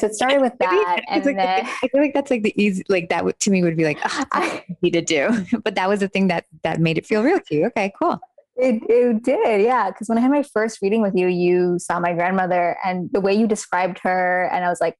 So 0.00 0.06
it 0.06 0.14
started 0.14 0.40
with 0.40 0.54
that. 0.58 1.02
and 1.08 1.24
like, 1.24 1.36
then, 1.36 1.66
I 1.82 1.88
feel 1.88 2.00
like 2.00 2.14
that's 2.14 2.30
like 2.30 2.42
the 2.42 2.54
easy, 2.60 2.82
like 2.88 3.08
that 3.10 3.38
to 3.40 3.50
me 3.50 3.62
would 3.62 3.76
be 3.76 3.84
like, 3.84 3.98
oh, 4.04 4.60
easy 4.82 4.90
to 4.92 5.02
do. 5.02 5.46
But 5.62 5.74
that 5.76 5.88
was 5.88 6.00
the 6.00 6.08
thing 6.08 6.28
that 6.28 6.46
that 6.62 6.80
made 6.80 6.98
it 6.98 7.06
feel 7.06 7.22
real 7.22 7.38
to 7.38 7.54
you. 7.54 7.66
Okay, 7.66 7.92
cool. 8.00 8.18
It, 8.56 8.82
it 8.88 9.22
did, 9.22 9.62
yeah. 9.62 9.90
Because 9.90 10.08
when 10.08 10.18
I 10.18 10.20
had 10.20 10.30
my 10.30 10.42
first 10.42 10.80
reading 10.82 11.02
with 11.02 11.14
you, 11.14 11.26
you 11.28 11.78
saw 11.78 12.00
my 12.00 12.12
grandmother 12.12 12.76
and 12.84 13.08
the 13.12 13.20
way 13.20 13.34
you 13.34 13.46
described 13.46 13.98
her, 14.02 14.48
and 14.52 14.64
I 14.64 14.68
was 14.68 14.80
like, 14.80 14.96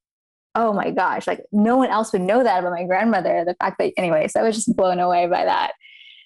oh 0.55 0.73
my 0.73 0.91
gosh, 0.91 1.27
like 1.27 1.43
no 1.53 1.77
one 1.77 1.89
else 1.89 2.13
would 2.13 2.23
know 2.23 2.43
that 2.43 2.61
about 2.61 2.73
my 2.73 2.85
grandmother. 2.85 3.45
The 3.47 3.55
fact 3.61 3.79
that, 3.79 3.93
anyway, 3.97 4.29
so 4.29 4.41
I 4.41 4.43
was 4.43 4.57
just 4.57 4.77
blown 4.77 4.99
away 4.99 5.27
by 5.27 5.45
that. 5.45 5.73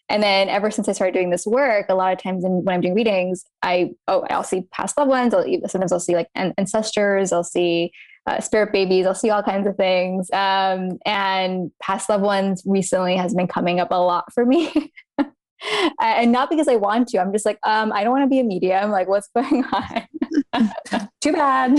And 0.08 0.22
then 0.22 0.48
ever 0.48 0.70
since 0.70 0.88
I 0.88 0.92
started 0.92 1.14
doing 1.14 1.30
this 1.30 1.46
work, 1.46 1.86
a 1.88 1.94
lot 1.94 2.12
of 2.12 2.22
times 2.22 2.44
in, 2.44 2.64
when 2.64 2.74
I'm 2.74 2.80
doing 2.80 2.94
readings, 2.94 3.44
I 3.62 3.90
oh 4.06 4.24
I'll 4.30 4.44
see 4.44 4.62
past 4.72 4.96
loved 4.96 5.10
ones. 5.10 5.34
I'll 5.34 5.44
sometimes 5.68 5.92
I'll 5.92 6.00
see 6.00 6.14
like 6.14 6.28
ancestors. 6.34 7.32
I'll 7.32 7.42
see 7.44 7.90
uh, 8.26 8.40
spirit 8.40 8.72
babies. 8.72 9.06
I'll 9.06 9.14
see 9.14 9.30
all 9.30 9.42
kinds 9.42 9.66
of 9.66 9.76
things. 9.76 10.30
Um, 10.32 10.98
and 11.04 11.72
past 11.82 12.08
loved 12.08 12.22
ones 12.24 12.62
recently 12.66 13.16
has 13.16 13.34
been 13.34 13.48
coming 13.48 13.80
up 13.80 13.90
a 13.90 13.96
lot 13.96 14.32
for 14.32 14.46
me. 14.46 14.92
and 16.00 16.33
not 16.33 16.50
because 16.50 16.68
I 16.68 16.76
want 16.76 17.09
to. 17.09 17.18
I'm 17.18 17.33
just 17.33 17.46
like, 17.46 17.59
um, 17.64 17.92
I 17.92 18.05
don't 18.05 18.12
want 18.12 18.24
to 18.24 18.29
be 18.29 18.40
a 18.40 18.44
medium. 18.44 18.90
Like, 18.90 19.09
what's 19.09 19.29
going 19.37 19.64
on? 19.64 20.70
Too 21.20 21.33
bad. 21.33 21.79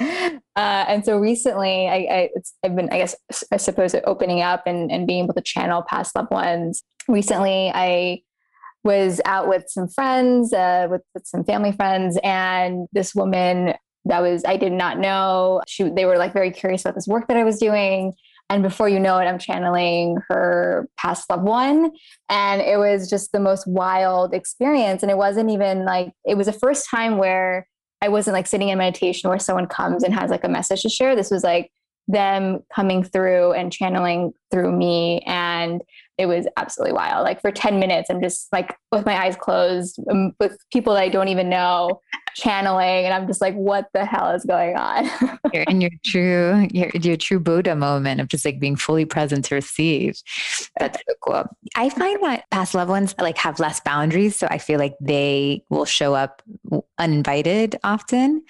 uh, 0.00 0.84
and 0.88 1.04
so 1.04 1.18
recently, 1.18 1.88
I, 1.88 1.94
I 1.94 2.30
have 2.62 2.76
been, 2.76 2.88
I 2.90 2.98
guess, 2.98 3.16
I 3.52 3.56
suppose, 3.56 3.94
opening 4.04 4.42
up 4.42 4.64
and, 4.66 4.90
and 4.90 5.06
being 5.06 5.24
able 5.24 5.34
to 5.34 5.42
channel 5.42 5.84
past 5.88 6.14
loved 6.16 6.30
ones. 6.30 6.82
Recently, 7.08 7.70
I 7.74 8.22
was 8.82 9.20
out 9.24 9.48
with 9.48 9.64
some 9.68 9.88
friends, 9.88 10.52
uh, 10.52 10.88
with, 10.90 11.02
with 11.14 11.26
some 11.26 11.44
family 11.44 11.72
friends, 11.72 12.18
and 12.22 12.86
this 12.92 13.14
woman 13.14 13.74
that 14.06 14.20
was 14.20 14.44
I 14.44 14.56
did 14.58 14.72
not 14.72 14.98
know. 14.98 15.62
She 15.66 15.84
they 15.84 16.04
were 16.04 16.18
like 16.18 16.32
very 16.32 16.50
curious 16.50 16.82
about 16.82 16.94
this 16.94 17.06
work 17.06 17.28
that 17.28 17.36
I 17.36 17.44
was 17.44 17.58
doing 17.58 18.12
and 18.50 18.62
before 18.62 18.88
you 18.88 19.00
know 19.00 19.18
it, 19.18 19.24
I'm 19.24 19.38
channeling 19.38 20.18
her 20.28 20.88
past 20.98 21.28
loved 21.30 21.44
one. 21.44 21.90
And 22.28 22.60
it 22.60 22.78
was 22.78 23.08
just 23.08 23.32
the 23.32 23.40
most 23.40 23.66
wild 23.66 24.34
experience. 24.34 25.02
And 25.02 25.10
it 25.10 25.16
wasn't 25.16 25.50
even 25.50 25.84
like, 25.84 26.12
it 26.24 26.36
was 26.36 26.46
the 26.46 26.52
first 26.52 26.88
time 26.90 27.16
where 27.16 27.66
I 28.02 28.08
wasn't 28.08 28.34
like 28.34 28.46
sitting 28.46 28.68
in 28.68 28.76
meditation 28.76 29.30
where 29.30 29.38
someone 29.38 29.66
comes 29.66 30.02
and 30.04 30.12
has 30.14 30.30
like 30.30 30.44
a 30.44 30.48
message 30.48 30.82
to 30.82 30.90
share. 30.90 31.16
This 31.16 31.30
was 31.30 31.42
like 31.42 31.70
them 32.06 32.60
coming 32.74 33.02
through 33.02 33.52
and 33.52 33.72
channeling 33.72 34.32
through 34.50 34.72
me. 34.72 35.22
And 35.26 35.82
it 36.16 36.26
was 36.26 36.46
absolutely 36.56 36.92
wild. 36.92 37.24
Like 37.24 37.40
for 37.40 37.50
10 37.50 37.80
minutes, 37.80 38.08
I'm 38.08 38.22
just 38.22 38.52
like 38.52 38.76
with 38.92 39.04
my 39.04 39.16
eyes 39.16 39.36
closed 39.36 39.98
um, 40.10 40.32
with 40.38 40.56
people 40.72 40.94
that 40.94 41.02
I 41.02 41.08
don't 41.08 41.28
even 41.28 41.48
know 41.48 42.00
channeling. 42.36 43.04
And 43.04 43.14
I'm 43.14 43.26
just 43.26 43.40
like, 43.40 43.54
what 43.54 43.88
the 43.94 44.04
hell 44.04 44.30
is 44.30 44.44
going 44.44 44.76
on? 44.76 45.08
you're 45.52 45.64
in 45.64 45.80
your 45.80 45.90
true, 46.04 46.68
your, 46.72 46.90
your 46.90 47.16
true 47.16 47.40
Buddha 47.40 47.74
moment 47.74 48.20
of 48.20 48.28
just 48.28 48.44
like 48.44 48.60
being 48.60 48.76
fully 48.76 49.04
present 49.04 49.46
to 49.46 49.54
receive. 49.54 50.20
That's 50.78 50.98
so 50.98 51.14
cool. 51.20 51.44
I 51.74 51.90
find 51.90 52.22
that 52.22 52.44
past 52.50 52.74
loved 52.74 52.90
ones 52.90 53.14
like 53.18 53.38
have 53.38 53.58
less 53.58 53.80
boundaries. 53.80 54.36
So 54.36 54.46
I 54.50 54.58
feel 54.58 54.78
like 54.78 54.94
they 55.00 55.64
will 55.68 55.84
show 55.84 56.14
up 56.14 56.42
uninvited 56.98 57.76
often 57.82 58.44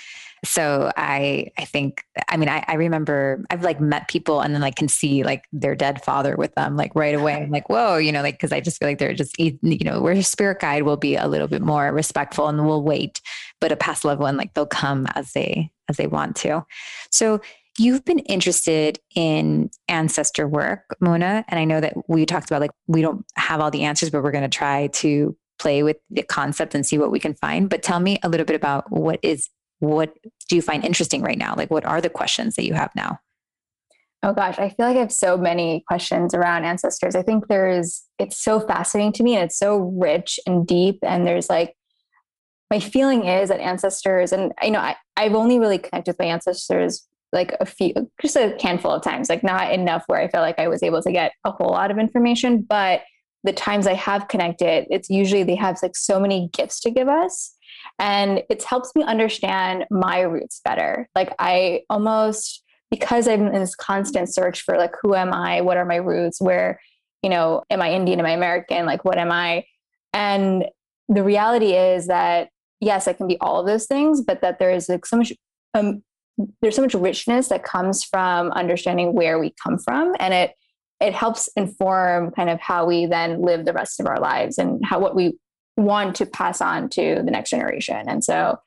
so 0.45 0.93
i 0.97 1.51
i 1.59 1.65
think 1.65 2.05
i 2.29 2.37
mean 2.37 2.49
I, 2.49 2.65
I 2.69 2.75
remember 2.75 3.45
i've 3.51 3.63
like 3.63 3.81
met 3.81 4.09
people 4.09 4.41
and 4.41 4.55
then 4.55 4.61
like 4.61 4.77
can 4.77 4.89
see 4.89 5.25
like 5.25 5.45
their 5.53 5.75
dead 5.75 6.05
father 6.05 6.37
with 6.37 6.55
them 6.55 6.77
like 6.77 6.95
right 6.95 7.15
away 7.15 7.35
i'm 7.35 7.51
like 7.51 7.69
whoa 7.69 7.97
you 7.97 8.13
know 8.13 8.23
like 8.23 8.35
because 8.35 8.53
i 8.53 8.61
just 8.61 8.79
feel 8.79 8.89
like 8.89 8.99
they're 8.99 9.15
just 9.15 9.39
you 9.39 9.59
know 9.63 10.01
where 10.01 10.21
spirit 10.23 10.61
guide 10.61 10.83
will 10.83 10.97
be 10.97 11.17
a 11.17 11.27
little 11.27 11.49
bit 11.49 11.63
more 11.63 11.91
respectful 11.93 12.49
and 12.49 12.67
will 12.67 12.83
wait 12.83 13.21
but 13.61 13.73
a 13.73 13.77
past 13.77 14.05
loved 14.05 14.21
one 14.21 14.37
like 14.37 14.55
they'll 14.55 14.67
come 14.67 15.07
as 15.15 15.33
they 15.33 15.71
as 15.89 15.97
they 15.97 16.07
want 16.07 16.37
to. 16.37 16.65
So 17.11 17.41
you've 17.79 18.05
been 18.05 18.21
interested 18.21 19.01
in 19.15 19.71
ancestor 19.89 20.47
work, 20.47 20.97
Mona, 21.01 21.45
and 21.49 21.59
I 21.59 21.65
know 21.65 21.81
that 21.81 21.95
we 22.09 22.27
talked 22.27 22.51
about 22.51 22.61
like 22.61 22.71
we 22.87 23.03
don't 23.03 23.25
have 23.37 23.61
all 23.61 23.71
the 23.71 23.83
answers, 23.83 24.11
but 24.11 24.23
we're 24.23 24.31
going 24.31 24.49
to 24.49 24.57
try 24.57 24.89
to 24.89 25.37
play 25.59 25.83
with 25.83 25.97
the 26.11 26.23
concept 26.23 26.75
and 26.75 26.85
see 26.85 26.99
what 26.99 27.11
we 27.11 27.21
can 27.21 27.35
find. 27.35 27.69
But 27.69 27.83
tell 27.83 28.01
me 28.01 28.19
a 28.23 28.29
little 28.29 28.47
bit 28.47 28.57
about 28.57 28.91
what 28.91 29.19
is 29.23 29.49
what 29.87 30.15
do 30.49 30.57
you 30.57 30.63
find 30.63 30.85
interesting 30.85 31.23
right 31.23 31.39
now? 31.39 31.55
Like 31.57 31.71
what 31.71 31.85
are 31.85 32.01
the 32.01 32.11
questions 32.11 32.57
that 32.57 32.65
you 32.65 32.75
have 32.75 32.91
now? 32.95 33.19
Oh 34.23 34.33
gosh, 34.33 34.59
I 34.59 34.71
feel 34.71 34.87
like 34.87 34.97
I 34.97 35.01
have 35.01 35.13
so 35.13 35.37
many 35.37 35.85
questions 35.87 36.33
around 36.33 36.65
ancestors. 36.65 37.15
I 37.15 37.23
think 37.23 37.47
there's 37.47 38.05
it's 38.19 38.39
so 38.39 38.59
fascinating 38.59 39.13
to 39.15 39.23
me 39.23 39.35
and 39.35 39.45
it's 39.45 39.59
so 39.59 39.77
rich 39.77 40.41
and 40.47 40.67
deep 40.67 40.99
and 41.03 41.27
there's 41.27 41.51
like 41.51 41.75
my 42.71 42.81
feeling 42.81 43.27
is 43.27 43.51
that 43.51 43.61
ancestors 43.61 44.33
and 44.33 44.53
you 44.63 44.71
know 44.71 44.81
I, 44.81 44.97
I've 45.17 45.35
only 45.35 45.59
really 45.59 45.79
connected 45.79 46.13
with 46.13 46.19
my 46.19 46.25
ancestors 46.25 47.07
like 47.33 47.55
a 47.61 47.67
few 47.67 47.93
just 48.23 48.37
a 48.37 48.57
handful 48.63 48.93
of 48.93 49.03
times 49.03 49.29
like 49.29 49.45
not 49.45 49.73
enough 49.73 50.05
where 50.07 50.21
I 50.21 50.29
felt 50.29 50.43
like 50.43 50.59
I 50.59 50.69
was 50.69 50.83
able 50.83 51.03
to 51.03 51.13
get 51.13 51.33
a 51.45 51.51
whole 51.51 51.71
lot 51.71 51.91
of 51.91 51.99
information 51.99 52.63
but 52.63 53.03
the 53.43 53.53
times 53.53 53.87
I 53.87 53.95
have 53.95 54.29
connected 54.29 54.87
it's 54.91 55.11
usually 55.11 55.43
they 55.43 55.57
have 55.57 55.79
like 55.83 55.97
so 55.97 56.19
many 56.19 56.49
gifts 56.53 56.81
to 56.81 56.91
give 56.91 57.09
us 57.09 57.55
and 57.99 58.43
it 58.51 58.63
helps 58.63 58.95
me 58.95 59.03
understand 59.03 59.85
my 59.91 60.21
roots 60.21 60.61
better 60.65 61.09
like 61.15 61.35
I 61.39 61.83
almost 61.89 62.65
because 62.95 63.27
I'm 63.27 63.49
in 63.49 63.61
this 63.61 63.75
constant 63.75 64.33
search 64.33 64.63
for 64.63 64.77
like, 64.77 64.95
who 65.03 65.17
am 65.17 65.33
I? 65.33 65.63
What 65.63 65.77
are 65.77 65.85
my 65.85 65.97
roots? 65.97 66.41
Where, 66.41 66.81
you 67.23 67.31
know, 67.31 67.65
am 67.69 67.83
I 67.83 67.93
Indian? 67.93 68.21
Am 68.21 68.27
I 68.27 68.31
American? 68.31 68.87
Like, 68.87 69.05
what 69.05 69.19
am 69.19 69.33
I? 69.33 69.65
And 70.13 70.67
the 71.09 71.25
reality 71.25 71.73
is 71.73 72.07
that, 72.07 72.51
yes, 72.81 73.09
I 73.09 73.13
can 73.13 73.27
be 73.27 73.37
all 73.41 73.59
of 73.59 73.67
those 73.67 73.87
things, 73.87 74.21
but 74.21 74.43
that 74.43 74.61
there 74.61 74.71
is 74.71 74.89
like 74.89 75.07
so 75.07 75.17
much, 75.17 75.33
um, 75.75 76.05
there's 76.63 76.77
so 76.77 76.83
much 76.83 76.95
richness 76.95 77.49
that 77.49 77.65
comes 77.65 78.05
from 78.05 78.53
understanding 78.53 79.13
where 79.13 79.41
we 79.41 79.55
come 79.61 79.79
from. 79.79 80.15
And 80.21 80.33
it, 80.33 80.53
it 81.01 81.15
helps 81.15 81.49
inform 81.57 82.31
kind 82.31 82.49
of 82.49 82.61
how 82.61 82.87
we 82.87 83.07
then 83.07 83.43
live 83.43 83.65
the 83.65 83.73
rest 83.73 83.99
of 83.99 84.07
our 84.07 84.21
lives 84.21 84.57
and 84.57 84.81
how 84.85 85.01
what 85.01 85.17
we 85.17 85.37
want 85.77 86.17
to 86.17 86.27
pass 86.27 86.61
on 86.61 86.89
to 86.91 87.23
the 87.25 87.31
next 87.31 87.51
generation. 87.51 88.09
And 88.09 88.23
so 88.23 88.59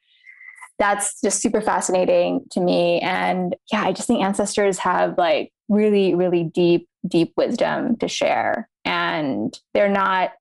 that's 0.79 1.19
just 1.21 1.41
super 1.41 1.61
fascinating 1.61 2.45
to 2.51 2.59
me. 2.59 2.99
And 2.99 3.55
yeah, 3.71 3.83
I 3.83 3.93
just 3.93 4.07
think 4.07 4.23
ancestors 4.23 4.77
have 4.79 5.17
like 5.17 5.51
really, 5.69 6.13
really 6.13 6.43
deep, 6.43 6.87
deep 7.07 7.33
wisdom 7.35 7.97
to 7.97 8.07
share. 8.07 8.69
And 8.85 9.57
they're 9.73 9.89
not, 9.89 10.31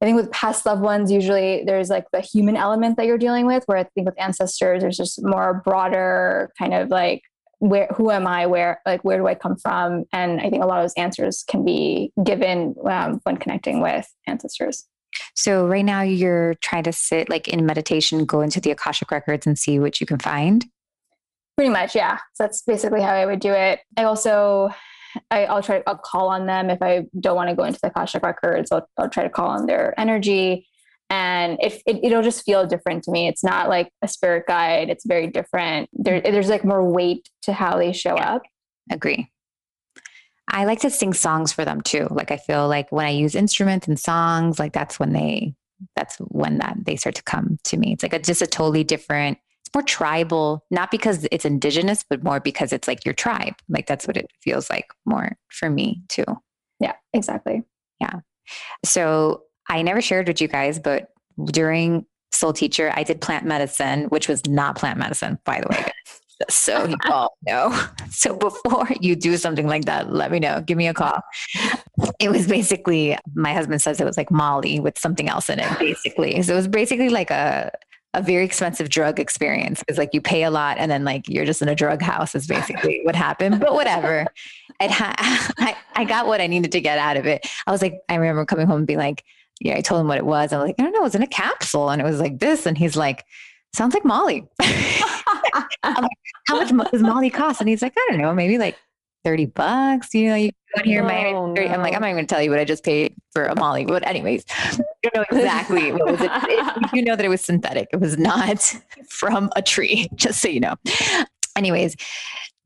I 0.00 0.04
think 0.04 0.16
with 0.16 0.30
past 0.30 0.64
loved 0.66 0.82
ones, 0.82 1.10
usually 1.10 1.64
there's 1.64 1.90
like 1.90 2.06
the 2.12 2.20
human 2.20 2.56
element 2.56 2.96
that 2.96 3.06
you're 3.06 3.18
dealing 3.18 3.46
with, 3.46 3.64
where 3.66 3.78
I 3.78 3.84
think 3.84 4.06
with 4.06 4.20
ancestors, 4.20 4.82
there's 4.82 4.96
just 4.96 5.22
more 5.22 5.62
broader 5.64 6.52
kind 6.58 6.74
of 6.74 6.88
like, 6.88 7.22
where 7.58 7.86
who 7.94 8.10
am 8.10 8.26
I? 8.26 8.46
Where 8.46 8.80
like 8.84 9.04
where 9.04 9.18
do 9.18 9.28
I 9.28 9.36
come 9.36 9.54
from? 9.54 10.04
And 10.12 10.40
I 10.40 10.50
think 10.50 10.64
a 10.64 10.66
lot 10.66 10.78
of 10.78 10.84
those 10.84 10.94
answers 10.94 11.44
can 11.46 11.64
be 11.64 12.12
given 12.24 12.74
um, 12.84 13.20
when 13.22 13.36
connecting 13.36 13.80
with 13.80 14.12
ancestors. 14.26 14.84
So 15.34 15.66
right 15.66 15.84
now 15.84 16.02
you're 16.02 16.54
trying 16.56 16.84
to 16.84 16.92
sit 16.92 17.28
like 17.28 17.48
in 17.48 17.64
meditation, 17.66 18.24
go 18.24 18.40
into 18.40 18.60
the 18.60 18.70
Akashic 18.70 19.10
records 19.10 19.46
and 19.46 19.58
see 19.58 19.78
what 19.78 20.00
you 20.00 20.06
can 20.06 20.18
find. 20.18 20.66
Pretty 21.56 21.70
much, 21.70 21.94
yeah. 21.94 22.16
So 22.34 22.44
that's 22.44 22.62
basically 22.62 23.02
how 23.02 23.12
I 23.12 23.26
would 23.26 23.40
do 23.40 23.52
it. 23.52 23.80
I 23.96 24.04
also 24.04 24.70
I, 25.30 25.52
will 25.52 25.62
try. 25.62 25.82
I'll 25.86 25.98
call 25.98 26.28
on 26.28 26.46
them 26.46 26.70
if 26.70 26.80
I 26.82 27.04
don't 27.20 27.36
want 27.36 27.50
to 27.50 27.56
go 27.56 27.64
into 27.64 27.78
the 27.82 27.88
Akashic 27.88 28.22
records. 28.22 28.72
I'll, 28.72 28.88
I'll 28.98 29.10
try 29.10 29.24
to 29.24 29.30
call 29.30 29.48
on 29.48 29.66
their 29.66 29.98
energy, 29.98 30.66
and 31.10 31.58
it, 31.60 31.82
it 31.86 32.12
will 32.12 32.22
just 32.22 32.44
feel 32.44 32.66
different 32.66 33.04
to 33.04 33.10
me. 33.10 33.28
It's 33.28 33.44
not 33.44 33.68
like 33.68 33.90
a 34.02 34.08
spirit 34.08 34.44
guide. 34.46 34.88
It's 34.88 35.06
very 35.06 35.26
different. 35.26 35.90
There, 35.92 36.20
there's 36.20 36.48
like 36.48 36.64
more 36.64 36.88
weight 36.88 37.28
to 37.42 37.52
how 37.52 37.76
they 37.76 37.92
show 37.92 38.16
yeah. 38.16 38.34
up. 38.34 38.42
Agree. 38.90 39.30
I 40.48 40.64
like 40.64 40.80
to 40.80 40.90
sing 40.90 41.14
songs 41.14 41.52
for 41.52 41.64
them 41.64 41.80
too. 41.80 42.08
Like 42.10 42.30
I 42.30 42.36
feel 42.36 42.68
like 42.68 42.90
when 42.92 43.06
I 43.06 43.10
use 43.10 43.34
instruments 43.34 43.88
and 43.88 43.98
songs, 43.98 44.58
like 44.58 44.72
that's 44.72 44.98
when 44.98 45.12
they 45.12 45.54
that's 45.96 46.16
when 46.18 46.58
that 46.58 46.76
they 46.84 46.96
start 46.96 47.14
to 47.16 47.22
come 47.22 47.58
to 47.64 47.76
me. 47.76 47.92
It's 47.92 48.02
like 48.02 48.12
a 48.12 48.18
just 48.18 48.42
a 48.42 48.46
totally 48.46 48.84
different 48.84 49.38
it's 49.64 49.74
more 49.74 49.82
tribal, 49.82 50.64
not 50.70 50.90
because 50.90 51.26
it's 51.30 51.44
indigenous, 51.44 52.04
but 52.08 52.24
more 52.24 52.40
because 52.40 52.72
it's 52.72 52.88
like 52.88 53.04
your 53.04 53.14
tribe. 53.14 53.54
Like 53.68 53.86
that's 53.86 54.06
what 54.06 54.16
it 54.16 54.30
feels 54.42 54.68
like 54.68 54.88
more 55.04 55.36
for 55.48 55.70
me 55.70 56.02
too. 56.08 56.24
Yeah, 56.80 56.94
exactly. 57.12 57.62
Yeah. 58.00 58.20
So 58.84 59.44
I 59.68 59.82
never 59.82 60.02
shared 60.02 60.26
with 60.26 60.40
you 60.40 60.48
guys, 60.48 60.80
but 60.80 61.10
during 61.46 62.06
Soul 62.32 62.52
Teacher, 62.52 62.92
I 62.94 63.04
did 63.04 63.20
plant 63.20 63.46
medicine, 63.46 64.04
which 64.04 64.28
was 64.28 64.44
not 64.46 64.76
plant 64.76 64.98
medicine, 64.98 65.38
by 65.44 65.60
the 65.60 65.68
way. 65.68 65.86
So 66.48 66.86
you 66.86 66.96
all 67.10 67.36
know. 67.46 67.78
So 68.10 68.36
before 68.36 68.88
you 69.00 69.16
do 69.16 69.36
something 69.38 69.66
like 69.66 69.86
that, 69.86 70.12
let 70.12 70.30
me 70.30 70.38
know. 70.38 70.60
Give 70.60 70.76
me 70.76 70.86
a 70.86 70.92
call. 70.92 71.22
It 72.20 72.30
was 72.30 72.46
basically 72.46 73.16
my 73.34 73.54
husband 73.54 73.80
says 73.80 74.00
it 74.00 74.04
was 74.04 74.18
like 74.18 74.30
Molly 74.30 74.80
with 74.80 74.98
something 74.98 75.30
else 75.30 75.48
in 75.48 75.58
it, 75.58 75.78
basically. 75.78 76.40
So 76.42 76.52
it 76.52 76.56
was 76.56 76.68
basically 76.68 77.08
like 77.08 77.30
a 77.30 77.72
a 78.14 78.22
very 78.22 78.44
expensive 78.44 78.90
drug 78.90 79.18
experience 79.18 79.80
because 79.80 79.96
like 79.96 80.10
you 80.12 80.20
pay 80.20 80.42
a 80.42 80.50
lot 80.50 80.76
and 80.78 80.90
then 80.90 81.04
like 81.04 81.28
you're 81.28 81.46
just 81.46 81.62
in 81.62 81.68
a 81.68 81.74
drug 81.74 82.02
house 82.02 82.34
is 82.34 82.46
basically 82.46 83.00
what 83.04 83.16
happened. 83.16 83.58
But 83.58 83.72
whatever. 83.74 84.26
It 84.80 84.90
ha- 84.90 85.14
I, 85.58 85.76
I 85.94 86.04
got 86.04 86.26
what 86.26 86.40
I 86.40 86.46
needed 86.46 86.72
to 86.72 86.80
get 86.80 86.98
out 86.98 87.16
of 87.16 87.26
it. 87.26 87.46
I 87.66 87.70
was 87.70 87.80
like, 87.80 88.00
I 88.08 88.16
remember 88.16 88.44
coming 88.44 88.66
home 88.66 88.78
and 88.78 88.86
being 88.86 88.98
like, 88.98 89.24
yeah, 89.60 89.76
I 89.76 89.80
told 89.80 90.00
him 90.00 90.08
what 90.08 90.18
it 90.18 90.26
was. 90.26 90.52
I 90.52 90.58
was 90.58 90.66
like, 90.66 90.74
I 90.78 90.82
don't 90.82 90.92
know, 90.92 91.00
it 91.00 91.04
was 91.04 91.14
in 91.14 91.22
a 91.22 91.26
capsule 91.26 91.88
and 91.88 92.02
it 92.02 92.04
was 92.04 92.20
like 92.20 92.38
this. 92.38 92.66
And 92.66 92.76
he's 92.76 92.96
like, 92.96 93.24
sounds 93.74 93.94
like 93.94 94.04
Molly. 94.04 94.46
like, 95.84 96.10
how 96.46 96.56
much 96.56 96.90
does 96.90 97.02
Molly 97.02 97.30
cost? 97.30 97.60
And 97.60 97.68
he's 97.68 97.82
like, 97.82 97.94
I 97.96 98.06
don't 98.10 98.20
know, 98.20 98.32
maybe 98.34 98.58
like 98.58 98.76
30 99.24 99.46
bucks. 99.46 100.14
You 100.14 100.28
know, 100.28 100.34
you 100.34 100.50
to 100.76 100.84
hear 100.84 101.02
my, 101.02 101.30
no. 101.30 101.54
I'm 101.56 101.82
like, 101.82 101.94
I'm 101.94 102.00
not 102.00 102.08
even 102.08 102.16
going 102.16 102.26
to 102.26 102.34
tell 102.34 102.42
you 102.42 102.50
what 102.50 102.58
I 102.58 102.64
just 102.64 102.84
paid 102.84 103.14
for 103.32 103.44
a 103.44 103.54
Molly. 103.54 103.84
But 103.84 104.06
anyways, 104.06 104.44
you 105.02 105.10
know 105.14 105.24
exactly 105.30 105.92
what 105.92 106.06
was 106.06 106.20
it. 106.20 106.30
it. 106.34 106.90
You 106.94 107.02
know 107.02 107.16
that 107.16 107.24
it 107.24 107.28
was 107.28 107.40
synthetic. 107.40 107.88
It 107.92 108.00
was 108.00 108.18
not 108.18 108.74
from 109.08 109.50
a 109.56 109.62
tree, 109.62 110.08
just 110.14 110.40
so 110.40 110.48
you 110.48 110.60
know. 110.60 110.74
Anyways, 111.56 111.96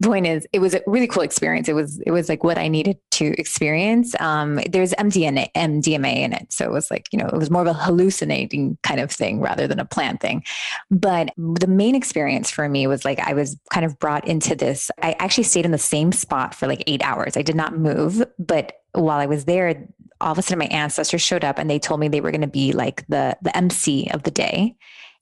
point 0.03 0.26
is 0.26 0.47
it 0.53 0.59
was 0.59 0.74
a 0.74 0.82
really 0.86 1.07
cool 1.07 1.22
experience. 1.22 1.68
It 1.68 1.74
was 1.74 2.01
it 2.07 2.11
was 2.11 2.28
like 2.28 2.44
what 2.44 2.59
i 2.59 2.68
needed 2.68 2.99
to 3.12 3.34
experience. 3.38 4.14
Um 4.20 4.61
there's 4.70 4.92
mdna 4.94 5.51
mdma 5.55 6.16
in 6.16 6.32
it. 6.32 6.53
So 6.53 6.64
it 6.64 6.72
was 6.72 6.90
like 6.90 7.07
you 7.12 7.18
know 7.18 7.26
it 7.26 7.36
was 7.36 7.51
more 7.51 7.62
of 7.62 7.68
a 7.68 7.72
hallucinating 7.72 8.78
kind 8.82 9.01
of 9.01 9.11
thing 9.11 9.40
rather 9.40 9.66
than 9.66 9.80
a 9.80 9.84
plant 9.84 10.20
thing. 10.20 10.44
But 10.90 11.30
the 11.36 11.66
main 11.66 11.94
experience 11.94 12.51
for 12.51 12.68
me 12.68 12.86
was 12.86 13.05
like 13.05 13.18
i 13.20 13.32
was 13.32 13.59
kind 13.70 13.86
of 13.86 13.99
brought 13.99 14.26
into 14.26 14.55
this. 14.55 14.90
I 15.03 15.12
actually 15.18 15.44
stayed 15.44 15.64
in 15.64 15.72
the 15.72 15.78
same 15.78 16.12
spot 16.12 16.55
for 16.55 16.66
like 16.66 16.84
eight 16.86 17.03
hours. 17.03 17.36
I 17.36 17.42
did 17.42 17.57
not 17.57 17.76
move 17.76 18.22
but 18.38 18.72
while 18.92 19.18
i 19.18 19.26
was 19.26 19.44
there 19.44 19.86
all 20.20 20.32
of 20.32 20.38
a 20.38 20.42
sudden 20.42 20.59
my 20.59 20.66
ancestors 20.66 21.20
showed 21.20 21.44
up 21.44 21.59
and 21.59 21.68
they 21.68 21.78
told 21.78 22.01
me 22.01 22.09
they 22.09 22.20
were 22.20 22.30
going 22.30 22.40
to 22.40 22.47
be 22.47 22.72
like 22.72 23.07
the 23.09 23.36
the 23.42 23.55
mc 23.57 24.09
of 24.12 24.22
the 24.22 24.30
day 24.30 24.74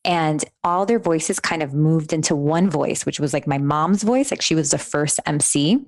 and 0.05 0.45
all 0.63 0.85
their 0.85 0.99
voices 0.99 1.41
kind 1.41 1.63
of 1.63 1.73
moved 1.73 2.13
into 2.13 2.37
one 2.37 2.69
voice, 2.69 3.07
which 3.07 3.19
was 3.19 3.33
like 3.33 3.47
my 3.47 3.59
mom's 3.59 4.03
voice. 4.03 4.31
Like 4.31 4.43
she 4.43 4.55
was 4.55 4.71
the 4.71 4.79
first 4.79 5.19
MC. 5.27 5.85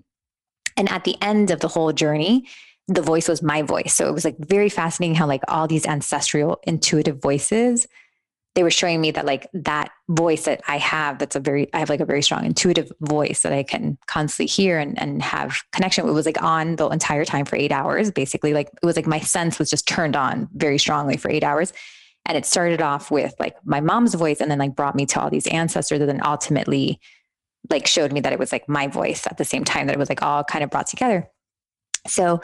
And 0.76 0.90
at 0.90 1.04
the 1.04 1.16
end 1.22 1.50
of 1.50 1.60
the 1.60 1.68
whole 1.68 1.92
journey, 1.92 2.48
the 2.88 3.02
voice 3.02 3.28
was 3.28 3.42
my 3.42 3.62
voice. 3.62 3.94
So 3.94 4.08
it 4.08 4.12
was 4.12 4.24
like 4.24 4.36
very 4.38 4.68
fascinating 4.68 5.16
how 5.16 5.26
like 5.26 5.42
all 5.48 5.66
these 5.66 5.86
ancestral 5.86 6.60
intuitive 6.62 7.20
voices, 7.20 7.86
they 8.54 8.62
were 8.62 8.70
showing 8.70 9.00
me 9.02 9.10
that 9.10 9.26
like 9.26 9.48
that 9.52 9.90
voice 10.08 10.44
that 10.44 10.62
I 10.66 10.78
have, 10.78 11.18
that's 11.18 11.36
a 11.36 11.40
very, 11.40 11.72
I 11.74 11.78
have 11.78 11.90
like 11.90 12.00
a 12.00 12.06
very 12.06 12.22
strong 12.22 12.46
intuitive 12.46 12.90
voice 13.00 13.42
that 13.42 13.52
I 13.52 13.64
can 13.64 13.98
constantly 14.06 14.46
hear 14.46 14.78
and, 14.78 14.98
and 14.98 15.20
have 15.20 15.58
connection. 15.72 16.08
It 16.08 16.12
was 16.12 16.26
like 16.26 16.42
on 16.42 16.76
the 16.76 16.88
entire 16.88 17.26
time 17.26 17.44
for 17.44 17.56
eight 17.56 17.72
hours, 17.72 18.10
basically. 18.10 18.54
Like 18.54 18.68
it 18.68 18.86
was 18.86 18.96
like 18.96 19.06
my 19.06 19.20
sense 19.20 19.58
was 19.58 19.68
just 19.68 19.86
turned 19.86 20.16
on 20.16 20.48
very 20.54 20.78
strongly 20.78 21.18
for 21.18 21.30
eight 21.30 21.44
hours. 21.44 21.72
And 22.26 22.36
it 22.36 22.44
started 22.44 22.82
off 22.82 23.10
with 23.10 23.34
like 23.38 23.56
my 23.64 23.80
mom's 23.80 24.14
voice 24.14 24.40
and 24.40 24.50
then 24.50 24.58
like 24.58 24.74
brought 24.74 24.96
me 24.96 25.06
to 25.06 25.20
all 25.20 25.30
these 25.30 25.46
ancestors 25.46 26.00
and 26.00 26.08
then 26.08 26.20
ultimately 26.24 27.00
like 27.70 27.86
showed 27.86 28.12
me 28.12 28.20
that 28.20 28.32
it 28.32 28.38
was 28.38 28.52
like 28.52 28.68
my 28.68 28.86
voice 28.86 29.26
at 29.26 29.38
the 29.38 29.44
same 29.44 29.64
time 29.64 29.86
that 29.86 29.94
it 29.94 29.98
was 29.98 30.08
like 30.08 30.22
all 30.22 30.44
kind 30.44 30.64
of 30.64 30.70
brought 30.70 30.86
together. 30.86 31.28
So 32.06 32.40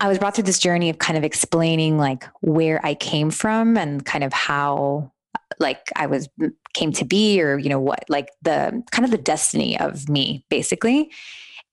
I 0.00 0.08
was 0.08 0.18
brought 0.18 0.34
through 0.34 0.44
this 0.44 0.58
journey 0.58 0.90
of 0.90 0.98
kind 0.98 1.16
of 1.16 1.24
explaining 1.24 1.98
like 1.98 2.24
where 2.40 2.84
I 2.84 2.94
came 2.94 3.30
from 3.30 3.76
and 3.76 4.04
kind 4.04 4.24
of 4.24 4.32
how 4.32 5.12
like 5.58 5.90
I 5.96 6.06
was 6.06 6.28
came 6.74 6.92
to 6.92 7.04
be 7.04 7.40
or 7.40 7.58
you 7.58 7.68
know 7.68 7.80
what 7.80 8.04
like 8.08 8.28
the 8.42 8.82
kind 8.90 9.04
of 9.04 9.10
the 9.10 9.18
destiny 9.18 9.78
of 9.78 10.08
me 10.08 10.44
basically 10.50 11.10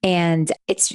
and 0.02 0.50
it's 0.68 0.92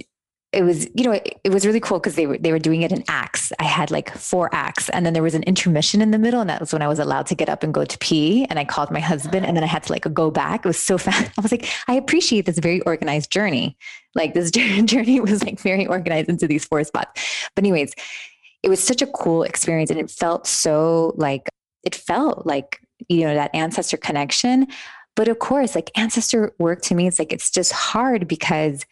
it 0.51 0.63
was 0.63 0.87
you 0.95 1.03
know 1.03 1.11
it, 1.11 1.39
it 1.43 1.51
was 1.51 1.65
really 1.65 1.79
cool 1.79 1.99
because 1.99 2.15
they 2.15 2.25
were 2.25 2.37
they 2.37 2.51
were 2.51 2.59
doing 2.59 2.81
it 2.81 2.91
in 2.91 3.03
acts. 3.07 3.51
I 3.59 3.65
had 3.65 3.91
like 3.91 4.11
four 4.15 4.49
acts 4.53 4.89
and 4.89 5.05
then 5.05 5.13
there 5.13 5.21
was 5.21 5.35
an 5.35 5.43
intermission 5.43 6.01
in 6.01 6.11
the 6.11 6.17
middle 6.17 6.41
and 6.41 6.49
that 6.49 6.59
was 6.59 6.73
when 6.73 6.81
i 6.81 6.87
was 6.87 6.97
allowed 6.97 7.27
to 7.27 7.35
get 7.35 7.49
up 7.49 7.61
and 7.61 7.73
go 7.73 7.85
to 7.85 7.97
pee 7.99 8.45
and 8.49 8.57
i 8.57 8.65
called 8.65 8.89
my 8.89 8.99
husband 8.99 9.45
and 9.45 9.55
then 9.55 9.63
i 9.63 9.67
had 9.67 9.83
to 9.83 9.91
like 9.91 10.11
go 10.13 10.31
back. 10.31 10.65
It 10.65 10.67
was 10.67 10.79
so 10.79 10.97
fast. 11.05 11.31
I 11.37 11.41
was 11.41 11.51
like 11.51 11.67
i 11.87 11.93
appreciate 11.93 12.45
this 12.45 12.59
very 12.59 12.81
organized 12.81 13.31
journey. 13.31 13.77
Like 14.15 14.33
this 14.33 14.51
journey 14.85 15.19
was 15.19 15.43
like 15.43 15.59
very 15.59 15.85
organized 15.85 16.29
into 16.29 16.47
these 16.47 16.65
four 16.65 16.83
spots. 16.83 17.49
But 17.55 17.63
anyways 17.63 17.93
it 18.63 18.69
was 18.69 18.83
such 18.83 19.01
a 19.01 19.07
cool 19.07 19.43
experience 19.43 19.89
and 19.89 19.99
it 19.99 20.09
felt 20.09 20.47
so 20.47 21.13
like 21.15 21.47
it 21.83 21.95
felt 21.95 22.45
like 22.45 22.81
you 23.07 23.21
know 23.21 23.33
that 23.33 23.53
ancestor 23.53 23.97
connection. 23.97 24.67
But 25.15 25.27
of 25.27 25.39
course, 25.39 25.75
like 25.75 25.91
ancestor 25.95 26.53
work 26.59 26.81
to 26.83 26.95
me, 26.95 27.07
it's 27.07 27.19
like 27.19 27.33
it's 27.33 27.51
just 27.51 27.71
hard 27.71 28.27
because 28.27 28.85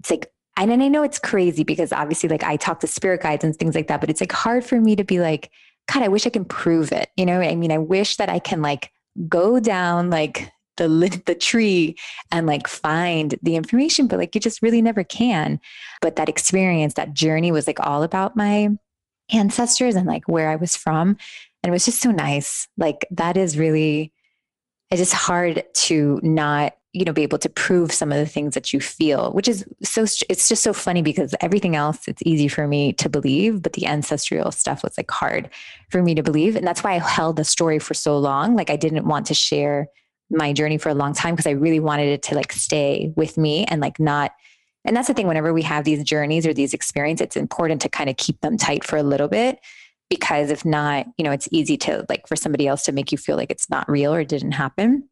it's 0.00 0.10
like 0.10 0.30
and 0.56 0.70
then 0.70 0.80
I 0.82 0.88
know 0.88 1.02
it's 1.02 1.18
crazy 1.18 1.64
because 1.64 1.92
obviously 1.92 2.28
like 2.28 2.42
I 2.42 2.56
talk 2.56 2.80
to 2.80 2.86
spirit 2.86 3.22
guides 3.22 3.44
and 3.44 3.54
things 3.54 3.74
like 3.74 3.88
that, 3.88 4.00
but 4.00 4.10
it's 4.10 4.20
like 4.20 4.32
hard 4.32 4.64
for 4.64 4.80
me 4.80 4.96
to 4.96 5.04
be 5.04 5.20
like, 5.20 5.50
God, 5.92 6.02
I 6.02 6.08
wish 6.08 6.26
I 6.26 6.30
can 6.30 6.44
prove 6.44 6.92
it. 6.92 7.10
You 7.16 7.26
know, 7.26 7.40
I 7.40 7.54
mean, 7.54 7.72
I 7.72 7.78
wish 7.78 8.16
that 8.16 8.28
I 8.28 8.38
can 8.38 8.62
like 8.62 8.90
go 9.28 9.60
down 9.60 10.10
like 10.10 10.50
the 10.76 10.88
the 11.26 11.34
tree 11.34 11.96
and 12.32 12.46
like 12.46 12.68
find 12.68 13.34
the 13.42 13.56
information, 13.56 14.06
but 14.06 14.18
like 14.18 14.34
you 14.34 14.40
just 14.40 14.62
really 14.62 14.82
never 14.82 15.04
can. 15.04 15.60
But 16.00 16.16
that 16.16 16.28
experience, 16.28 16.94
that 16.94 17.14
journey 17.14 17.52
was 17.52 17.66
like 17.66 17.80
all 17.80 18.02
about 18.02 18.36
my 18.36 18.70
ancestors 19.32 19.94
and 19.94 20.06
like 20.06 20.26
where 20.28 20.48
I 20.48 20.56
was 20.56 20.76
from. 20.76 21.16
And 21.62 21.70
it 21.70 21.72
was 21.72 21.84
just 21.84 22.00
so 22.00 22.10
nice. 22.10 22.68
Like 22.76 23.06
that 23.10 23.36
is 23.36 23.58
really 23.58 24.12
it's 24.90 25.12
hard 25.12 25.64
to 25.74 26.20
not 26.22 26.74
you 26.96 27.04
know 27.04 27.12
be 27.12 27.22
able 27.22 27.38
to 27.38 27.48
prove 27.48 27.92
some 27.92 28.10
of 28.10 28.18
the 28.18 28.26
things 28.26 28.54
that 28.54 28.72
you 28.72 28.80
feel 28.80 29.30
which 29.32 29.48
is 29.48 29.64
so 29.82 30.02
it's 30.30 30.48
just 30.48 30.62
so 30.62 30.72
funny 30.72 31.02
because 31.02 31.34
everything 31.40 31.76
else 31.76 32.08
it's 32.08 32.22
easy 32.24 32.48
for 32.48 32.66
me 32.66 32.92
to 32.94 33.08
believe 33.08 33.62
but 33.62 33.74
the 33.74 33.86
ancestral 33.86 34.50
stuff 34.50 34.82
was 34.82 34.96
like 34.96 35.10
hard 35.10 35.50
for 35.90 36.02
me 36.02 36.14
to 36.14 36.22
believe. 36.22 36.56
And 36.56 36.66
that's 36.66 36.82
why 36.82 36.94
i 36.94 36.98
held 36.98 37.36
the 37.36 37.44
story 37.44 37.78
for 37.78 37.94
so 37.94 38.18
long. 38.18 38.56
Like 38.56 38.70
i 38.70 38.76
didn't 38.76 39.06
want 39.06 39.26
to 39.26 39.34
share 39.34 39.88
my 40.30 40.52
journey 40.52 40.78
for 40.78 40.88
a 40.88 40.94
long 40.94 41.12
time 41.12 41.34
because 41.34 41.46
i 41.46 41.52
really 41.52 41.78
wanted 41.78 42.08
it 42.08 42.20
to 42.20 42.34
like 42.34 42.52
stay 42.52 43.12
with 43.14 43.38
me 43.38 43.64
and 43.66 43.80
like 43.80 44.00
not 44.00 44.32
and 44.84 44.96
that's 44.96 45.06
the 45.06 45.14
thing 45.14 45.28
whenever 45.28 45.52
we 45.52 45.62
have 45.62 45.84
these 45.84 46.02
journeys 46.02 46.44
or 46.46 46.52
these 46.52 46.74
experiences 46.74 47.26
it's 47.26 47.36
important 47.36 47.80
to 47.80 47.88
kind 47.88 48.10
of 48.10 48.16
keep 48.16 48.40
them 48.40 48.56
tight 48.56 48.82
for 48.82 48.96
a 48.96 49.04
little 49.04 49.28
bit 49.28 49.60
because 50.10 50.50
if 50.50 50.64
not 50.64 51.06
you 51.16 51.24
know 51.24 51.30
it's 51.30 51.48
easy 51.52 51.76
to 51.76 52.04
like 52.08 52.26
for 52.26 52.34
somebody 52.34 52.66
else 52.66 52.82
to 52.82 52.90
make 52.90 53.12
you 53.12 53.18
feel 53.18 53.36
like 53.36 53.52
it's 53.52 53.70
not 53.70 53.88
real 53.88 54.12
or 54.12 54.24
didn't 54.24 54.50
happen 54.52 55.08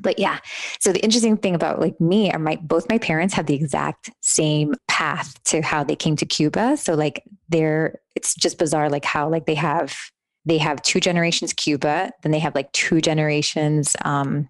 but 0.00 0.18
yeah 0.18 0.38
so 0.80 0.92
the 0.92 1.02
interesting 1.02 1.36
thing 1.36 1.54
about 1.54 1.80
like 1.80 1.98
me 2.00 2.30
are 2.30 2.38
my 2.38 2.56
both 2.62 2.88
my 2.88 2.98
parents 2.98 3.34
have 3.34 3.46
the 3.46 3.54
exact 3.54 4.10
same 4.20 4.74
path 4.88 5.42
to 5.44 5.60
how 5.62 5.82
they 5.82 5.96
came 5.96 6.16
to 6.16 6.26
cuba. 6.26 6.76
So 6.76 6.94
like 6.94 7.24
they're 7.48 8.00
it's 8.14 8.34
just 8.34 8.58
bizarre 8.58 8.88
like 8.88 9.04
how 9.04 9.28
like 9.28 9.46
they 9.46 9.54
have 9.54 9.96
they 10.44 10.58
have 10.58 10.82
two 10.82 11.00
generations 11.00 11.52
cuba 11.52 12.12
then 12.22 12.32
they 12.32 12.38
have 12.38 12.54
like 12.54 12.70
two 12.72 13.00
generations 13.00 13.96
um 14.04 14.48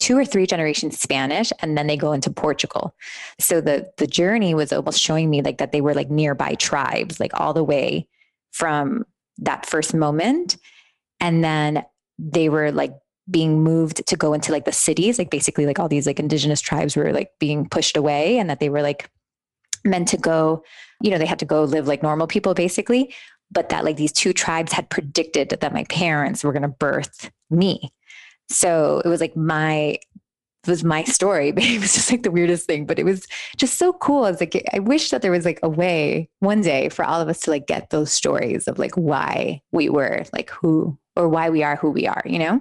two 0.00 0.16
or 0.18 0.24
three 0.24 0.46
generations 0.46 0.98
spanish 0.98 1.52
and 1.60 1.78
then 1.78 1.86
they 1.86 1.96
go 1.96 2.12
into 2.12 2.30
portugal. 2.30 2.94
So 3.38 3.60
the 3.60 3.90
the 3.96 4.06
journey 4.06 4.54
was 4.54 4.72
almost 4.72 5.00
showing 5.00 5.30
me 5.30 5.42
like 5.42 5.58
that 5.58 5.72
they 5.72 5.80
were 5.80 5.94
like 5.94 6.10
nearby 6.10 6.54
tribes 6.54 7.20
like 7.20 7.32
all 7.34 7.52
the 7.52 7.64
way 7.64 8.08
from 8.52 9.04
that 9.38 9.66
first 9.66 9.94
moment. 9.94 10.56
And 11.20 11.42
then 11.42 11.84
they 12.18 12.48
were 12.48 12.70
like 12.70 12.92
being 13.30 13.62
moved 13.62 14.06
to 14.06 14.16
go 14.16 14.34
into 14.34 14.52
like 14.52 14.64
the 14.64 14.72
cities 14.72 15.18
like 15.18 15.30
basically 15.30 15.64
like 15.66 15.78
all 15.78 15.88
these 15.88 16.06
like 16.06 16.20
indigenous 16.20 16.60
tribes 16.60 16.96
were 16.96 17.12
like 17.12 17.30
being 17.40 17.68
pushed 17.68 17.96
away 17.96 18.38
and 18.38 18.50
that 18.50 18.60
they 18.60 18.68
were 18.68 18.82
like 18.82 19.08
meant 19.84 20.08
to 20.08 20.16
go 20.16 20.62
you 21.02 21.10
know 21.10 21.18
they 21.18 21.26
had 21.26 21.38
to 21.38 21.44
go 21.44 21.64
live 21.64 21.86
like 21.86 22.02
normal 22.02 22.26
people 22.26 22.54
basically 22.54 23.14
but 23.50 23.68
that 23.68 23.84
like 23.84 23.96
these 23.96 24.12
two 24.12 24.32
tribes 24.32 24.72
had 24.72 24.90
predicted 24.90 25.48
that 25.48 25.72
my 25.72 25.84
parents 25.84 26.44
were 26.44 26.52
going 26.52 26.62
to 26.62 26.68
birth 26.68 27.30
me. 27.50 27.92
So 28.50 29.00
it 29.04 29.08
was 29.08 29.20
like 29.20 29.36
my 29.36 29.98
it 30.66 30.70
was 30.70 30.84
my 30.84 31.04
story 31.04 31.52
but 31.52 31.62
it 31.62 31.80
was 31.80 31.94
just 31.94 32.10
like 32.10 32.22
the 32.22 32.30
weirdest 32.30 32.66
thing 32.66 32.86
but 32.86 32.98
it 32.98 33.04
was 33.04 33.26
just 33.56 33.78
so 33.78 33.92
cool. 33.94 34.24
I 34.24 34.30
was 34.30 34.40
like 34.40 34.62
i 34.72 34.78
wish 34.78 35.10
that 35.10 35.22
there 35.22 35.30
was 35.30 35.44
like 35.44 35.60
a 35.62 35.68
way 35.68 36.28
one 36.40 36.60
day 36.60 36.88
for 36.88 37.04
all 37.04 37.20
of 37.20 37.28
us 37.28 37.40
to 37.40 37.50
like 37.50 37.66
get 37.66 37.90
those 37.90 38.12
stories 38.12 38.66
of 38.66 38.78
like 38.78 38.94
why 38.94 39.62
we 39.72 39.88
were 39.88 40.24
like 40.32 40.50
who 40.50 40.98
or 41.16 41.28
why 41.28 41.50
we 41.50 41.62
are 41.62 41.76
who 41.76 41.90
we 41.90 42.06
are 42.06 42.22
you 42.24 42.38
know 42.38 42.60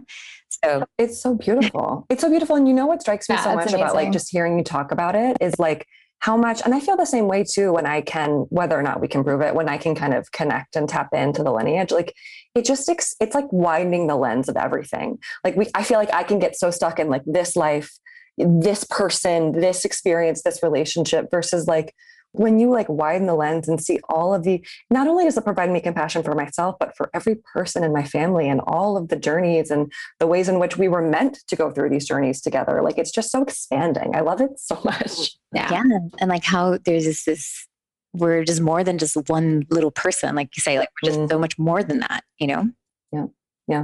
so 0.63 0.85
it's 0.97 1.21
so 1.21 1.35
beautiful. 1.35 2.05
It's 2.09 2.21
so 2.21 2.29
beautiful. 2.29 2.55
And 2.55 2.67
you 2.67 2.73
know 2.73 2.85
what 2.85 3.01
strikes 3.01 3.29
me 3.29 3.35
yeah, 3.35 3.43
so 3.43 3.55
much 3.55 3.63
amazing. 3.63 3.81
about 3.81 3.95
like 3.95 4.11
just 4.11 4.29
hearing 4.29 4.57
you 4.57 4.63
talk 4.63 4.91
about 4.91 5.15
it 5.15 5.37
is 5.41 5.57
like 5.57 5.87
how 6.19 6.37
much, 6.37 6.61
and 6.63 6.73
I 6.73 6.79
feel 6.79 6.95
the 6.95 7.05
same 7.05 7.27
way 7.27 7.43
too 7.43 7.73
when 7.73 7.85
I 7.85 8.01
can, 8.01 8.45
whether 8.49 8.79
or 8.79 8.83
not 8.83 9.01
we 9.01 9.09
can 9.09 9.23
prove 9.23 9.41
it, 9.41 9.55
when 9.55 9.67
I 9.67 9.77
can 9.77 9.93
kind 9.93 10.13
of 10.13 10.31
connect 10.31 10.75
and 10.75 10.87
tap 10.87 11.09
into 11.13 11.43
the 11.43 11.51
lineage, 11.51 11.91
like 11.91 12.13
it 12.55 12.63
just, 12.65 12.87
it's 12.87 13.35
like 13.35 13.51
widening 13.51 14.07
the 14.07 14.15
lens 14.15 14.47
of 14.47 14.55
everything. 14.55 15.17
Like 15.43 15.57
we, 15.57 15.67
I 15.75 15.83
feel 15.83 15.97
like 15.97 16.13
I 16.13 16.23
can 16.23 16.39
get 16.39 16.55
so 16.55 16.71
stuck 16.71 16.97
in 16.97 17.09
like 17.09 17.23
this 17.25 17.57
life, 17.57 17.91
this 18.37 18.85
person, 18.85 19.51
this 19.51 19.83
experience, 19.83 20.43
this 20.43 20.63
relationship 20.63 21.29
versus 21.29 21.67
like, 21.67 21.93
when 22.33 22.59
you 22.59 22.69
like 22.69 22.89
widen 22.89 23.27
the 23.27 23.35
lens 23.35 23.67
and 23.67 23.81
see 23.81 23.99
all 24.09 24.33
of 24.33 24.43
the 24.43 24.63
not 24.89 25.07
only 25.07 25.23
does 25.23 25.37
it 25.37 25.43
provide 25.43 25.69
me 25.69 25.79
compassion 25.79 26.23
for 26.23 26.35
myself 26.35 26.75
but 26.79 26.95
for 26.97 27.09
every 27.13 27.35
person 27.53 27.83
in 27.83 27.93
my 27.93 28.03
family 28.03 28.49
and 28.49 28.59
all 28.65 28.97
of 28.97 29.07
the 29.07 29.15
journeys 29.15 29.71
and 29.71 29.91
the 30.19 30.27
ways 30.27 30.49
in 30.49 30.59
which 30.59 30.77
we 30.77 30.87
were 30.87 31.01
meant 31.01 31.39
to 31.47 31.55
go 31.55 31.71
through 31.71 31.89
these 31.89 32.07
journeys 32.07 32.41
together. 32.41 32.81
Like 32.81 32.97
it's 32.97 33.11
just 33.11 33.31
so 33.31 33.43
expanding. 33.43 34.15
I 34.15 34.21
love 34.21 34.41
it 34.41 34.59
so 34.59 34.79
much. 34.83 35.31
Yeah, 35.53 35.71
yeah. 35.71 35.83
and 36.19 36.29
like 36.29 36.43
how 36.43 36.77
there's 36.83 37.05
this, 37.05 37.23
this 37.23 37.67
we're 38.13 38.43
just 38.43 38.61
more 38.61 38.83
than 38.83 38.97
just 38.97 39.15
one 39.27 39.65
little 39.69 39.91
person 39.91 40.35
like 40.35 40.55
you 40.55 40.61
say 40.61 40.77
like 40.77 40.89
we're 41.01 41.09
just 41.09 41.19
mm. 41.19 41.29
so 41.29 41.39
much 41.39 41.57
more 41.57 41.83
than 41.83 41.99
that 41.99 42.23
you 42.39 42.47
know? 42.47 42.69
Yeah. 43.11 43.25
Yeah. 43.67 43.83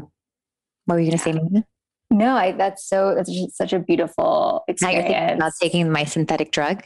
What 0.85 0.95
were 0.95 0.99
you 0.99 1.07
going 1.07 1.17
to 1.17 1.23
say 1.23 1.31
Nina? 1.33 1.65
no 2.11 2.35
I, 2.35 2.51
that's 2.53 2.87
so 2.87 3.13
that's 3.15 3.31
just 3.31 3.55
such 3.55 3.73
a 3.73 3.79
beautiful 3.79 4.63
experience 4.67 4.81
now 4.81 5.09
you're 5.09 5.19
thinking 5.19 5.37
about 5.37 5.51
taking 5.61 5.91
my 5.91 6.03
synthetic 6.03 6.51
drug 6.51 6.83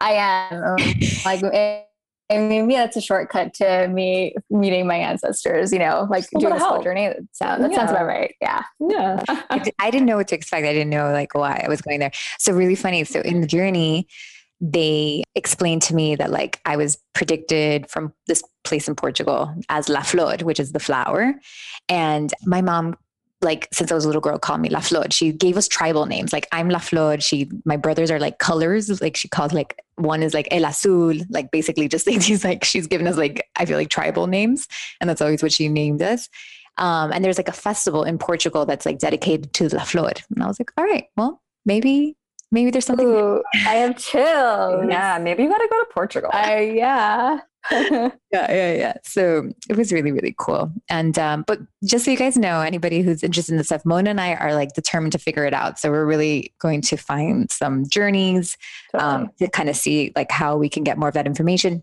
I 0.00 0.12
am 0.12 0.62
um, 0.62 0.76
like, 1.24 1.42
and 2.28 2.48
maybe 2.48 2.74
that's 2.74 2.96
a 2.96 3.00
shortcut 3.00 3.54
to 3.54 3.88
me 3.88 4.34
meeting 4.50 4.86
my 4.86 4.96
ancestors. 4.96 5.72
You 5.72 5.78
know, 5.78 6.06
like 6.10 6.28
doing 6.30 6.54
this 6.54 6.62
whole 6.62 6.82
journey. 6.82 7.08
That 7.08 7.18
sounds 7.32 7.62
that 7.62 7.70
yeah. 7.70 7.78
sounds 7.78 7.90
about 7.90 8.06
right. 8.06 8.34
Yeah, 8.40 8.62
yeah. 8.80 9.22
I 9.78 9.90
didn't 9.90 10.06
know 10.06 10.16
what 10.16 10.28
to 10.28 10.34
expect. 10.34 10.66
I 10.66 10.72
didn't 10.72 10.90
know 10.90 11.12
like 11.12 11.34
why 11.34 11.62
I 11.64 11.68
was 11.68 11.80
going 11.80 12.00
there. 12.00 12.12
So 12.38 12.52
really 12.52 12.74
funny. 12.74 13.04
So 13.04 13.20
in 13.20 13.40
the 13.40 13.46
journey, 13.46 14.08
they 14.60 15.22
explained 15.34 15.82
to 15.82 15.94
me 15.94 16.16
that 16.16 16.30
like 16.30 16.60
I 16.64 16.76
was 16.76 16.98
predicted 17.14 17.88
from 17.88 18.12
this 18.26 18.42
place 18.64 18.88
in 18.88 18.94
Portugal 18.96 19.54
as 19.68 19.88
La 19.88 20.02
Flor, 20.02 20.36
which 20.42 20.58
is 20.58 20.72
the 20.72 20.80
flower. 20.80 21.34
And 21.88 22.32
my 22.44 22.62
mom 22.62 22.96
like 23.42 23.68
since 23.72 23.92
I 23.92 23.94
was 23.94 24.04
a 24.04 24.08
little 24.08 24.22
girl 24.22 24.38
called 24.38 24.60
me 24.60 24.68
La 24.68 24.80
Flor. 24.80 25.06
She 25.10 25.32
gave 25.32 25.56
us 25.56 25.68
tribal 25.68 26.06
names. 26.06 26.32
Like 26.32 26.48
I'm 26.52 26.70
La 26.70 26.78
Flor. 26.78 27.20
She 27.20 27.50
my 27.64 27.76
brothers 27.76 28.10
are 28.10 28.18
like 28.18 28.38
colors. 28.38 29.00
Like 29.00 29.16
she 29.16 29.28
calls 29.28 29.52
like 29.52 29.82
one 29.96 30.22
is 30.22 30.34
like 30.34 30.48
El 30.50 30.64
Azul. 30.64 31.14
Like 31.28 31.50
basically 31.50 31.88
just 31.88 32.04
things 32.06 32.24
she's 32.24 32.44
like 32.44 32.64
she's 32.64 32.86
given 32.86 33.06
us 33.06 33.16
like 33.16 33.46
I 33.56 33.66
feel 33.66 33.76
like 33.76 33.90
tribal 33.90 34.26
names. 34.26 34.66
And 35.00 35.10
that's 35.10 35.20
always 35.20 35.42
what 35.42 35.52
she 35.52 35.68
named 35.68 36.02
us. 36.02 36.28
Um, 36.78 37.10
and 37.12 37.24
there's 37.24 37.38
like 37.38 37.48
a 37.48 37.52
festival 37.52 38.04
in 38.04 38.18
Portugal 38.18 38.66
that's 38.66 38.84
like 38.84 38.98
dedicated 38.98 39.52
to 39.54 39.74
La 39.74 39.84
Flor. 39.84 40.12
And 40.34 40.42
I 40.42 40.46
was 40.46 40.60
like, 40.60 40.70
all 40.76 40.84
right, 40.84 41.06
well, 41.16 41.42
maybe 41.64 42.16
maybe 42.50 42.70
there's 42.70 42.86
something. 42.86 43.06
Ooh, 43.06 43.42
I 43.54 43.74
have 43.76 43.96
chills. 43.96 44.84
Yeah, 44.88 45.18
maybe 45.20 45.42
you 45.42 45.48
got 45.48 45.58
to 45.58 45.68
go 45.70 45.78
to 45.78 45.86
Portugal. 45.92 46.30
I, 46.32 46.60
yeah. 46.74 47.40
yeah, 47.72 48.10
yeah, 48.30 48.74
yeah. 48.74 48.94
So 49.02 49.50
it 49.68 49.76
was 49.76 49.92
really, 49.92 50.12
really 50.12 50.34
cool. 50.38 50.72
And 50.88 51.18
um, 51.18 51.44
but 51.46 51.58
just 51.84 52.04
so 52.04 52.10
you 52.10 52.16
guys 52.16 52.36
know, 52.36 52.60
anybody 52.60 53.02
who's 53.02 53.24
interested 53.24 53.52
in 53.52 53.58
this 53.58 53.66
stuff, 53.66 53.84
Mona 53.84 54.10
and 54.10 54.20
I 54.20 54.34
are 54.34 54.54
like 54.54 54.72
determined 54.74 55.12
to 55.12 55.18
figure 55.18 55.44
it 55.44 55.54
out. 55.54 55.78
So 55.78 55.90
we're 55.90 56.06
really 56.06 56.54
going 56.60 56.80
to 56.82 56.96
find 56.96 57.50
some 57.50 57.88
journeys 57.88 58.56
um, 58.94 59.30
to 59.38 59.48
kind 59.48 59.68
of 59.68 59.76
see 59.76 60.12
like 60.14 60.30
how 60.30 60.56
we 60.56 60.68
can 60.68 60.84
get 60.84 60.96
more 60.96 61.08
of 61.08 61.14
that 61.14 61.26
information. 61.26 61.82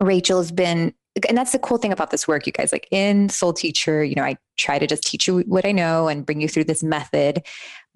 Rachel's 0.00 0.52
been 0.52 0.94
and 1.28 1.36
that's 1.36 1.52
the 1.52 1.58
cool 1.58 1.78
thing 1.78 1.92
about 1.92 2.10
this 2.10 2.28
work, 2.28 2.46
you 2.46 2.52
guys. 2.52 2.72
Like 2.72 2.86
in 2.90 3.28
Soul 3.28 3.52
Teacher, 3.52 4.04
you 4.04 4.14
know, 4.14 4.22
I 4.22 4.36
try 4.58 4.78
to 4.78 4.86
just 4.86 5.02
teach 5.04 5.26
you 5.26 5.38
what 5.40 5.64
I 5.64 5.72
know 5.72 6.08
and 6.08 6.26
bring 6.26 6.40
you 6.40 6.48
through 6.48 6.64
this 6.64 6.82
method. 6.82 7.42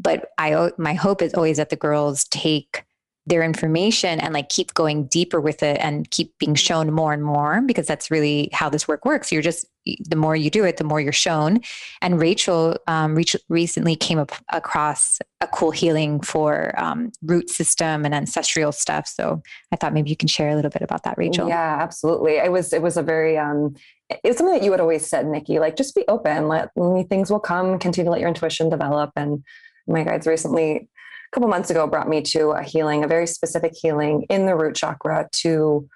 But 0.00 0.30
I, 0.38 0.70
my 0.78 0.94
hope 0.94 1.22
is 1.22 1.34
always 1.34 1.58
that 1.58 1.70
the 1.70 1.76
girls 1.76 2.24
take 2.24 2.84
their 3.26 3.42
information 3.42 4.18
and 4.18 4.32
like 4.32 4.48
keep 4.48 4.72
going 4.74 5.06
deeper 5.06 5.40
with 5.40 5.62
it 5.62 5.78
and 5.80 6.10
keep 6.10 6.36
being 6.38 6.54
shown 6.54 6.90
more 6.90 7.12
and 7.12 7.22
more 7.22 7.62
because 7.66 7.86
that's 7.86 8.10
really 8.10 8.48
how 8.52 8.68
this 8.68 8.88
work 8.88 9.04
works. 9.04 9.30
You're 9.30 9.42
just 9.42 9.66
the 10.08 10.16
more 10.16 10.36
you 10.36 10.50
do 10.50 10.64
it, 10.64 10.76
the 10.76 10.84
more 10.84 11.00
you're 11.00 11.12
shown. 11.12 11.60
And 12.02 12.20
Rachel 12.20 12.76
um, 12.86 13.18
recently 13.48 13.96
came 13.96 14.18
up 14.18 14.32
across 14.50 15.18
a 15.40 15.46
cool 15.46 15.70
healing 15.70 16.20
for 16.20 16.74
um, 16.78 17.12
root 17.22 17.48
system 17.50 18.04
and 18.04 18.14
ancestral 18.14 18.72
stuff. 18.72 19.06
So 19.06 19.42
I 19.72 19.76
thought 19.76 19.94
maybe 19.94 20.10
you 20.10 20.16
can 20.16 20.28
share 20.28 20.50
a 20.50 20.56
little 20.56 20.70
bit 20.70 20.82
about 20.82 21.04
that, 21.04 21.16
Rachel. 21.16 21.48
Yeah, 21.48 21.78
absolutely. 21.80 22.36
It 22.36 22.52
was 22.52 22.72
it 22.72 22.82
was 22.82 22.96
a 22.96 23.02
very 23.02 23.38
um, 23.38 23.74
it 24.10 24.20
was 24.24 24.38
something 24.38 24.54
that 24.54 24.64
you 24.64 24.70
had 24.70 24.80
always 24.80 25.06
said, 25.06 25.26
Nikki. 25.26 25.58
Like 25.58 25.76
just 25.76 25.94
be 25.94 26.04
open, 26.08 26.48
let 26.48 26.70
things 27.08 27.30
will 27.30 27.40
come. 27.40 27.78
Continue 27.78 28.06
to 28.06 28.10
let 28.10 28.20
your 28.20 28.28
intuition 28.28 28.70
develop 28.70 29.12
and 29.16 29.44
my 29.90 30.04
guides 30.04 30.26
recently 30.26 30.76
a 30.76 30.86
couple 31.32 31.48
months 31.48 31.70
ago 31.70 31.86
brought 31.86 32.08
me 32.08 32.22
to 32.22 32.50
a 32.50 32.62
healing, 32.62 33.04
a 33.04 33.08
very 33.08 33.26
specific 33.26 33.72
healing 33.74 34.26
in 34.30 34.46
the 34.46 34.56
root 34.56 34.74
chakra 34.74 35.28
to 35.32 35.88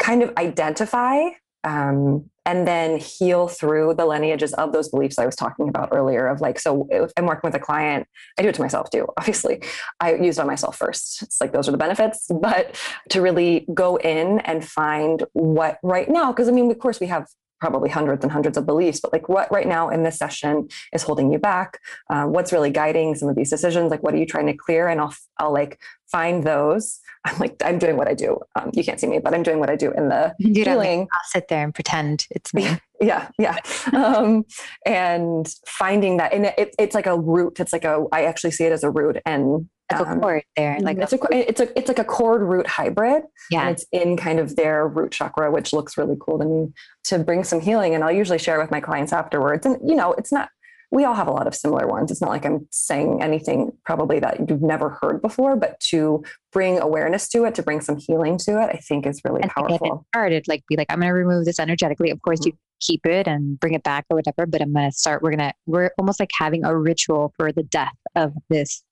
kind 0.00 0.22
of 0.22 0.32
identify 0.36 1.20
um, 1.64 2.30
and 2.44 2.68
then 2.68 2.98
heal 2.98 3.48
through 3.48 3.94
the 3.94 4.04
lineages 4.04 4.52
of 4.54 4.72
those 4.72 4.90
beliefs 4.90 5.18
I 5.18 5.24
was 5.24 5.34
talking 5.34 5.68
about 5.68 5.88
earlier. 5.92 6.26
Of 6.26 6.42
like, 6.42 6.60
so 6.60 6.86
if 6.90 7.10
I'm 7.16 7.24
working 7.24 7.48
with 7.48 7.54
a 7.54 7.60
client, 7.60 8.06
I 8.38 8.42
do 8.42 8.48
it 8.48 8.54
to 8.56 8.60
myself 8.60 8.90
too. 8.90 9.06
Obviously, 9.16 9.62
I 9.98 10.14
use 10.14 10.38
it 10.38 10.42
on 10.42 10.46
myself 10.46 10.76
first. 10.76 11.22
It's 11.22 11.40
like 11.40 11.52
those 11.52 11.68
are 11.68 11.72
the 11.72 11.78
benefits, 11.78 12.26
but 12.30 12.78
to 13.10 13.22
really 13.22 13.66
go 13.72 13.96
in 13.96 14.40
and 14.40 14.62
find 14.64 15.24
what 15.32 15.78
right 15.82 16.08
now, 16.08 16.32
because 16.32 16.48
I 16.48 16.52
mean, 16.52 16.70
of 16.70 16.78
course, 16.78 17.00
we 17.00 17.06
have 17.06 17.26
probably 17.64 17.88
hundreds 17.88 18.22
and 18.22 18.30
hundreds 18.30 18.58
of 18.58 18.66
beliefs, 18.66 19.00
but 19.00 19.10
like 19.10 19.26
what 19.26 19.50
right 19.50 19.66
now 19.66 19.88
in 19.88 20.02
this 20.02 20.18
session 20.18 20.68
is 20.92 21.02
holding 21.02 21.32
you 21.32 21.38
back? 21.38 21.80
Um, 22.10 22.30
what's 22.30 22.52
really 22.52 22.68
guiding 22.68 23.14
some 23.14 23.26
of 23.26 23.36
these 23.36 23.48
decisions? 23.48 23.90
Like, 23.90 24.02
what 24.02 24.12
are 24.12 24.18
you 24.18 24.26
trying 24.26 24.48
to 24.48 24.52
clear? 24.52 24.86
And 24.86 25.00
I'll, 25.00 25.14
I'll 25.38 25.52
like 25.52 25.80
find 26.06 26.44
those. 26.44 27.00
I'm 27.24 27.38
like, 27.38 27.56
I'm 27.64 27.78
doing 27.78 27.96
what 27.96 28.06
I 28.06 28.12
do. 28.12 28.38
Um, 28.54 28.70
you 28.74 28.84
can't 28.84 29.00
see 29.00 29.06
me, 29.06 29.18
but 29.18 29.32
I'm 29.32 29.42
doing 29.42 29.60
what 29.60 29.70
I 29.70 29.76
do 29.76 29.90
in 29.92 30.10
the 30.10 30.34
like, 30.38 30.54
healing. 30.54 31.08
I'll 31.10 31.20
sit 31.24 31.48
there 31.48 31.64
and 31.64 31.74
pretend 31.74 32.26
it's 32.30 32.52
me. 32.52 32.68
Yeah, 33.00 33.28
yeah. 33.38 33.58
Um, 33.92 34.44
and 34.86 35.52
finding 35.66 36.18
that, 36.18 36.32
and 36.32 36.46
it, 36.46 36.74
it's 36.78 36.94
like 36.94 37.06
a 37.06 37.18
root. 37.18 37.58
It's 37.58 37.72
like 37.72 37.84
a, 37.84 38.04
I 38.12 38.24
actually 38.24 38.52
see 38.52 38.64
it 38.64 38.72
as 38.72 38.84
a 38.84 38.90
root 38.90 39.18
and 39.26 39.68
Like 39.92 40.00
a 40.00 40.10
um, 40.10 40.20
cord 40.20 40.44
there. 40.56 40.80
Like 40.80 40.98
it's 40.98 41.12
a 41.12 41.18
it's 41.32 41.60
a 41.60 41.78
it's 41.78 41.88
like 41.88 41.98
a 41.98 42.04
cord 42.04 42.42
root 42.42 42.66
hybrid 42.66 43.24
yeah. 43.50 43.62
and 43.62 43.70
it's 43.70 43.84
in 43.92 44.16
kind 44.16 44.38
of 44.38 44.56
their 44.56 44.86
root 44.86 45.12
chakra 45.12 45.50
which 45.50 45.72
looks 45.72 45.96
really 45.96 46.16
cool 46.20 46.38
to 46.38 46.44
me 46.44 46.72
to 47.04 47.18
bring 47.18 47.44
some 47.44 47.60
healing 47.60 47.94
and 47.94 48.02
i'll 48.04 48.12
usually 48.12 48.38
share 48.38 48.58
with 48.58 48.70
my 48.70 48.80
clients 48.80 49.12
afterwards 49.12 49.66
and 49.66 49.76
you 49.88 49.94
know 49.94 50.12
it's 50.14 50.32
not 50.32 50.48
we 50.90 51.04
all 51.04 51.14
have 51.14 51.26
a 51.26 51.32
lot 51.32 51.46
of 51.46 51.54
similar 51.54 51.86
ones 51.86 52.10
it's 52.10 52.20
not 52.20 52.30
like 52.30 52.44
i'm 52.44 52.66
saying 52.70 53.22
anything 53.22 53.72
probably 53.84 54.18
that 54.18 54.48
you've 54.48 54.62
never 54.62 54.90
heard 55.00 55.20
before 55.20 55.56
but 55.56 55.78
to 55.80 56.22
bring 56.52 56.78
awareness 56.78 57.28
to 57.28 57.44
it 57.44 57.54
to 57.54 57.62
bring 57.62 57.80
some 57.80 57.96
healing 57.96 58.38
to 58.38 58.52
it 58.62 58.70
i 58.72 58.76
think 58.76 59.06
is 59.06 59.20
really 59.24 59.42
and 59.42 59.50
powerful 59.50 60.06
started, 60.14 60.46
like 60.46 60.64
be 60.68 60.76
like, 60.76 60.86
I'm 60.90 61.00
going 61.00 61.08
to 61.08 61.14
remove 61.14 61.44
this 61.44 61.58
energetically. 61.58 62.10
Of 62.10 62.22
course, 62.22 62.46
you 62.46 62.52
keep 62.80 63.04
it 63.04 63.26
and 63.26 63.58
bring 63.58 63.74
it 63.74 63.82
back 63.82 64.06
or 64.10 64.16
whatever, 64.16 64.46
but 64.46 64.62
I'm 64.62 64.72
going 64.72 64.90
to 64.90 64.96
start. 64.96 65.22
We're 65.22 65.30
going 65.30 65.50
to, 65.50 65.52
we're 65.66 65.90
almost 65.98 66.20
like 66.20 66.30
having 66.38 66.64
a 66.64 66.76
ritual 66.76 67.32
for 67.36 67.50
the 67.50 67.62
death 67.64 67.96
of 68.14 68.32
this 68.48 68.82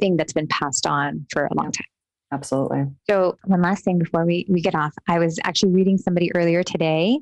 thing 0.00 0.16
that's 0.16 0.32
been 0.32 0.48
passed 0.48 0.86
on 0.86 1.26
for 1.32 1.46
a 1.46 1.54
long 1.54 1.72
time. 1.72 1.86
absolutely 2.32 2.84
So 3.08 3.38
one 3.44 3.62
last 3.62 3.84
thing 3.84 3.98
before 3.98 4.24
we, 4.24 4.46
we 4.48 4.60
get 4.60 4.74
off, 4.74 4.94
I 5.08 5.18
was 5.18 5.38
actually 5.44 5.72
reading 5.72 5.98
somebody 5.98 6.34
earlier 6.34 6.62
today 6.62 7.18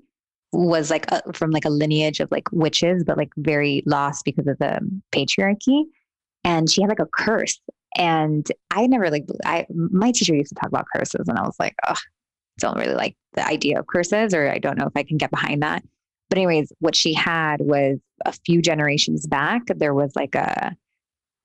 was 0.52 0.90
like 0.90 1.10
a, 1.10 1.32
from 1.32 1.50
like 1.50 1.64
a 1.64 1.70
lineage 1.70 2.20
of 2.20 2.30
like 2.30 2.50
witches, 2.52 3.04
but 3.04 3.16
like 3.16 3.30
very 3.36 3.82
lost 3.86 4.24
because 4.24 4.46
of 4.46 4.58
the 4.58 4.78
patriarchy. 5.12 5.84
And 6.44 6.70
she 6.70 6.80
had 6.80 6.88
like 6.88 7.00
a 7.00 7.06
curse. 7.06 7.60
And 7.96 8.46
I 8.70 8.86
never 8.86 9.10
like, 9.10 9.24
I, 9.44 9.66
my 9.74 10.12
teacher 10.12 10.34
used 10.34 10.50
to 10.50 10.54
talk 10.54 10.68
about 10.68 10.86
curses 10.94 11.28
and 11.28 11.38
I 11.38 11.42
was 11.42 11.56
like, 11.58 11.74
oh, 11.88 11.96
don't 12.58 12.78
really 12.78 12.94
like 12.94 13.16
the 13.34 13.46
idea 13.46 13.78
of 13.78 13.86
curses, 13.86 14.32
or 14.32 14.48
I 14.48 14.58
don't 14.58 14.78
know 14.78 14.86
if 14.86 14.92
I 14.96 15.02
can 15.02 15.18
get 15.18 15.30
behind 15.30 15.62
that. 15.62 15.82
But 16.28 16.38
anyways, 16.38 16.72
what 16.80 16.96
she 16.96 17.12
had 17.12 17.60
was 17.60 17.98
a 18.24 18.32
few 18.32 18.62
generations 18.62 19.26
back, 19.26 19.62
there 19.66 19.94
was 19.94 20.12
like 20.16 20.34
a, 20.34 20.74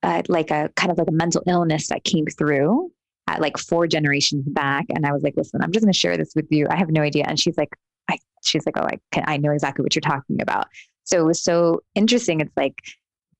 uh, 0.02 0.22
like 0.28 0.50
a 0.50 0.70
kind 0.76 0.90
of 0.90 0.98
like 0.98 1.08
a 1.08 1.12
mental 1.12 1.42
illness 1.46 1.88
that 1.88 2.04
came 2.04 2.26
through 2.26 2.90
at 3.28 3.40
like 3.40 3.56
four 3.56 3.86
generations 3.86 4.44
back. 4.48 4.86
And 4.94 5.06
I 5.06 5.12
was 5.12 5.22
like, 5.22 5.34
listen, 5.36 5.62
I'm 5.62 5.72
just 5.72 5.84
going 5.84 5.92
to 5.92 5.98
share 5.98 6.16
this 6.16 6.32
with 6.34 6.46
you. 6.50 6.66
I 6.68 6.76
have 6.76 6.90
no 6.90 7.02
idea. 7.02 7.24
And 7.26 7.38
she's 7.38 7.56
like, 7.56 7.70
I, 8.10 8.18
she's 8.44 8.66
like, 8.66 8.76
oh, 8.76 8.84
I 8.84 8.98
can, 9.12 9.24
I 9.26 9.36
know 9.36 9.52
exactly 9.52 9.82
what 9.82 9.94
you're 9.94 10.00
talking 10.00 10.42
about. 10.42 10.66
So 11.04 11.20
it 11.20 11.26
was 11.26 11.42
so 11.42 11.80
interesting. 11.94 12.40
It's 12.40 12.56
like, 12.56 12.80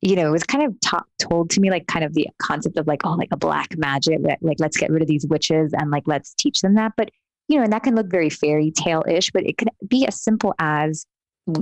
you 0.00 0.16
know, 0.16 0.28
it 0.28 0.32
was 0.32 0.44
kind 0.44 0.64
of 0.64 1.04
told 1.18 1.50
to 1.50 1.60
me 1.60 1.70
like 1.70 1.86
kind 1.86 2.04
of 2.04 2.14
the 2.14 2.28
concept 2.40 2.76
of 2.76 2.86
like, 2.86 3.04
oh, 3.04 3.14
like 3.14 3.28
a 3.32 3.36
black 3.36 3.76
magic, 3.76 4.18
like, 4.20 4.38
like 4.40 4.60
let's 4.60 4.76
get 4.76 4.90
rid 4.90 5.02
of 5.02 5.08
these 5.08 5.26
witches 5.26 5.72
and 5.74 5.90
like 5.90 6.04
let's 6.06 6.34
teach 6.34 6.60
them 6.60 6.74
that. 6.74 6.92
But 6.96 7.10
you 7.48 7.56
know, 7.56 7.64
and 7.64 7.72
that 7.72 7.82
can 7.82 7.94
look 7.94 8.08
very 8.08 8.30
fairy 8.30 8.70
tale 8.70 9.04
ish, 9.08 9.30
but 9.30 9.44
it 9.44 9.58
could 9.58 9.68
be 9.86 10.06
as 10.06 10.20
simple 10.20 10.54
as 10.58 11.06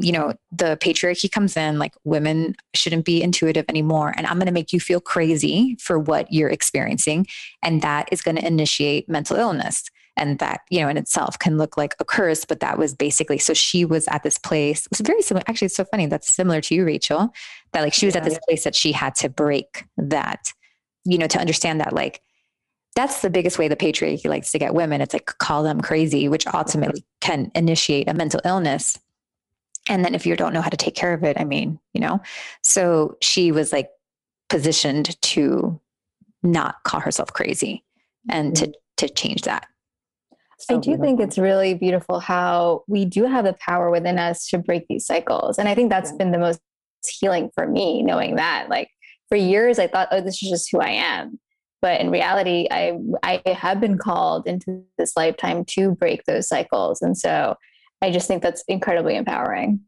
you 0.03 0.13
know, 0.13 0.35
the 0.53 0.77
patriarchy 0.81 1.31
comes 1.31 1.57
in, 1.57 1.79
like 1.79 1.95
women 2.05 2.55
shouldn't 2.75 3.07
be 3.07 3.23
intuitive 3.23 3.65
anymore. 3.69 4.13
And 4.17 4.27
I'm 4.27 4.37
going 4.37 4.47
to 4.47 4.53
make 4.53 4.73
you 4.73 4.81
feel 4.81 5.01
crazy 5.01 5.77
for 5.81 5.99
what 5.99 6.31
you're 6.31 6.51
experiencing. 6.51 7.27
And 7.63 7.81
that 7.83 8.09
is 8.13 8.21
going 8.21 8.37
to 8.37 8.47
initiate 8.47 9.09
mental 9.09 9.37
illness. 9.37 9.85
And 10.17 10.39
that, 10.41 10.61
you 10.69 10.81
know, 10.81 10.89
in 10.89 10.99
itself 10.99 11.39
can 11.39 11.57
look 11.57 11.79
like 11.79 11.95
a 11.99 12.05
curse, 12.05 12.45
but 12.45 12.61
that 12.61 12.77
was 12.77 12.95
basically 12.95 13.39
so 13.39 13.55
she 13.55 13.87
was 13.87 14.07
at 14.09 14.23
this 14.23 14.37
place. 14.37 14.85
It 14.85 14.91
was 14.91 15.01
very 15.01 15.23
similar. 15.23 15.45
Actually, 15.49 15.67
it's 15.67 15.77
so 15.77 15.85
funny. 15.85 16.07
That's 16.07 16.29
similar 16.29 16.61
to 16.61 16.75
you, 16.75 16.85
Rachel, 16.85 17.33
that 17.73 17.81
like 17.81 17.95
she 17.95 18.05
was 18.05 18.17
at 18.17 18.25
this 18.25 18.39
place 18.47 18.65
that 18.65 18.75
she 18.75 18.93
had 18.93 19.15
to 19.17 19.31
break 19.31 19.87
that, 19.97 20.53
you 21.05 21.17
know, 21.17 21.29
to 21.29 21.39
understand 21.39 21.81
that 21.81 21.95
like 21.95 22.21
that's 22.97 23.23
the 23.23 23.31
biggest 23.31 23.59
way 23.59 23.69
the 23.69 23.77
patriarchy 23.77 24.29
likes 24.29 24.53
to 24.53 24.59
get 24.59 24.75
women. 24.75 25.01
It's 25.01 25.15
like 25.15 25.25
call 25.39 25.63
them 25.63 25.81
crazy, 25.81 26.29
which 26.29 26.47
ultimately 26.49 27.03
can 27.23 27.51
initiate 27.55 28.09
a 28.09 28.13
mental 28.13 28.41
illness 28.45 28.99
and 29.91 30.05
then 30.05 30.15
if 30.15 30.25
you 30.25 30.37
don't 30.37 30.55
know 30.55 30.63
how 30.63 30.71
to 30.71 30.77
take 30.77 30.95
care 30.95 31.13
of 31.13 31.23
it 31.23 31.39
i 31.39 31.45
mean 31.45 31.79
you 31.93 32.01
know 32.01 32.21
so 32.63 33.17
she 33.21 33.53
was 33.53 33.73
like 33.73 33.91
positioned 34.49 35.21
to 35.21 35.79
not 36.43 36.77
call 36.85 37.01
herself 37.01 37.33
crazy 37.33 37.85
and 38.31 38.57
to 38.57 38.67
mm-hmm. 38.67 38.73
to 38.97 39.09
change 39.09 39.43
that 39.43 39.67
I 40.69 40.77
do 40.77 40.99
think 40.99 41.21
it's 41.21 41.39
really 41.39 41.73
beautiful 41.73 42.21
how 42.21 42.85
we 42.87 43.07
do 43.07 43.25
have 43.25 43.47
the 43.47 43.55
power 43.55 43.91
within 43.91 44.19
us 44.19 44.47
to 44.49 44.59
break 44.59 44.87
these 44.89 45.07
cycles. 45.07 45.59
And 45.59 45.67
I 45.69 45.75
think 45.75 45.89
that's 45.89 46.11
Yeah. 46.11 46.19
been 46.19 46.33
the 46.33 46.39
most 46.39 46.61
healing 47.19 47.51
for 47.55 47.67
me, 47.67 48.03
knowing 48.03 48.37
that. 48.37 48.69
Like 48.69 48.91
for 49.31 49.37
years, 49.37 49.79
I 49.79 49.87
thought, 49.87 50.09
oh, 50.11 50.21
this 50.21 50.43
is 50.43 50.51
just 50.51 50.71
who 50.71 50.79
I 50.81 50.91
am. 50.91 51.41
But 51.81 52.01
in 52.01 52.11
reality, 52.11 52.67
I 52.71 52.99
I 53.23 53.43
have 53.53 53.81
been 53.81 53.97
called 53.97 54.47
into 54.47 54.85
this 54.99 55.17
lifetime 55.17 55.65
to 55.67 55.93
break 55.93 56.25
those 56.25 56.47
cycles. 56.47 57.01
And 57.01 57.17
so 57.17 57.57
I 58.03 58.11
just 58.11 58.27
think 58.29 58.43
that's 58.43 58.65
incredibly 58.69 59.17
empowering. 59.17 59.81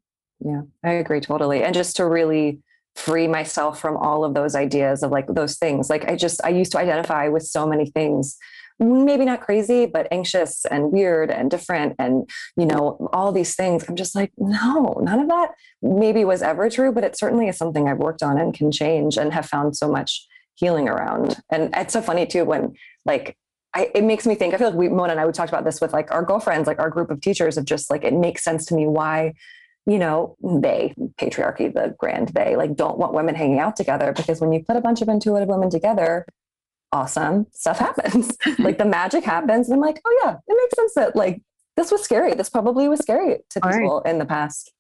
Yeah, 0.45 0.63
I 0.85 0.93
agree 0.93 1.21
totally. 1.21 1.63
And 1.63 1.75
just 1.75 1.97
to 1.97 2.07
really 2.07 2.61
free 2.97 3.27
myself 3.27 3.81
from 3.81 3.97
all 3.97 4.25
of 4.25 4.35
those 4.35 4.55
ideas 4.55 5.03
of 5.03 5.11
like 5.11 5.27
those 5.29 5.57
things. 5.57 5.89
Like 5.89 6.09
I 6.09 6.17
just, 6.17 6.45
I 6.45 6.51
used 6.51 6.73
to 6.73 6.79
identify 6.79 7.29
with 7.29 7.43
so 7.45 7.67
many 7.67 7.87
things, 7.87 8.37
maybe 8.79 9.25
not 9.25 9.41
crazy, 9.41 9.87
but 9.87 10.09
anxious 10.11 10.65
and 10.67 10.93
weird 10.93 11.31
and 11.31 11.51
different 11.51 11.95
and, 11.99 12.29
you 12.57 12.67
know, 12.67 13.09
all 13.13 13.33
these 13.33 13.55
things. 13.55 13.85
I'm 13.89 13.97
just 13.97 14.15
like, 14.15 14.33
no, 14.37 15.01
none 15.03 15.21
of 15.21 15.29
that 15.29 15.53
maybe 15.81 16.25
was 16.25 16.43
ever 16.43 16.69
true, 16.69 16.93
but 16.93 17.05
it 17.05 17.17
certainly 17.17 17.49
is 17.49 17.57
something 17.57 17.89
I've 17.89 17.99
worked 17.99 18.23
on 18.23 18.39
and 18.39 18.53
can 18.53 18.71
change 18.71 19.17
and 19.17 19.33
have 19.33 19.47
found 19.47 19.77
so 19.77 19.91
much 19.91 20.27
healing 20.55 20.89
around. 20.89 21.41
And 21.51 21.71
it's 21.75 21.95
so 21.95 22.03
funny 22.03 22.27
too 22.27 22.45
when 22.45 22.75
like 23.07 23.37
I, 23.75 23.91
it 23.95 24.05
makes 24.05 24.27
me 24.27 24.35
think. 24.35 24.53
I 24.55 24.59
feel 24.59 24.69
like 24.69 24.77
we, 24.77 24.89
Mona 24.89 25.13
and 25.13 25.21
I, 25.21 25.27
we 25.27 25.33
talked 25.33 25.51
about 25.51 25.65
this 25.65 25.81
with 25.81 25.93
like 25.93 26.11
our 26.13 26.23
girlfriends, 26.23 26.67
like 26.67 26.79
our 26.79 26.91
group 26.91 27.11
of 27.11 27.21
teachers, 27.21 27.57
of 27.57 27.65
just 27.65 27.91
like 27.91 28.05
it 28.05 28.13
makes 28.13 28.45
sense 28.45 28.67
to 28.67 28.75
me 28.75 28.87
why, 28.87 29.33
you 29.87 29.99
know, 29.99 30.37
they 30.43 30.95
patriarchy, 31.19 31.73
the 31.73 31.95
grand 31.99 32.29
they 32.29 32.55
like 32.57 32.77
don't 32.77 32.99
want 32.99 33.15
women 33.15 33.35
hanging 33.35 33.59
out 33.61 33.77
together 33.77 34.13
because 34.13 34.41
when 34.41 34.53
you 34.53 34.63
put 34.63 34.77
a 34.77 34.81
bunch 34.81 35.01
of 35.01 35.09
intuitive 35.09 35.49
women 35.49 35.71
together, 35.71 36.27
awesome 36.93 37.47
stuff 37.53 37.79
happens. 37.79 38.37
like 38.59 38.77
the 38.79 38.85
magic 38.85 39.25
happens, 39.25 39.69
and 39.69 39.75
I'm 39.77 39.81
like, 39.81 40.01
oh 40.05 40.21
yeah, 40.23 40.37
it 40.47 40.57
makes 40.63 40.75
sense 40.77 40.95
that 40.95 41.17
like 41.17 41.41
this 41.77 41.91
was 41.91 42.03
scary. 42.03 42.35
This 42.35 42.51
probably 42.51 42.89
was 42.89 43.01
scary 43.01 43.39
to 43.51 43.61
people 43.61 44.01
in 44.03 44.19
the 44.19 44.27
past. 44.27 44.71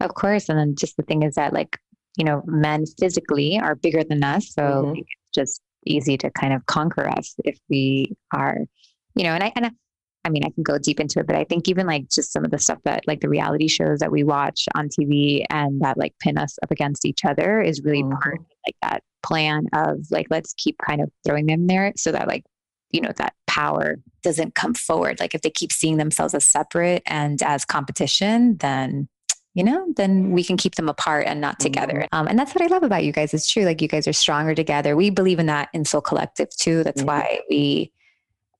Of 0.00 0.14
course. 0.14 0.48
And 0.48 0.56
then 0.56 0.76
just 0.76 0.96
the 0.96 1.02
thing 1.02 1.24
is 1.24 1.34
that, 1.34 1.52
like, 1.52 1.76
you 2.16 2.24
know, 2.24 2.42
men 2.46 2.84
physically 3.00 3.58
are 3.58 3.74
bigger 3.74 4.04
than 4.04 4.22
us. 4.22 4.52
So 4.54 4.62
Mhm. 4.62 4.98
it's 4.98 5.08
just 5.34 5.60
easy 5.86 6.16
to 6.18 6.30
kind 6.30 6.52
of 6.52 6.66
conquer 6.66 7.08
us 7.08 7.34
if 7.44 7.58
we 7.68 8.16
are, 8.34 8.58
you 9.14 9.24
know, 9.24 9.30
and 9.30 9.42
I, 9.42 9.52
and 9.56 9.66
I, 9.66 9.70
I 10.24 10.30
mean, 10.30 10.44
I 10.44 10.50
can 10.50 10.62
go 10.62 10.78
deep 10.78 11.00
into 11.00 11.20
it, 11.20 11.26
but 11.26 11.36
I 11.36 11.44
think 11.44 11.68
even 11.68 11.86
like 11.86 12.10
just 12.10 12.32
some 12.32 12.44
of 12.44 12.50
the 12.50 12.58
stuff 12.58 12.78
that 12.84 13.06
like 13.06 13.20
the 13.20 13.28
reality 13.28 13.68
shows 13.68 14.00
that 14.00 14.12
we 14.12 14.24
watch 14.24 14.66
on 14.74 14.88
TV 14.88 15.44
and 15.48 15.80
that 15.80 15.96
like 15.96 16.14
pin 16.20 16.36
us 16.36 16.58
up 16.62 16.70
against 16.70 17.06
each 17.06 17.24
other 17.24 17.60
is 17.60 17.82
really 17.82 18.02
Mhm. 18.02 18.20
part 18.20 18.38
of 18.38 18.46
like 18.66 18.76
that 18.82 19.02
plan 19.22 19.66
of 19.72 20.06
like, 20.10 20.26
let's 20.30 20.52
keep 20.54 20.76
kind 20.86 21.00
of 21.00 21.10
throwing 21.24 21.46
them 21.46 21.66
there 21.66 21.92
so 21.96 22.12
that 22.12 22.28
like, 22.28 22.44
you 22.90 23.00
know, 23.00 23.12
that 23.16 23.34
power 23.46 23.96
doesn't 24.22 24.54
come 24.54 24.74
forward. 24.74 25.20
Like 25.20 25.34
if 25.34 25.40
they 25.42 25.50
keep 25.50 25.72
seeing 25.72 25.96
themselves 25.96 26.34
as 26.34 26.44
separate 26.44 27.02
and 27.06 27.42
as 27.42 27.64
competition, 27.64 28.56
then 28.58 29.08
you 29.58 29.64
know, 29.64 29.92
then 29.96 30.30
we 30.30 30.44
can 30.44 30.56
keep 30.56 30.76
them 30.76 30.88
apart 30.88 31.26
and 31.26 31.40
not 31.40 31.58
together. 31.58 32.06
Um, 32.12 32.28
and 32.28 32.38
that's 32.38 32.54
what 32.54 32.62
I 32.62 32.68
love 32.68 32.84
about 32.84 33.02
you 33.02 33.10
guys. 33.10 33.34
It's 33.34 33.50
true. 33.50 33.64
Like 33.64 33.82
you 33.82 33.88
guys 33.88 34.06
are 34.06 34.12
stronger 34.12 34.54
together. 34.54 34.94
We 34.94 35.10
believe 35.10 35.40
in 35.40 35.46
that 35.46 35.68
in 35.72 35.84
Soul 35.84 36.00
Collective 36.00 36.48
too. 36.56 36.84
That's 36.84 37.02
Mhm. 37.02 37.06
why 37.06 37.40
we, 37.50 37.90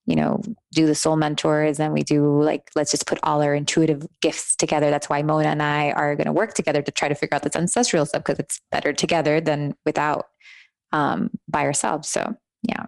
you 0.06 0.16
know, 0.16 0.42
do 0.72 0.86
the 0.86 0.96
soul 0.96 1.14
mentors 1.14 1.78
and 1.78 1.92
we 1.92 2.02
do 2.02 2.42
like, 2.42 2.68
let's 2.74 2.90
just 2.90 3.06
put 3.06 3.20
all 3.22 3.42
our 3.42 3.54
intuitive 3.54 4.08
gifts 4.20 4.56
together. 4.56 4.90
That's 4.90 5.08
why 5.08 5.22
Mona 5.22 5.50
and 5.50 5.62
I 5.62 5.92
are 5.92 6.16
going 6.16 6.26
to 6.26 6.32
work 6.32 6.54
together 6.54 6.82
to 6.82 6.90
try 6.90 7.08
to 7.08 7.14
figure 7.14 7.36
out 7.36 7.44
this 7.44 7.54
ancestral 7.54 8.04
stuff 8.04 8.24
because 8.24 8.40
it's 8.40 8.60
better 8.72 8.92
together 8.92 9.40
than 9.40 9.76
without 9.86 10.26
um, 10.90 11.30
by 11.46 11.62
ourselves. 11.62 12.08
So 12.08 12.34
yeah, 12.64 12.86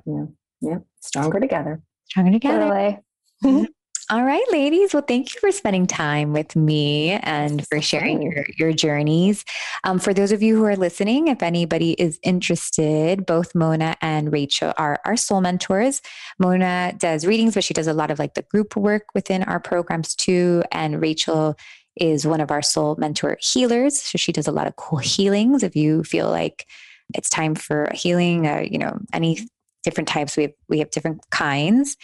Yeah, 0.60 0.78
stronger 1.00 1.38
together. 1.38 1.80
stronger 2.06 2.32
together. 2.32 2.98
All 4.10 4.24
right, 4.24 4.44
ladies. 4.50 4.92
Well, 4.92 5.04
thank 5.06 5.32
you 5.32 5.40
for 5.40 5.52
spending 5.52 5.86
time 5.86 6.32
with 6.32 6.56
me 6.56 7.10
and 7.10 7.64
for 7.68 7.80
sharing 7.80 8.20
your, 8.20 8.44
your 8.58 8.72
journeys. 8.72 9.44
Um, 9.84 10.00
for 10.00 10.12
those 10.12 10.32
of 10.32 10.42
you 10.42 10.56
who 10.56 10.64
are 10.64 10.74
listening, 10.74 11.28
if 11.28 11.44
anybody 11.44 11.92
is 11.92 12.18
interested, 12.24 13.24
both 13.24 13.54
Mona 13.54 13.96
and 14.00 14.32
Rachel 14.32 14.72
are 14.76 14.98
our 15.04 15.16
soul 15.16 15.40
mentors. 15.40 16.02
Mona 16.40 16.92
does 16.98 17.24
readings, 17.24 17.54
but 17.54 17.62
she 17.62 17.72
does 17.72 17.86
a 17.86 17.92
lot 17.92 18.10
of 18.10 18.18
like 18.18 18.34
the 18.34 18.42
group 18.42 18.74
work 18.74 19.04
within 19.14 19.44
our 19.44 19.60
programs 19.60 20.16
too. 20.16 20.64
And 20.72 21.00
Rachel 21.00 21.56
is 21.94 22.26
one 22.26 22.40
of 22.40 22.50
our 22.50 22.62
soul 22.62 22.96
mentor 22.98 23.38
healers. 23.40 24.02
So 24.02 24.18
she 24.18 24.32
does 24.32 24.48
a 24.48 24.52
lot 24.52 24.66
of 24.66 24.74
cool 24.74 24.98
healings. 24.98 25.62
If 25.62 25.76
you 25.76 26.02
feel 26.02 26.28
like 26.28 26.66
it's 27.14 27.30
time 27.30 27.54
for 27.54 27.84
a 27.84 27.96
healing, 27.96 28.48
uh, 28.48 28.64
you 28.68 28.78
know, 28.78 28.98
any 29.12 29.46
different 29.84 30.08
types, 30.08 30.36
we 30.36 30.42
have, 30.42 30.52
we 30.68 30.80
have 30.80 30.90
different 30.90 31.20
kinds. 31.30 31.96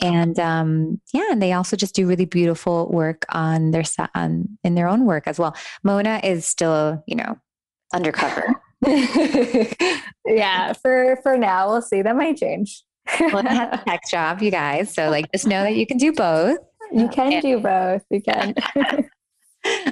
And 0.00 0.38
um, 0.38 1.00
yeah, 1.12 1.26
and 1.30 1.42
they 1.42 1.52
also 1.52 1.76
just 1.76 1.94
do 1.94 2.06
really 2.06 2.24
beautiful 2.24 2.88
work 2.90 3.24
on 3.30 3.72
their 3.72 3.84
on 4.14 4.58
in 4.62 4.74
their 4.74 4.88
own 4.88 5.04
work 5.04 5.26
as 5.26 5.38
well. 5.38 5.56
Mona 5.82 6.20
is 6.22 6.46
still, 6.46 7.02
you 7.06 7.16
know, 7.16 7.36
undercover. 7.92 8.54
yeah, 10.26 10.72
for 10.74 11.18
for 11.22 11.36
now, 11.36 11.70
we'll 11.70 11.82
see. 11.82 12.02
That 12.02 12.16
might 12.16 12.36
change. 12.36 12.82
well, 13.20 13.42
that's 13.42 13.82
a 13.82 13.84
tech 13.88 14.02
job, 14.10 14.42
you 14.42 14.50
guys. 14.50 14.92
So 14.92 15.10
like, 15.10 15.30
just 15.32 15.46
know 15.46 15.62
that 15.62 15.74
you 15.74 15.86
can 15.86 15.96
do 15.96 16.12
both. 16.12 16.58
You 16.92 17.08
can 17.08 17.32
and, 17.32 17.42
do 17.42 17.58
both. 17.58 18.02
You 18.10 18.22
can. 18.22 18.54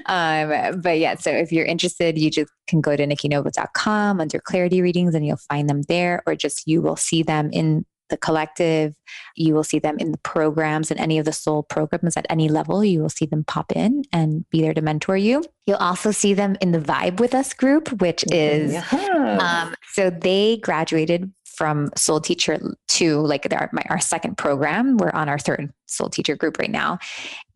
um, 0.06 0.80
but 0.80 0.98
yeah, 0.98 1.16
so 1.16 1.30
if 1.30 1.50
you're 1.50 1.66
interested, 1.66 2.16
you 2.16 2.30
just 2.30 2.50
can 2.68 2.80
go 2.80 2.94
to 2.96 3.06
nikkinovo.com 3.06 4.20
under 4.20 4.38
clarity 4.38 4.80
readings 4.80 5.14
and 5.14 5.26
you'll 5.26 5.36
find 5.36 5.68
them 5.68 5.82
there, 5.88 6.22
or 6.26 6.36
just 6.36 6.66
you 6.66 6.80
will 6.80 6.96
see 6.96 7.22
them 7.22 7.50
in 7.52 7.84
the 8.08 8.16
collective. 8.16 8.94
You 9.36 9.54
will 9.54 9.64
see 9.64 9.78
them 9.78 9.96
in 9.98 10.12
the 10.12 10.18
programs 10.18 10.90
and 10.90 11.00
any 11.00 11.18
of 11.18 11.24
the 11.24 11.32
soul 11.32 11.62
programs 11.62 12.16
at 12.16 12.26
any 12.30 12.48
level. 12.48 12.84
You 12.84 13.00
will 13.00 13.08
see 13.08 13.26
them 13.26 13.44
pop 13.44 13.72
in 13.72 14.04
and 14.12 14.48
be 14.50 14.62
there 14.62 14.74
to 14.74 14.82
mentor 14.82 15.16
you. 15.16 15.44
You'll 15.66 15.76
also 15.78 16.10
see 16.10 16.34
them 16.34 16.56
in 16.60 16.72
the 16.72 16.78
Vibe 16.78 17.20
with 17.20 17.34
Us 17.34 17.52
group, 17.52 18.00
which 18.00 18.24
is 18.32 18.72
yeah. 18.72 19.38
um, 19.40 19.74
so 19.92 20.10
they 20.10 20.58
graduated 20.58 21.32
from 21.44 21.90
Soul 21.96 22.20
Teacher 22.20 22.60
to 22.88 23.20
like 23.20 23.50
our, 23.50 23.70
my, 23.72 23.82
our 23.88 24.00
second 24.00 24.36
program. 24.36 24.98
We're 24.98 25.10
on 25.10 25.28
our 25.28 25.38
third 25.38 25.72
Soul 25.86 26.10
Teacher 26.10 26.36
group 26.36 26.58
right 26.58 26.70
now, 26.70 26.98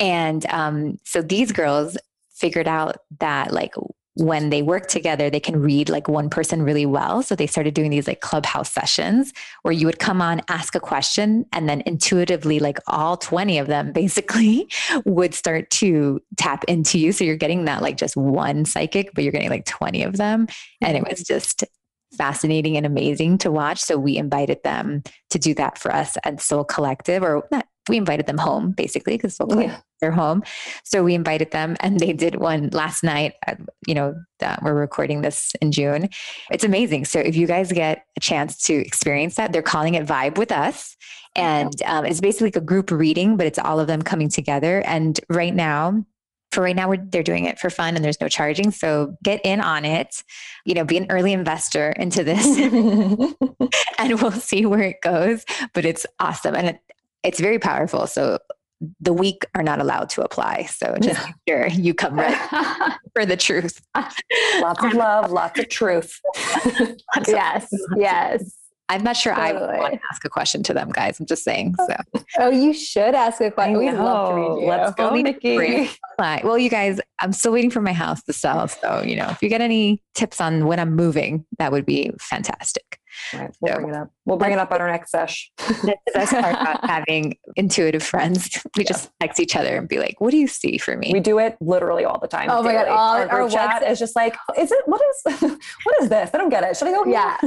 and 0.01 0.44
um, 0.46 0.98
so 1.05 1.22
these 1.22 1.53
girls 1.53 1.96
figured 2.30 2.66
out 2.66 2.96
that 3.20 3.53
like 3.53 3.74
when 4.14 4.50
they 4.50 4.62
work 4.62 4.88
together, 4.88 5.30
they 5.30 5.40
can 5.40 5.61
read 5.61 5.88
like 5.88 6.08
one 6.08 6.28
person 6.28 6.62
really 6.62 6.86
well. 6.86 7.22
So 7.22 7.34
they 7.34 7.46
started 7.46 7.74
doing 7.74 7.90
these 7.90 8.08
like 8.08 8.20
clubhouse 8.20 8.72
sessions 8.72 9.32
where 9.62 9.72
you 9.72 9.86
would 9.86 9.98
come 9.98 10.20
on, 10.20 10.42
ask 10.48 10.74
a 10.74 10.80
question, 10.80 11.46
and 11.52 11.68
then 11.68 11.82
intuitively, 11.86 12.58
like 12.58 12.78
all 12.88 13.16
20 13.16 13.58
of 13.58 13.68
them 13.68 13.92
basically 14.00 14.70
would 15.04 15.34
start 15.34 15.70
to 15.70 16.20
tap 16.36 16.64
into 16.64 16.98
you. 16.98 17.12
So 17.12 17.24
you're 17.24 17.36
getting 17.36 17.64
that 17.66 17.82
like 17.82 17.96
just 17.96 18.16
one 18.16 18.64
psychic, 18.64 19.12
but 19.14 19.24
you're 19.24 19.32
getting 19.32 19.50
like 19.50 19.64
20 19.66 20.02
of 20.02 20.16
them. 20.16 20.48
And 20.80 20.96
it 20.96 21.08
was 21.08 21.22
just 21.22 21.64
fascinating 22.16 22.76
and 22.76 22.84
amazing 22.84 23.38
to 23.38 23.50
watch. 23.50 23.78
So 23.78 23.96
we 23.96 24.16
invited 24.16 24.62
them 24.64 25.02
to 25.30 25.38
do 25.38 25.54
that 25.54 25.78
for 25.78 25.94
us 25.94 26.16
at 26.24 26.40
Soul 26.40 26.64
Collective, 26.64 27.22
or 27.22 27.46
not 27.52 27.66
we 27.88 27.96
invited 27.96 28.26
them 28.26 28.38
home 28.38 28.72
basically 28.72 29.16
because 29.16 29.36
Soul 29.36 29.48
Collective 29.48 29.72
yeah. 29.72 29.80
their 30.00 30.12
home. 30.12 30.42
So 30.84 31.02
we 31.02 31.14
invited 31.14 31.50
them 31.50 31.76
and 31.80 31.98
they 31.98 32.12
did 32.12 32.36
one 32.36 32.68
last 32.72 33.02
night. 33.02 33.34
Uh, 33.46 33.54
you 33.86 33.94
know, 33.94 34.14
uh, 34.42 34.56
we're 34.62 34.74
recording 34.74 35.22
this 35.22 35.52
in 35.60 35.72
June. 35.72 36.08
It's 36.50 36.64
amazing. 36.64 37.06
So 37.06 37.18
if 37.18 37.36
you 37.36 37.46
guys 37.46 37.72
get 37.72 38.04
a 38.16 38.20
chance 38.20 38.58
to 38.62 38.74
experience 38.74 39.36
that, 39.36 39.52
they're 39.52 39.62
calling 39.62 39.94
it 39.94 40.06
Vibe 40.06 40.38
with 40.38 40.52
Us. 40.52 40.96
And 41.36 41.72
um, 41.86 42.04
it's 42.04 42.20
basically 42.20 42.48
like 42.48 42.56
a 42.56 42.60
group 42.60 42.90
reading, 42.90 43.36
but 43.36 43.46
it's 43.46 43.58
all 43.58 43.80
of 43.80 43.86
them 43.86 44.02
coming 44.02 44.28
together. 44.28 44.82
And 44.84 45.18
right 45.28 45.54
now, 45.54 46.04
for 46.52 46.62
right 46.62 46.74
now 46.74 46.92
they're 47.10 47.22
doing 47.22 47.44
it 47.44 47.58
for 47.58 47.70
fun 47.70 47.94
and 47.94 48.04
there's 48.04 48.20
no 48.20 48.28
charging 48.28 48.72
so 48.72 49.16
get 49.22 49.40
in 49.44 49.60
on 49.60 49.84
it 49.84 50.24
you 50.64 50.74
know 50.74 50.84
be 50.84 50.96
an 50.96 51.06
early 51.08 51.32
investor 51.32 51.90
into 51.92 52.24
this 52.24 52.44
and 53.98 54.20
we'll 54.20 54.32
see 54.32 54.66
where 54.66 54.82
it 54.82 55.00
goes 55.00 55.44
but 55.74 55.84
it's 55.84 56.06
awesome 56.18 56.56
and 56.56 56.70
it, 56.70 56.80
it's 57.22 57.40
very 57.40 57.58
powerful 57.58 58.06
so 58.06 58.38
the 59.00 59.12
weak 59.12 59.44
are 59.54 59.62
not 59.62 59.78
allowed 59.78 60.08
to 60.08 60.22
apply 60.22 60.64
so 60.64 60.96
just 61.02 61.20
make 61.26 61.34
sure 61.48 61.66
you 61.68 61.92
come 61.92 62.18
ready 62.18 62.34
for 63.14 63.26
the 63.26 63.36
truth 63.36 63.80
lots 63.94 64.82
of 64.82 64.94
love 64.94 65.30
lots 65.30 65.58
of 65.58 65.68
truth 65.68 66.18
yes 67.26 67.68
yes 67.96 68.56
I'm 68.90 69.04
not 69.04 69.16
sure 69.16 69.32
totally. 69.32 69.76
I 69.76 69.78
want 69.78 69.94
to 69.94 70.00
ask 70.10 70.24
a 70.24 70.28
question 70.28 70.64
to 70.64 70.74
them, 70.74 70.90
guys. 70.90 71.20
I'm 71.20 71.26
just 71.26 71.44
saying. 71.44 71.76
So. 71.86 71.96
Oh, 72.40 72.50
you 72.50 72.74
should 72.74 73.14
ask 73.14 73.40
a 73.40 73.48
question. 73.48 73.78
We'd 73.78 73.92
love 73.92 74.30
to 74.30 74.34
read 74.34 74.62
you. 74.62 74.68
Let's 74.68 74.94
go, 74.94 75.14
Nikki. 75.14 75.88
Well, 76.18 76.58
you 76.58 76.68
guys, 76.68 77.00
I'm 77.20 77.32
still 77.32 77.52
waiting 77.52 77.70
for 77.70 77.80
my 77.80 77.92
house 77.92 78.20
to 78.24 78.32
sell. 78.32 78.66
So, 78.66 79.02
you 79.02 79.14
know, 79.14 79.28
if 79.28 79.42
you 79.42 79.48
get 79.48 79.60
any 79.60 80.02
tips 80.16 80.40
on 80.40 80.66
when 80.66 80.80
I'm 80.80 80.96
moving, 80.96 81.46
that 81.60 81.70
would 81.70 81.86
be 81.86 82.10
fantastic. 82.18 82.98
Right, 83.32 83.50
we'll 83.60 83.72
so, 83.72 83.80
bring 83.80 83.88
it 83.90 83.96
up. 83.96 84.10
We'll 84.24 84.36
bring 84.36 84.52
it 84.52 84.58
up 84.58 84.72
on 84.72 84.80
our 84.80 84.90
next 84.90 85.10
sesh. 85.10 85.50
That's 85.58 85.82
the 85.82 85.96
best 86.14 86.32
part 86.32 86.54
about 86.54 86.84
having 86.88 87.36
intuitive 87.56 88.02
friends. 88.02 88.62
We 88.76 88.84
yeah. 88.84 88.88
just 88.88 89.10
text 89.20 89.40
each 89.40 89.56
other 89.56 89.76
and 89.76 89.88
be 89.88 89.98
like, 89.98 90.20
"What 90.20 90.30
do 90.30 90.36
you 90.36 90.46
see 90.46 90.78
for 90.78 90.96
me?" 90.96 91.10
We 91.12 91.20
do 91.20 91.38
it 91.38 91.56
literally 91.60 92.04
all 92.04 92.18
the 92.18 92.28
time. 92.28 92.48
Oh 92.50 92.62
my 92.62 92.72
god! 92.72 92.88
All, 92.88 93.16
our, 93.16 93.42
our 93.42 93.50
chat 93.50 93.82
is 93.82 93.98
just 93.98 94.16
like, 94.16 94.36
"Is 94.58 94.70
it? 94.72 94.82
What 94.86 95.00
is? 95.00 95.40
what 95.84 96.02
is 96.02 96.08
this? 96.08 96.30
I 96.32 96.38
don't 96.38 96.50
get 96.50 96.64
it. 96.64 96.76
Should 96.76 96.88
I 96.88 96.92
go?" 96.92 97.04
Yeah, 97.06 97.38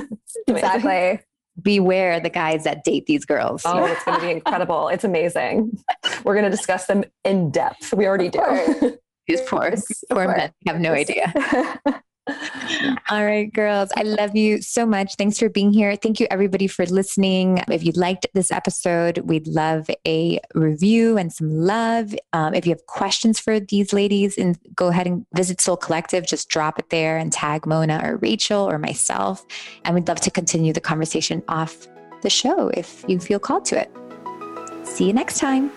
exactly 0.48 1.20
beware 1.62 2.20
the 2.20 2.32
guys 2.32 2.64
that 2.64 2.84
date 2.84 3.06
these 3.06 3.26
girls. 3.26 3.62
Oh, 3.64 3.86
it's 3.86 4.04
going 4.04 4.20
to 4.20 4.26
be 4.26 4.32
incredible. 4.32 4.88
It's 4.88 5.04
amazing. 5.04 5.78
We're 6.24 6.34
going 6.34 6.46
to 6.46 6.50
discuss 6.50 6.88
them 6.88 7.04
in 7.24 7.52
depth. 7.52 7.94
We 7.94 8.08
already 8.08 8.30
do. 8.30 8.98
These 9.28 9.42
poor, 9.42 9.74
poor 10.10 10.28
men 10.28 10.52
have 10.68 10.80
no 10.80 10.94
idea. 10.94 11.32
All 13.10 13.26
right, 13.26 13.52
girls. 13.52 13.90
I 13.98 14.04
love 14.04 14.36
you 14.36 14.62
so 14.62 14.86
much. 14.86 15.16
Thanks 15.16 15.38
for 15.38 15.50
being 15.50 15.74
here. 15.74 15.96
Thank 15.96 16.20
you, 16.22 16.28
everybody, 16.32 16.68
for 16.68 16.86
listening. 16.86 17.62
If 17.70 17.84
you 17.84 17.92
liked 17.96 18.28
this 18.34 18.50
episode, 18.50 19.20
we'd 19.20 19.48
love 19.48 19.90
a 20.08 20.40
review 20.56 21.18
and 21.18 21.34
some 21.34 21.52
love. 21.52 22.16
Um, 22.32 22.54
if 22.54 22.66
you 22.66 22.72
have 22.72 22.86
questions 22.86 23.40
for 23.40 23.60
these 23.60 23.92
ladies, 23.92 24.38
and 24.38 24.58
go 24.74 24.88
ahead 24.88 25.06
and 25.06 25.26
visit 25.36 25.60
Soul 25.60 25.76
Collective, 25.76 26.26
just 26.26 26.48
drop 26.48 26.80
it 26.80 26.90
there 26.90 27.18
and 27.18 27.32
tag 27.32 27.66
Mona 27.66 28.00
or 28.04 28.18
Rachel 28.18 28.62
or 28.62 28.80
myself. 28.80 29.46
And 29.84 29.94
we'd 29.94 30.08
love 30.08 30.22
to 30.22 30.32
continue 30.32 30.72
the 30.72 30.82
conversation 30.82 31.44
off 31.50 31.88
the 32.22 32.30
show 32.30 32.70
if 32.70 33.04
you 33.08 33.20
feel 33.20 33.40
called 33.40 33.66
to 33.66 33.82
it. 33.82 33.92
See 34.88 35.08
you 35.08 35.14
next 35.14 35.40
time. 35.40 35.72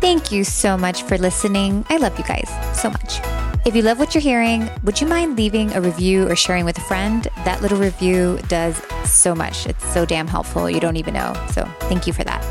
Thank 0.00 0.30
you 0.30 0.44
so 0.44 0.76
much 0.76 1.02
for 1.02 1.18
listening. 1.18 1.84
I 1.88 1.96
love 1.96 2.16
you 2.16 2.24
guys 2.24 2.48
so 2.80 2.90
much. 2.90 3.39
If 3.66 3.76
you 3.76 3.82
love 3.82 3.98
what 3.98 4.14
you're 4.14 4.22
hearing, 4.22 4.70
would 4.84 5.00
you 5.02 5.06
mind 5.06 5.36
leaving 5.36 5.74
a 5.74 5.82
review 5.82 6.26
or 6.26 6.34
sharing 6.34 6.64
with 6.64 6.78
a 6.78 6.80
friend? 6.80 7.28
That 7.44 7.60
little 7.60 7.78
review 7.78 8.38
does 8.48 8.80
so 9.04 9.34
much. 9.34 9.66
It's 9.66 9.86
so 9.92 10.06
damn 10.06 10.26
helpful. 10.26 10.70
You 10.70 10.80
don't 10.80 10.96
even 10.96 11.12
know. 11.12 11.34
So 11.52 11.64
thank 11.80 12.06
you 12.06 12.14
for 12.14 12.24
that. 12.24 12.42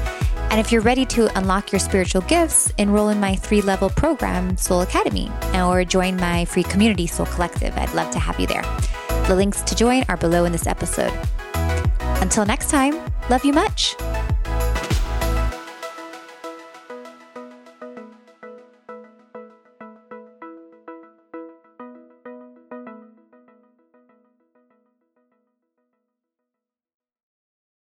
And 0.52 0.60
if 0.60 0.72
you're 0.72 0.82
ready 0.82 1.06
to 1.08 1.36
unlock 1.38 1.72
your 1.72 1.80
spiritual 1.80 2.22
gifts, 2.22 2.72
enroll 2.78 3.10
in 3.10 3.20
my 3.20 3.36
three 3.36 3.62
level 3.62 3.90
program, 3.90 4.56
Soul 4.58 4.82
Academy, 4.82 5.32
or 5.56 5.84
join 5.84 6.16
my 6.18 6.46
free 6.46 6.64
community, 6.64 7.08
Soul 7.08 7.26
Collective. 7.26 7.76
I'd 7.76 7.94
love 7.96 8.12
to 8.12 8.20
have 8.20 8.40
you 8.40 8.46
there. 8.46 8.64
The 9.28 9.36
links 9.36 9.64
to 9.64 9.76
join 9.76 10.04
are 10.10 10.18
below 10.18 10.46
in 10.46 10.52
this 10.52 10.68
episode. 10.68 11.14
Until 12.22 12.46
next 12.46 12.70
time, 12.70 12.94
love 13.30 13.44
you 13.44 13.54
much. 13.54 13.96